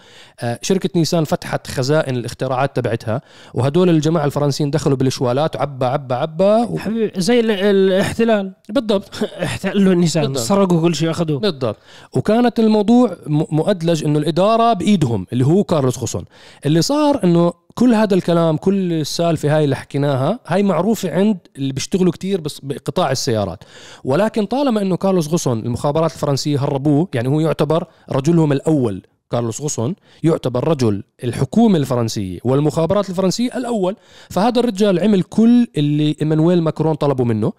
آه 0.40 0.58
شركة 0.62 0.90
نيسان 0.96 1.24
فتحت 1.24 1.66
خزائن 1.66 2.16
الاختراعات 2.16 2.76
تبعتها 2.76 3.22
وهدول 3.54 3.88
الجماعة 3.90 4.24
الفرنسيين 4.24 4.70
دخلوا 4.70 4.96
بالشوالات 4.96 5.56
وعبى 5.56 5.86
عبى 5.86 6.14
عبى. 6.14 6.44
و... 6.44 6.78
زي 7.16 7.40
ال- 7.40 7.50
الاحتلال. 7.50 8.52
بالضبط. 8.68 9.24
احتلوا 9.42 9.94
بالضبط. 9.94 10.36
سرقوا 10.38 10.80
كل 10.80 10.94
شيء 10.94 11.10
أخذوه. 11.10 11.40
بالضبط. 11.40 11.76
وكانت 12.12 12.60
الموضوع 12.60 13.16
م- 13.26 13.44
مؤدلج 13.56 14.04
إنه 14.04 14.18
الإدارة 14.18 14.72
بإيدهم 14.72 15.26
اللي 15.32 15.46
هو 15.46 15.64
كارلوس 15.64 15.96
خوسون. 15.96 16.24
اللي 16.66 16.82
صار 16.82 17.20
إنه 17.24 17.52
كل 17.74 17.94
هذا 17.94 18.14
الكلام 18.14 18.56
كل 18.56 18.92
السالفة 18.92 19.56
هاي 19.56 19.64
اللي 19.64 19.76
حكيناها 19.76 20.40
هاي 20.46 20.62
معروفة 20.62 21.14
عند 21.14 21.38
اللي 21.56 21.72
بيشتغلوا 21.72 22.12
كتير 22.12 22.40
بقطاع 22.62 23.10
السيارات. 23.10 23.64
ولكن 24.04 24.46
طالما 24.46 24.82
إنه 24.82 24.96
كارلوس 24.96 25.28
غوسون 25.28 25.58
المخابرات 25.58 26.12
الفرنسية 26.12 26.64
هربوه 26.64 27.08
يعني 27.14 27.28
هو 27.28 27.40
يعتبر 27.40 27.86
رجلهم 28.10 28.52
الأول 28.52 29.02
كارلوس 29.30 29.60
غوسون 29.60 29.94
يعتبر 30.22 30.68
رجل 30.68 31.02
الحكومة 31.24 31.78
الفرنسية 31.78 32.38
والمخابرات 32.44 33.10
الفرنسية 33.10 33.50
الأول. 33.56 33.96
فهذا 34.30 34.60
الرجال 34.60 35.00
عمل 35.00 35.22
كل 35.22 35.66
اللي 35.76 36.16
إيمانويل 36.20 36.62
ماكرون 36.62 36.94
طلبوا 36.94 37.24
منه. 37.24 37.52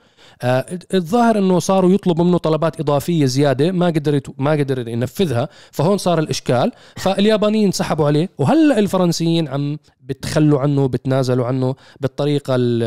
الظاهر 0.94 1.38
إنه 1.38 1.60
صاروا 1.60 1.92
يطلبوا 1.92 2.26
منه 2.26 2.38
طلبات 2.38 2.80
إضافية 2.80 3.26
زيادة 3.26 3.72
ما 3.72 3.86
قدر 3.86 4.20
ما 4.38 4.52
قدر 4.52 4.88
ينفذها 4.88 5.50
فهون 5.72 5.98
صار 5.98 6.20
الإشكال. 6.20 6.72
فاليابانيين 6.98 7.72
سحبوا 7.72 8.06
عليه 8.08 8.30
وهلأ 8.38 8.80
الفرنسيين 8.80 9.48
عم 9.48 9.78
بتخلوا 10.02 10.60
عنه 10.60 10.88
بتنازلوا 10.88 11.46
عنه 11.46 11.76
بالطريقة 12.02 12.56
ال- 12.56 12.84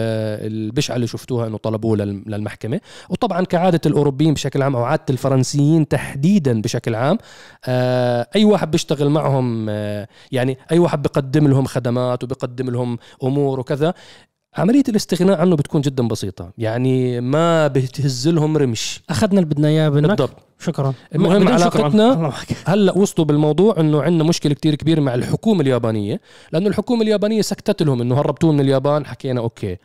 البشعة 0.52 0.96
اللي 0.96 1.06
شفتوها 1.06 1.46
إنه 1.46 1.56
طلبوه 1.56 1.96
لل- 1.96 2.22
للمحكمة. 2.26 2.80
وطبعا 3.10 3.44
كعادة 3.44 3.80
الأوروبيين 3.86 4.34
بشكل 4.34 4.62
عام 4.62 4.76
أو 4.76 4.82
عادة 4.84 5.04
الفرنسيين 5.10 5.88
تحديدا 5.88 6.60
بشكل 6.62 6.94
عام 6.94 7.18
آه 7.64 8.26
أي 8.36 8.44
واحد 8.44 8.70
بيشتغل 8.70 9.08
معهم 9.10 9.66
آه 9.70 10.08
يعني 10.32 10.58
أي 10.72 10.78
واحد 10.78 11.02
بيقدم 11.02 11.48
لهم 11.48 11.64
خدمات 11.64 12.24
وبيقدم 12.24 12.70
لهم 12.70 12.98
أمور 13.24 13.60
وكذا 13.60 13.94
عملية 14.56 14.82
الاستغناء 14.88 15.40
عنه 15.40 15.56
بتكون 15.56 15.80
جدا 15.80 16.08
بسيطة. 16.08 16.52
يعني 16.58 17.20
ما 17.20 17.66
بتهز 17.68 18.28
لهم 18.28 18.56
رمش. 18.56 19.02
أخذنا 19.10 19.40
اللي 19.40 19.50
بدنا 19.50 19.70
منك 19.90 20.08
بالضبط. 20.08 20.30
شكرا. 20.58 20.94
المهم 21.14 21.48
الله 21.48 22.16
معك. 22.18 22.46
هلا 22.66 22.92
وصلوا 22.98 23.26
بالموضوع 23.26 23.80
إنه 23.80 24.02
عندنا 24.02 24.24
مشكلة 24.28 24.54
كتير 24.54 24.74
كبيرة 24.74 25.00
مع 25.00 25.14
الحكومة 25.14 25.60
اليابانية 25.60 26.20
لأنه 26.52 26.68
الحكومة 26.68 27.02
اليابانية 27.02 27.42
سكتت 27.42 27.82
لهم 27.82 28.00
إنه 28.00 28.20
هربتوه 28.20 28.52
من 28.52 28.60
اليابان 28.60 29.06
حكينا 29.06 29.40
أوكي. 29.40 29.76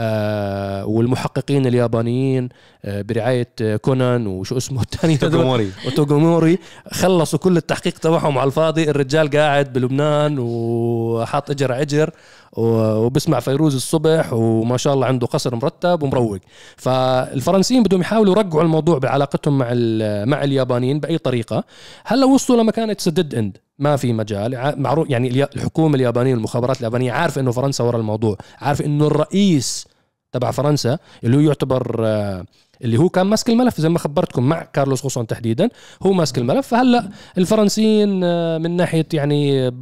آه 0.00 0.86
والمحققين 0.86 1.66
اليابانيين 1.66 2.48
آه 2.84 3.02
برعاية 3.02 3.48
آه، 3.62 3.76
كونان 3.76 4.26
وشو 4.26 4.56
اسمه 4.56 4.82
الثاني؟ 4.82 5.16
توغو 5.22 5.43
موري. 5.43 5.70
وتوغو 5.86 6.26
موري 6.26 6.58
خلصوا 6.92 7.38
كل 7.38 7.56
التحقيق 7.56 7.98
تبعهم 7.98 8.38
على 8.38 8.46
الفاضي. 8.46 8.90
الرجال 8.90 9.30
قاعد 9.30 9.72
بلبنان 9.72 10.36
وحاط 10.38 11.50
إجر 11.50 11.72
على 11.72 11.82
إجر 11.82 12.10
وبسمع 12.52 13.40
فيروز 13.40 13.74
الصبح 13.74 14.32
وما 14.32 14.76
شاء 14.76 14.94
الله 14.94 15.06
عنده 15.06 15.26
قصر 15.26 15.54
مرتب 15.54 16.02
ومروق. 16.02 16.38
فالفرنسيين 16.76 17.82
بدهم 17.82 18.00
يحاولوا 18.00 18.36
يرجعوا 18.36 18.62
الموضوع 18.62 18.98
بعلاقتهم 18.98 19.58
مع 19.58 19.66
ال- 19.70 20.17
مع 20.24 20.44
اليابانيين 20.44 21.00
بأي 21.00 21.18
طريقة. 21.18 21.64
هلا 22.04 22.26
وصلوا 22.26 22.62
لمكان 22.62 22.90
it's 22.90 23.08
dead 23.08 23.34
end 23.34 23.58
ما 23.78 23.96
في 23.96 24.12
مجال. 24.12 24.74
معروف 24.82 25.10
يعني 25.10 25.44
الحكومة 25.44 25.94
اليابانية 25.94 26.34
والمخابرات 26.34 26.78
اليابانية 26.78 27.12
عارفه 27.12 27.40
إنه 27.40 27.50
فرنسا 27.50 27.84
ورا 27.84 27.98
الموضوع. 27.98 28.36
عارفه 28.58 28.84
إنه 28.84 29.06
الرئيس 29.06 29.86
تبع 30.32 30.50
فرنسا 30.50 30.98
اللي 31.24 31.36
هو 31.36 31.40
يعتبر 31.40 31.96
آه، 32.06 32.44
اللي 32.84 32.96
هو 32.98 33.08
كان 33.08 33.26
ماسك 33.26 33.50
الملف 33.50 33.80
زي 33.80 33.88
ما 33.88 33.98
خبرتكم 33.98 34.48
مع 34.48 34.62
كارلوس 34.62 35.02
غوسون 35.02 35.26
تحديدا 35.26 35.68
هو 36.02 36.12
ماسك 36.12 36.38
الملف. 36.38 36.66
فهلا 36.66 37.08
الفرنسيين 37.38 38.24
آه، 38.24 38.58
من 38.58 38.76
ناحية 38.76 39.06
يعني 39.12 39.72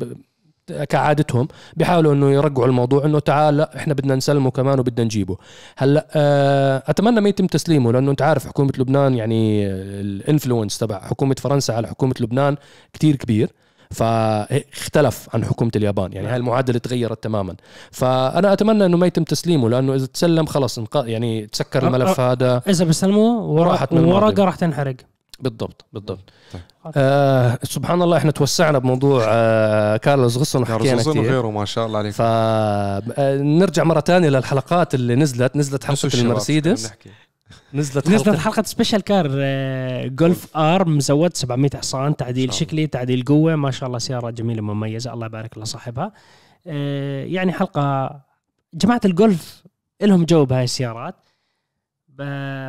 كعادتهم 0.88 1.48
بيحاولوا 1.76 2.12
إنه 2.12 2.31
يرجعوا 2.31 2.66
الموضوع 2.66 3.05
إنه 3.05 3.18
تعال 3.18 3.57
لا 3.57 3.76
إحنا 3.76 3.94
بدنا 3.94 4.14
نسلمه 4.14 4.50
كمان 4.50 4.81
وبدنا 4.81 5.05
نجيبه. 5.05 5.37
هلأ 5.76 6.07
آه، 6.14 6.83
أتمنى 6.87 7.20
ما 7.20 7.29
يتم 7.29 7.46
تسليمه 7.46 7.92
لأنه 7.92 8.11
أنت 8.11 8.22
عارف 8.22 8.46
حكومة 8.46 8.72
لبنان 8.79 9.14
يعني 9.14 9.66
الإنفلونس 9.66 10.79
تبع 10.79 11.00
حكومة 11.00 11.37
فرنسا 11.38 11.72
على 11.72 11.88
حكومة 11.88 12.14
لبنان 12.20 12.57
كتير 12.92 13.16
كبير 13.16 13.50
فاختلف 13.90 15.29
عن 15.35 15.44
حكومة 15.44 15.70
اليابان 15.76 16.12
يعني 16.12 16.29
هاي 16.29 16.37
المعادلة 16.37 16.79
تغيرت 16.79 17.24
تماما. 17.24 17.55
فأنا 17.90 18.52
أتمنى 18.52 18.87
إنه 18.87 18.96
ما 18.96 19.07
يتم 19.07 19.24
تسليمه 19.24 19.68
لأنه 19.70 19.94
إذا 19.94 20.07
تسلم 20.07 20.46
خلص 20.46 20.81
يعني 20.94 21.46
تسكر 21.46 21.87
الملف 21.87 22.20
هذا 22.20 22.62
إذا 22.68 22.85
الماضي. 23.92 24.26
ورقه 24.26 24.44
راح 24.44 24.57
تنحرق. 24.57 24.96
بالضبط 25.40 25.85
بالضبط. 25.92 26.33
طيب. 26.53 26.62
آه 26.96 27.59
سبحان 27.62 28.03
الله 28.03 28.16
إحنا 28.16 28.31
توسعنا 28.31 28.79
بموضوع 28.79 29.25
آه 29.29 29.96
كارلوس 29.96 30.37
غصن 30.37 30.62
وحكينا 30.62 30.85
كارلوس 30.85 31.09
كثير. 31.09 31.22
وغيره 31.22 31.51
ما 31.51 31.64
شاء 31.64 31.87
الله 31.87 31.99
عليك 31.99 32.14
فنرجع 32.14 33.85
مرة 33.85 34.01
ثانية 34.01 34.29
للحلقات 34.29 34.94
اللي 34.94 35.14
نزلت 35.14 35.57
نزلت 35.57 35.85
حلقة 35.85 36.09
المرسيدس. 36.14 36.92
نزلت 37.75 38.09
نزلت 38.09 38.29
حلقه 38.29 38.38
حلقة 38.38 38.62
special 38.62 39.01
car 39.01 39.31
آه، 39.35 40.07
Golf 40.07 40.57
R 40.57 40.88
مزود 40.88 41.37
700 41.37 41.70
حصان 41.75 42.16
تعديل. 42.16 42.55
شكلي 42.55 42.87
تعديل 42.87 43.25
قوة 43.25 43.57
ما 43.57 43.70
شاء 43.70 43.87
الله 43.87 43.99
سيارة 43.99 44.31
جميلة 44.31 44.62
مميزة 44.62 45.12
الله 45.12 45.27
يبارك 45.27 45.59
لصاحبها 45.59 46.12
آه، 46.66 47.25
يعني 47.25 47.53
حلقة 47.53 48.16
جماعة 48.75 49.01
الجولف 49.05 49.62
لهم 50.03 50.25
جو 50.25 50.44
بهاي 50.44 50.64
السيارات. 50.64 51.14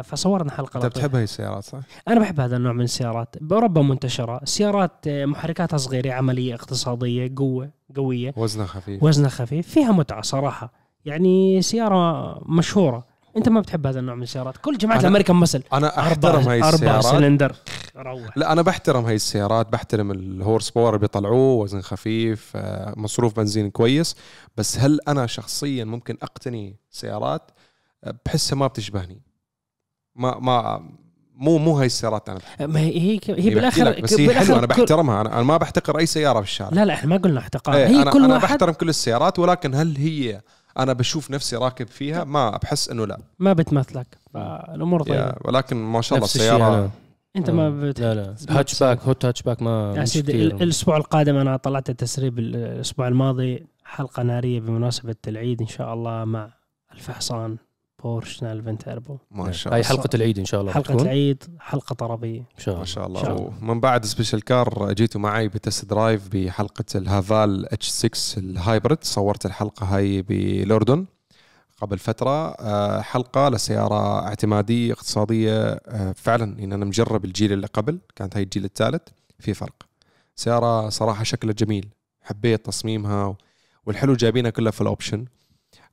فصورنا 0.04 0.52
حلقة 0.52 0.78
أنت. 0.78 0.86
بتحب 0.86 1.16
هاي 1.16 1.24
السيارات 1.24 1.64
صح؟ 1.64 1.80
أنا 2.08 2.20
بحب 2.20 2.40
هذا 2.40 2.58
النوع 2.58 2.74
من 2.74 2.84
السيارات. 2.84 3.36
بأوروبا 3.42 3.82
منتشرة. 3.82 4.42
سيارات 4.44 4.92
آه، 5.08 5.26
محركاتها 5.26 5.78
صغيرة 5.78 6.14
عملية 6.14 6.54
اقتصادية 6.54 7.34
قوة 7.36 7.70
قوية. 7.96 8.34
وزنها 8.38 8.66
خفيف. 8.66 9.04
وزنها 9.04 9.30
خفيف. 9.30 9.68
فيها 9.68 9.92
متعة 9.92 10.22
صراحة. 10.22 10.74
يعني 11.06 11.62
سيارة 11.62 12.40
مشهورة. 12.46 13.18
أنت 13.38 13.50
ما 13.50 13.60
بتحب 13.62 13.88
هذا 13.88 14.00
النوع 14.00 14.16
من 14.16 14.24
السيارات. 14.24 14.58
كل 14.58 14.78
جماعة 14.78 15.00
ال 15.00 15.04
American 15.04 15.36
muscle 15.36 15.64
أنا 15.74 16.00
أحترم 16.00 16.42
هاي 16.42 16.58
أربع 16.58 16.70
السيارات. 16.70 17.04
سلندر 17.04 17.56
روح. 17.98 18.38
لا 18.38 18.52
أنا 18.52 18.62
بحترم 18.62 19.06
هاي 19.06 19.16
السيارات. 19.16 19.72
بحترم 19.72 20.12
ال 20.12 20.21
horse 20.21 20.70
power 20.70 20.90
اللي 20.90 21.00
بيطلعوه. 21.00 21.54
وزن 21.54 21.82
خفيف 21.82 22.52
آه، 22.56 22.94
مصروف 22.98 23.36
بنزين 23.36 23.70
كويس. 23.70 24.16
بس 24.58 24.80
هل 24.80 25.00
أنا 25.08 25.26
شخصيا 25.28 25.86
ممكن 25.86 26.18
أقتني 26.22 26.76
سيارات؟ 26.92 27.52
آه، 28.04 28.16
بحسها 28.26 28.56
ما 28.56 28.68
بتشبهني. 28.68 29.22
ما 30.18 30.40
ما 30.40 30.90
مو 31.36 31.58
مو 31.58 31.78
هاي 31.78 31.86
السيارات 31.86 32.30
أنا. 32.30 32.40
بحبها. 32.40 32.68
ما 32.68 32.80
هي 32.80 33.00
هي, 33.00 33.20
هي 33.28 33.44
هي 33.44 33.56
بالآخر 33.56 34.02
بس 34.02 34.20
هي 34.20 34.34
حلوة 34.34 34.60
أنا 34.60 34.68
بحترمها. 34.68 35.22
أنا, 35.22 35.34
أنا 35.34 35.44
ما 35.44 35.58
بحتقر 35.58 36.00
أي 36.00 36.06
سيارة 36.06 36.42
في 36.42 36.46
الشارع. 36.48 36.70
لا 36.74 36.86
لا 36.86 36.94
إحنا 36.94 37.10
ما 37.10 37.18
قلنا 37.18 37.40
احتقار. 37.40 37.76
إيه، 37.76 37.88
هي 37.88 38.02
أنا 38.02 38.12
كل 38.12 38.24
أنا 38.24 38.34
واحد 38.34 38.48
بحترم 38.48 38.74
كل 38.74 38.90
السيارات 38.90 39.40
ولكن 39.40 39.76
هل 39.76 39.98
هي 39.98 40.42
أنا 40.78 40.94
بشوف 40.94 41.32
نفسي 41.32 41.56
راكب 41.56 41.88
فيها؟ 41.88 42.24
ما 42.24 42.50
بحس 42.50 42.90
إنه 42.90 43.06
لا. 43.08 43.20
ما 43.40 43.54
بتمثلك. 43.54 44.18
فالأمور 44.34 45.04
طيبة. 45.04 45.34
ولكن 45.46 45.78
ما 45.78 46.02
شاء 46.02 46.18
الله 46.18 46.26
السيارة 46.26 46.68
أنا. 46.68 46.90
أنت 47.36 47.50
ما 47.50 47.70
بت... 47.70 48.00
لا 48.00 48.14
لا. 48.14 48.36
ما 48.50 48.60
hatchback 48.60 49.02
hot 49.02 49.26
hatchback 49.26 49.62
ما 49.62 49.94
يا 49.98 50.06
سيدي 50.06 50.44
الأسبوع 50.44 50.98
القادم 50.98 51.36
أنا 51.36 51.58
طلعت 51.58 51.90
التسريب 51.90 52.40
ال- 52.40 52.56
الأسبوع 52.56 53.08
الماضي 53.08 53.68
حلقة 53.84 54.24
نارية 54.24 54.60
بمناسبة 54.60 55.16
العيد 55.28 55.62
إن 55.62 55.68
شاء 55.68 55.94
الله 55.94 56.26
مع 56.26 56.50
الألف 56.94 57.26
حصان. 57.26 57.58
بورش 58.04 58.44
nine 58.44 58.57
eleven 58.57 58.78
turbo 58.78 59.18
ما 59.32 59.52
شاء 59.52 59.74
هاي 59.74 59.80
الله. 59.80 59.90
حلقة 59.90 60.10
العيد 60.14 60.40
إن 60.40 60.46
شاء 60.46 60.62
الله 60.62 60.72
حلقة 60.72 60.94
بتكون. 60.94 61.02
العيد 61.06 61.44
حلقة 61.60 61.94
طربية. 61.94 62.40
إن 62.40 62.46
شاء 62.58 62.74
الله. 62.74 62.80
ما 62.80 62.86
شاء 62.86 63.08
شاء 63.22 63.38
الله. 63.38 63.54
ومن 63.62 63.80
بعد 63.80 64.06
special 64.06 64.42
car 64.44 64.94
جيتوا 64.94 65.22
معي 65.22 65.48
ب 65.48 65.55
test 65.55 65.86
drive 65.86 66.28
بحلقة 66.28 66.86
الهافال 66.96 67.74
H6 67.74 67.88
ال 67.90 68.38
hybrid. 68.40 69.04
صورت 69.04 69.46
الحلقة 69.46 69.86
هاي 69.86 70.22
بالاردن 70.22 71.06
قبل 71.82 71.98
فترة. 72.00 72.50
آه، 72.52 73.02
حلقة 73.02 73.50
لسيارة 73.50 74.20
اعتمادية 74.28 74.94
اقتصادية. 74.94 75.64
آه، 75.64 76.12
فعلا 76.12 76.64
إن 76.64 76.74
أنا 76.74 76.86
مجرب 76.86 77.26
الجيل 77.26 77.54
اللي 77.54 77.68
قبل 77.68 78.00
كانت 78.16 78.36
هاي 78.38 78.44
الجيل 78.44 78.66
الثالث 78.66 79.02
في 79.40 79.54
فرق. 79.54 79.84
سيارة 80.36 80.90
صراحة 80.90 81.24
شكلها 81.24 81.54
جميل. 81.54 81.90
حبيت 82.22 82.66
تصميمها 82.66 83.36
والحلو 83.86 84.14
جايبينها 84.16 84.52
كلها 84.52 84.72
في 84.72 84.82
ال 84.82 84.88
option 84.88 85.26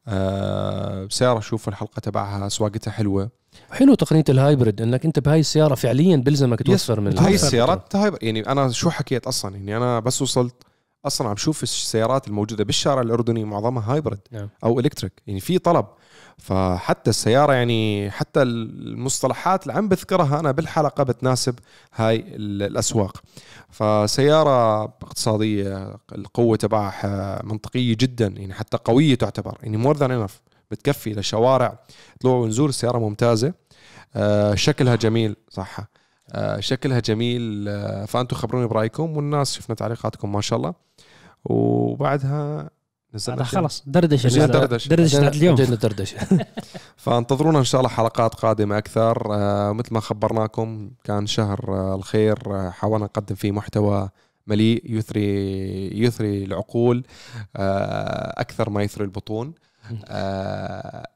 آه، 0.08 1.08
سيارة 1.10 1.40
شوف 1.40 1.68
الحلقة 1.68 2.00
تبعها 2.00 2.48
سواقتها 2.48 2.90
حلوة 2.90 3.30
حلو 3.70 3.94
تقنية 3.94 4.24
ال 4.28 4.36
hybrid 4.36 4.80
إنك 4.80 5.04
أنت 5.04 5.18
بهاي 5.18 5.40
السيارة 5.40 5.74
فعليا 5.74 6.16
بلزمك 6.16 6.62
توفر 6.62 7.00
من 7.00 7.18
هاي. 7.18 7.34
السيارات 7.34 7.96
هاي 7.96 8.12
يعني 8.22 8.40
أنا 8.48 8.70
شو 8.70 8.90
حكيت 8.90 9.26
أصلا 9.26 9.56
يعني 9.56 9.76
أنا 9.76 10.00
بس 10.00 10.22
وصلت 10.22 10.54
أصلا 11.06 11.28
عم 11.28 11.36
شوف 11.36 11.62
السيارات 11.62 12.28
الموجودة 12.28 12.64
بالشارع 12.64 13.02
الأردني 13.02 13.44
معظمها 13.44 13.94
hybrid 13.94 14.20
نعم. 14.32 14.48
أو 14.64 14.80
electric 14.80 15.22
يعني 15.26 15.40
في 15.40 15.58
طلب 15.58 15.86
فحتى 16.38 17.10
السيارة 17.10 17.52
يعني 17.52 18.10
حتى 18.10 18.42
المصطلحات 18.42 19.62
اللي 19.62 19.72
عم 19.72 19.88
بذكرها 19.88 20.40
أنا 20.40 20.50
بالحلقة 20.50 21.02
بتناسب 21.04 21.54
هاي 21.94 22.16
ال- 22.16 22.62
الأسواق. 22.62 23.22
فسيارة 23.70 24.82
اقتصادية 24.84 25.96
القوة 26.12 26.56
تبعها 26.56 27.40
منطقية 27.44 27.96
جدا 28.00 28.26
يعني 28.26 28.54
حتى 28.54 28.76
قوية 28.84 29.14
تعتبر 29.14 29.58
يعني 29.62 29.76
more 29.76 29.96
than 29.96 30.10
enough 30.10 30.40
بتكفي 30.70 31.12
لشوارع 31.12 31.78
طلوع 32.20 32.36
ونزول 32.36 32.68
السياره 32.68 32.98
ممتازة. 32.98 33.52
آه 34.16 34.54
شكلها 34.54 34.94
جميل 34.96 35.36
صح. 35.50 35.76
آه 36.32 36.60
شكلها 36.60 37.00
جميل 37.00 37.64
آه 37.68 38.04
فأنتم 38.04 38.36
خبروني 38.36 38.66
برأيكم 38.66 39.16
والناس 39.16 39.54
شفنا 39.54 39.74
تعليقاتكم 39.76 40.32
ما 40.32 40.40
شاء 40.40 40.56
الله. 40.58 40.74
وبعدها 41.44 42.70
نزلنا. 43.14 43.44
خلص 43.44 43.82
دردشة 43.86 44.28
جينا. 44.28 44.46
دردشة. 44.46 44.96
تاعت 45.20 45.36
اليوم 45.36 45.54
جينا 45.54 45.74
دردشة. 45.76 46.18
فانتظرونا 47.04 47.58
إن 47.58 47.64
شاء 47.64 47.80
الله 47.80 47.90
حلقات 47.90 48.34
قادمة 48.34 48.78
أكثر. 48.78 49.34
آه 49.34 49.72
مثل 49.72 49.94
ما 49.94 50.00
خبرناكم 50.00 50.90
كان 51.04 51.26
شهر 51.26 51.94
الخير. 51.94 52.38
آه 52.46 52.70
حاولنا 52.70 53.04
نقدم 53.04 53.34
فيه 53.34 53.52
محتوى 53.52 54.08
مليء 54.46 54.82
يثري 54.84 55.28
يثري 56.02 56.44
العقول 56.44 57.04
آه 57.56 58.40
أكثر 58.40 58.70
ما 58.70 58.82
يثري 58.82 59.04
البطون. 59.04 59.54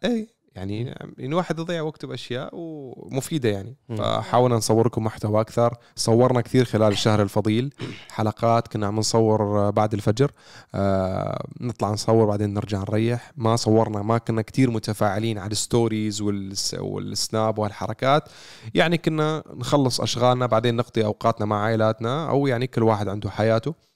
اي 0.05 0.29
يعني 0.59 0.85
يعني 0.85 1.27
الواحد 1.27 1.59
يضيع 1.59 1.83
وقته 1.83 2.09
بأشياء 2.09 2.51
ومفيدة 2.53 3.49
يعني. 3.49 3.77
فحاولنا 3.99 4.57
نصور 4.57 4.87
لكم 4.87 5.05
محتوى 5.05 5.41
أكثر. 5.41 5.75
صورنا 5.97 6.41
كثير 6.41 6.65
خلال 6.65 6.93
الشهر 6.93 7.23
الفضيل. 7.23 7.75
حلقات 8.11 8.69
كنا 8.69 8.87
عم 8.87 8.97
نصور 8.97 9.71
بعد 9.71 9.95
الفجر. 9.95 10.33
آه 10.75 11.45
نطلع 11.61 11.91
نصور 11.91 12.27
بعدين 12.27 12.55
نرجع 12.55 12.79
نريح. 12.79 13.33
ما 13.37 13.57
صورنا 13.57 14.03
ما 14.03 14.19
كنا 14.19 14.43
كتير 14.43 14.71
متفاعلين 14.71 15.39
على 15.39 15.53
ال 15.53 15.62
stories 15.62 16.23
والس 16.23 16.75
والسناب 16.75 17.59
وهالحركات. 17.59 18.29
يعني 18.75 18.99
كنا 18.99 19.43
نخلص 19.55 20.01
أشغالنا 20.01 20.47
بعدين 20.47 20.77
نقضي 20.77 21.05
أوقاتنا 21.05 21.47
مع 21.47 21.63
عائلاتنا 21.63 22.31
أو 22.31 22.47
يعني 22.47 22.67
كل 22.67 22.83
واحد 22.83 23.09
عنده 23.09 23.31
حياته. 23.31 23.88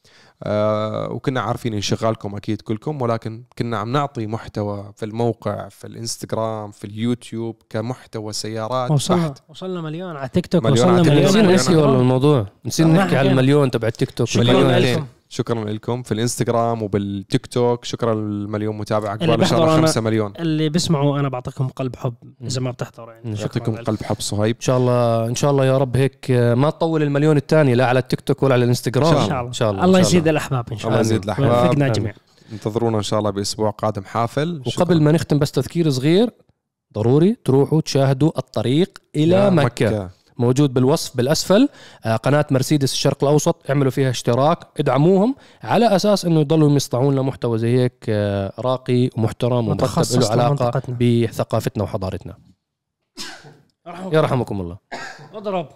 وكنا 1.10 1.40
عارفين 1.40 1.74
انشغالكم 1.74 2.36
أكيد 2.36 2.60
كلكم 2.60 3.02
ولكن 3.02 3.42
كنا 3.58 3.78
عم 3.78 3.92
نعطي 3.92 4.26
محتوى 4.26 4.92
في 4.96 5.04
الموقع 5.04 5.68
في 5.68 5.86
الإنستغرام 5.86 6.70
في 6.70 6.84
اليوتيوب 6.84 7.56
كمحتوى 7.70 8.32
سيارات 8.32 8.90
وصلنا 8.90 9.28
بحت 9.28 9.38
وصلنا 9.48 9.80
مليون 9.80 10.16
على 10.16 10.28
تيك 10.28 10.46
توك 10.46 10.64
مليون 10.64 10.94
وصلنا. 10.94 11.02
مليون 11.02 11.28
نسينا 11.28 11.54
نسي. 11.54 11.76
والله 11.76 12.00
الموضوع 12.00 12.46
نسينا 12.64 12.92
نحكي 12.92 13.16
على. 13.16 13.30
المليون 13.30 13.70
تبع 13.70 13.88
التيك 13.88 14.10
توك 14.10 14.36
مليون 14.36 14.70
لكم. 14.70 15.06
شكرا 15.32 15.64
لكم 15.64 16.02
في 16.02 16.12
الإنستغرام 16.12 16.82
وبالتيك 16.82 17.46
توك. 17.46 17.84
شكرا 17.84 18.14
للمليون 18.14 18.78
متابع 18.78 19.14
اللي 19.14 19.24
اقبال 19.32 19.40
ان 19.40 19.46
شاء 19.50 19.58
الله 19.62 19.76
أنا- 19.76 19.80
5 19.80 20.00
مليون. 20.00 20.32
اللي 20.38 20.68
بيسمعوا 20.68 21.20
أنا 21.20 21.28
بعطيكم 21.28 21.68
قلب 21.68 21.96
حب 21.96 22.14
إذا 22.44 22.60
ما 22.60 22.70
بتحضروا 22.70 23.12
يعني. 23.12 23.34
لكم. 23.34 23.76
قلب 23.76 24.02
حب 24.02 24.20
صهيب. 24.20 24.56
إن 24.56 24.60
شاء 24.60 24.78
الله 24.78 25.26
إن 25.26 25.34
شاء 25.34 25.50
الله 25.50 25.64
يا 25.66 25.78
رب 25.78 25.96
هيك 25.96 26.30
ما 26.30 26.70
تطول 26.70 27.02
المليون 27.02 27.36
الثاني 27.36 27.74
لا 27.74 27.86
على 27.86 27.98
التيك 27.98 28.20
توك 28.20 28.42
ولا 28.42 28.54
على 28.54 28.64
الإنستغرام. 28.64 29.14
إن 29.14 29.14
شاء 29.14 29.22
إن 29.22 29.28
شاء 29.28 29.40
الله 29.40 29.48
إن 29.48 29.52
شاء 29.52 29.70
الله 29.70 29.84
الله. 29.84 29.98
يزيد 30.00 30.28
الأحباب 30.28 30.64
إن 30.72 30.78
شاء 30.78 30.88
الله 30.88 31.00
الله. 31.00 31.10
يزيد 31.10 31.24
الأحباب. 31.24 31.50
ويوفقنا. 31.50 31.88
جميعا. 31.88 32.14
انتظرونا 32.52 32.98
إن 32.98 33.02
شاء 33.02 33.18
الله 33.18 33.30
بأسبوع 33.30 33.70
قادم 33.70 34.04
حافل. 34.04 34.62
وقبل 34.66 35.02
ما 35.02 35.12
نختم 35.12 35.38
بس 35.38 35.52
تذكير 35.52 35.90
صغير 35.90 36.30
ضروري 36.94 37.36
تروحوا 37.44 37.80
تشاهدوا 37.80 38.30
الطريق 38.38 38.98
إلى 39.16 39.34
يا 39.34 39.50
مكة. 39.50 40.10
موجود 40.42 40.74
بالوصف 40.74 41.16
بالأسفل. 41.16 41.68
آه، 42.04 42.16
قناة 42.16 42.46
مرسيدس 42.50 42.92
الشرق 42.92 43.24
الأوسط 43.24 43.56
اعملوا 43.70 43.90
فيها 43.90 44.10
اشتراك 44.10 44.58
ادعموهم 44.80 45.34
على 45.62 45.96
أساس 45.96 46.24
إنه 46.24 46.40
يضلوا 46.40 46.76
يصنعون 46.76 47.12
لنا 47.12 47.22
محتوى 47.22 47.58
زي 47.58 47.78
هيك 47.78 48.04
آه، 48.08 48.52
راقي 48.58 49.10
ومحترم 49.16 49.52
ومرتب 49.68 49.70
متخصص 49.84 50.30
له 50.30 50.44
علاقة. 50.44 50.82
بثقافتنا 51.00 51.82
وحضارتنا. 51.84 52.34
يرحمكم. 54.12 54.60
الله. 54.60 54.76
اضرب. 55.34 55.68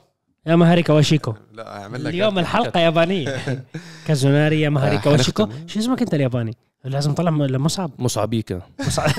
يا 0.46 0.56
مهاري 0.56 0.82
كواشيكو. 0.82 1.34
لا 1.52 1.82
أعمل 1.82 2.04
لك 2.04 2.10
اليوم 2.14 2.38
الحلقة 2.38 2.80
يابانية. 2.80 3.36
كازوناري 4.06 4.60
يا 4.60 4.68
مهاري 4.68 4.96
آه، 4.96 5.00
كواشيكو. 5.00 5.46
حنختم. 5.46 5.66
شو 5.68 5.78
اسمك 5.78 6.02
انت 6.02 6.14
الياباني؟ 6.14 6.56
لازم 6.84 7.12
طلع 7.14 7.30
م- 7.30 7.42
لمصعب 7.42 7.90
مصعبيكا. 7.98 8.60
مصعب. 8.86 9.10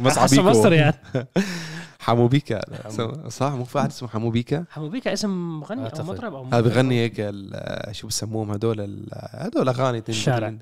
مصعبيكو. 0.00 0.42
مصر 0.50 0.72
يعني. 0.72 0.94
حمو 2.02 2.28
بيكا 2.28 2.60
صح 3.28 3.52
مو 3.52 3.64
في 3.64 3.78
واحد 3.78 3.88
اسمه 3.90 4.08
حمو 4.08 4.30
بيكا 4.30 4.64
حمو 4.70 4.88
بيكا 4.88 5.12
اسم 5.12 5.60
مغني 5.60 5.86
أو. 5.86 6.04
مطرب 6.04 6.34
أو 6.34 6.44
هذا 6.44 6.60
بغني 6.60 7.00
هيك 7.04 7.34
شو 7.90 8.06
بسموهم 8.06 8.50
هدول 8.50 9.06
هدول 9.12 9.68
أغاني 9.68 10.02
الشارع. 10.08 10.54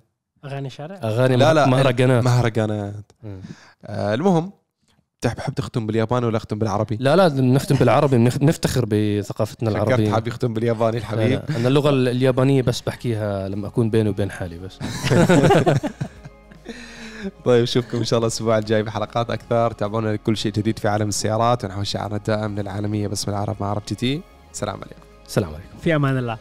أغاني 0.45 0.70
شارع؟ 0.70 1.01
أغاني 1.05 1.36
لا، 1.36 1.55
لا، 1.55 1.66
مهرجانات. 1.66 2.24
مهرجانات. 2.24 3.12
مم. 3.22 3.41
آه 3.84 4.14
المهم 4.14 4.53
تحب 5.20 5.55
تختم 5.55 5.86
بالياباني 5.86 6.26
ولا 6.26 6.36
أختم 6.36 6.59
بالعربي؟ 6.59 6.97
لا 7.01 7.16
لا 7.16 7.28
نختم 7.28 7.76
بالعربي. 7.76 8.18
نفتخر 8.18 8.84
بثقافتنا 8.88 9.70
العربية. 9.70 10.12
حاب 10.12 10.28
يختم 10.28 10.55
بالياباني 10.55 10.97
الحبيب. 10.99 11.43
أنا 11.57 11.68
اللغة 11.68 11.91
اليابانية 11.91 12.62
بس 12.62 12.80
بحكيها 12.80 13.49
لما 13.49 13.66
أكون 13.66 13.91
بيني 13.91 14.09
وبين 14.09 14.30
حالي 14.30 14.59
بس. 14.59 14.78
طيب 17.44 17.62
نشوفكم 17.62 17.98
إن 17.98 18.04
شاء 18.04 18.18
الله 18.18 18.26
الأسبوع 18.28 18.58
الجاي 18.58 18.82
بحلقات 18.82 19.30
أكثر. 19.30 19.70
تابعونا 19.70 20.08
لكل 20.08 20.36
شيء 20.36 20.52
جديد 20.52 20.78
في 20.78 20.88
عالم 20.88 21.08
السيارات. 21.08 21.64
ونحو 21.64 21.82
شعارنا 21.82 22.16
الدائم 22.16 22.58
للعالميه 22.58 23.08
باسم 23.08 23.30
العرب 23.30 23.56
مع 23.60 23.70
عرب 23.70 23.82
جي 23.88 23.94
تي. 23.94 24.20
سلام 24.52 24.76
عليكم. 24.76 25.02
السلام 25.26 25.48
عليكم. 25.48 25.78
في 25.82 25.96
أمان 25.96 26.18
الله. 26.18 26.38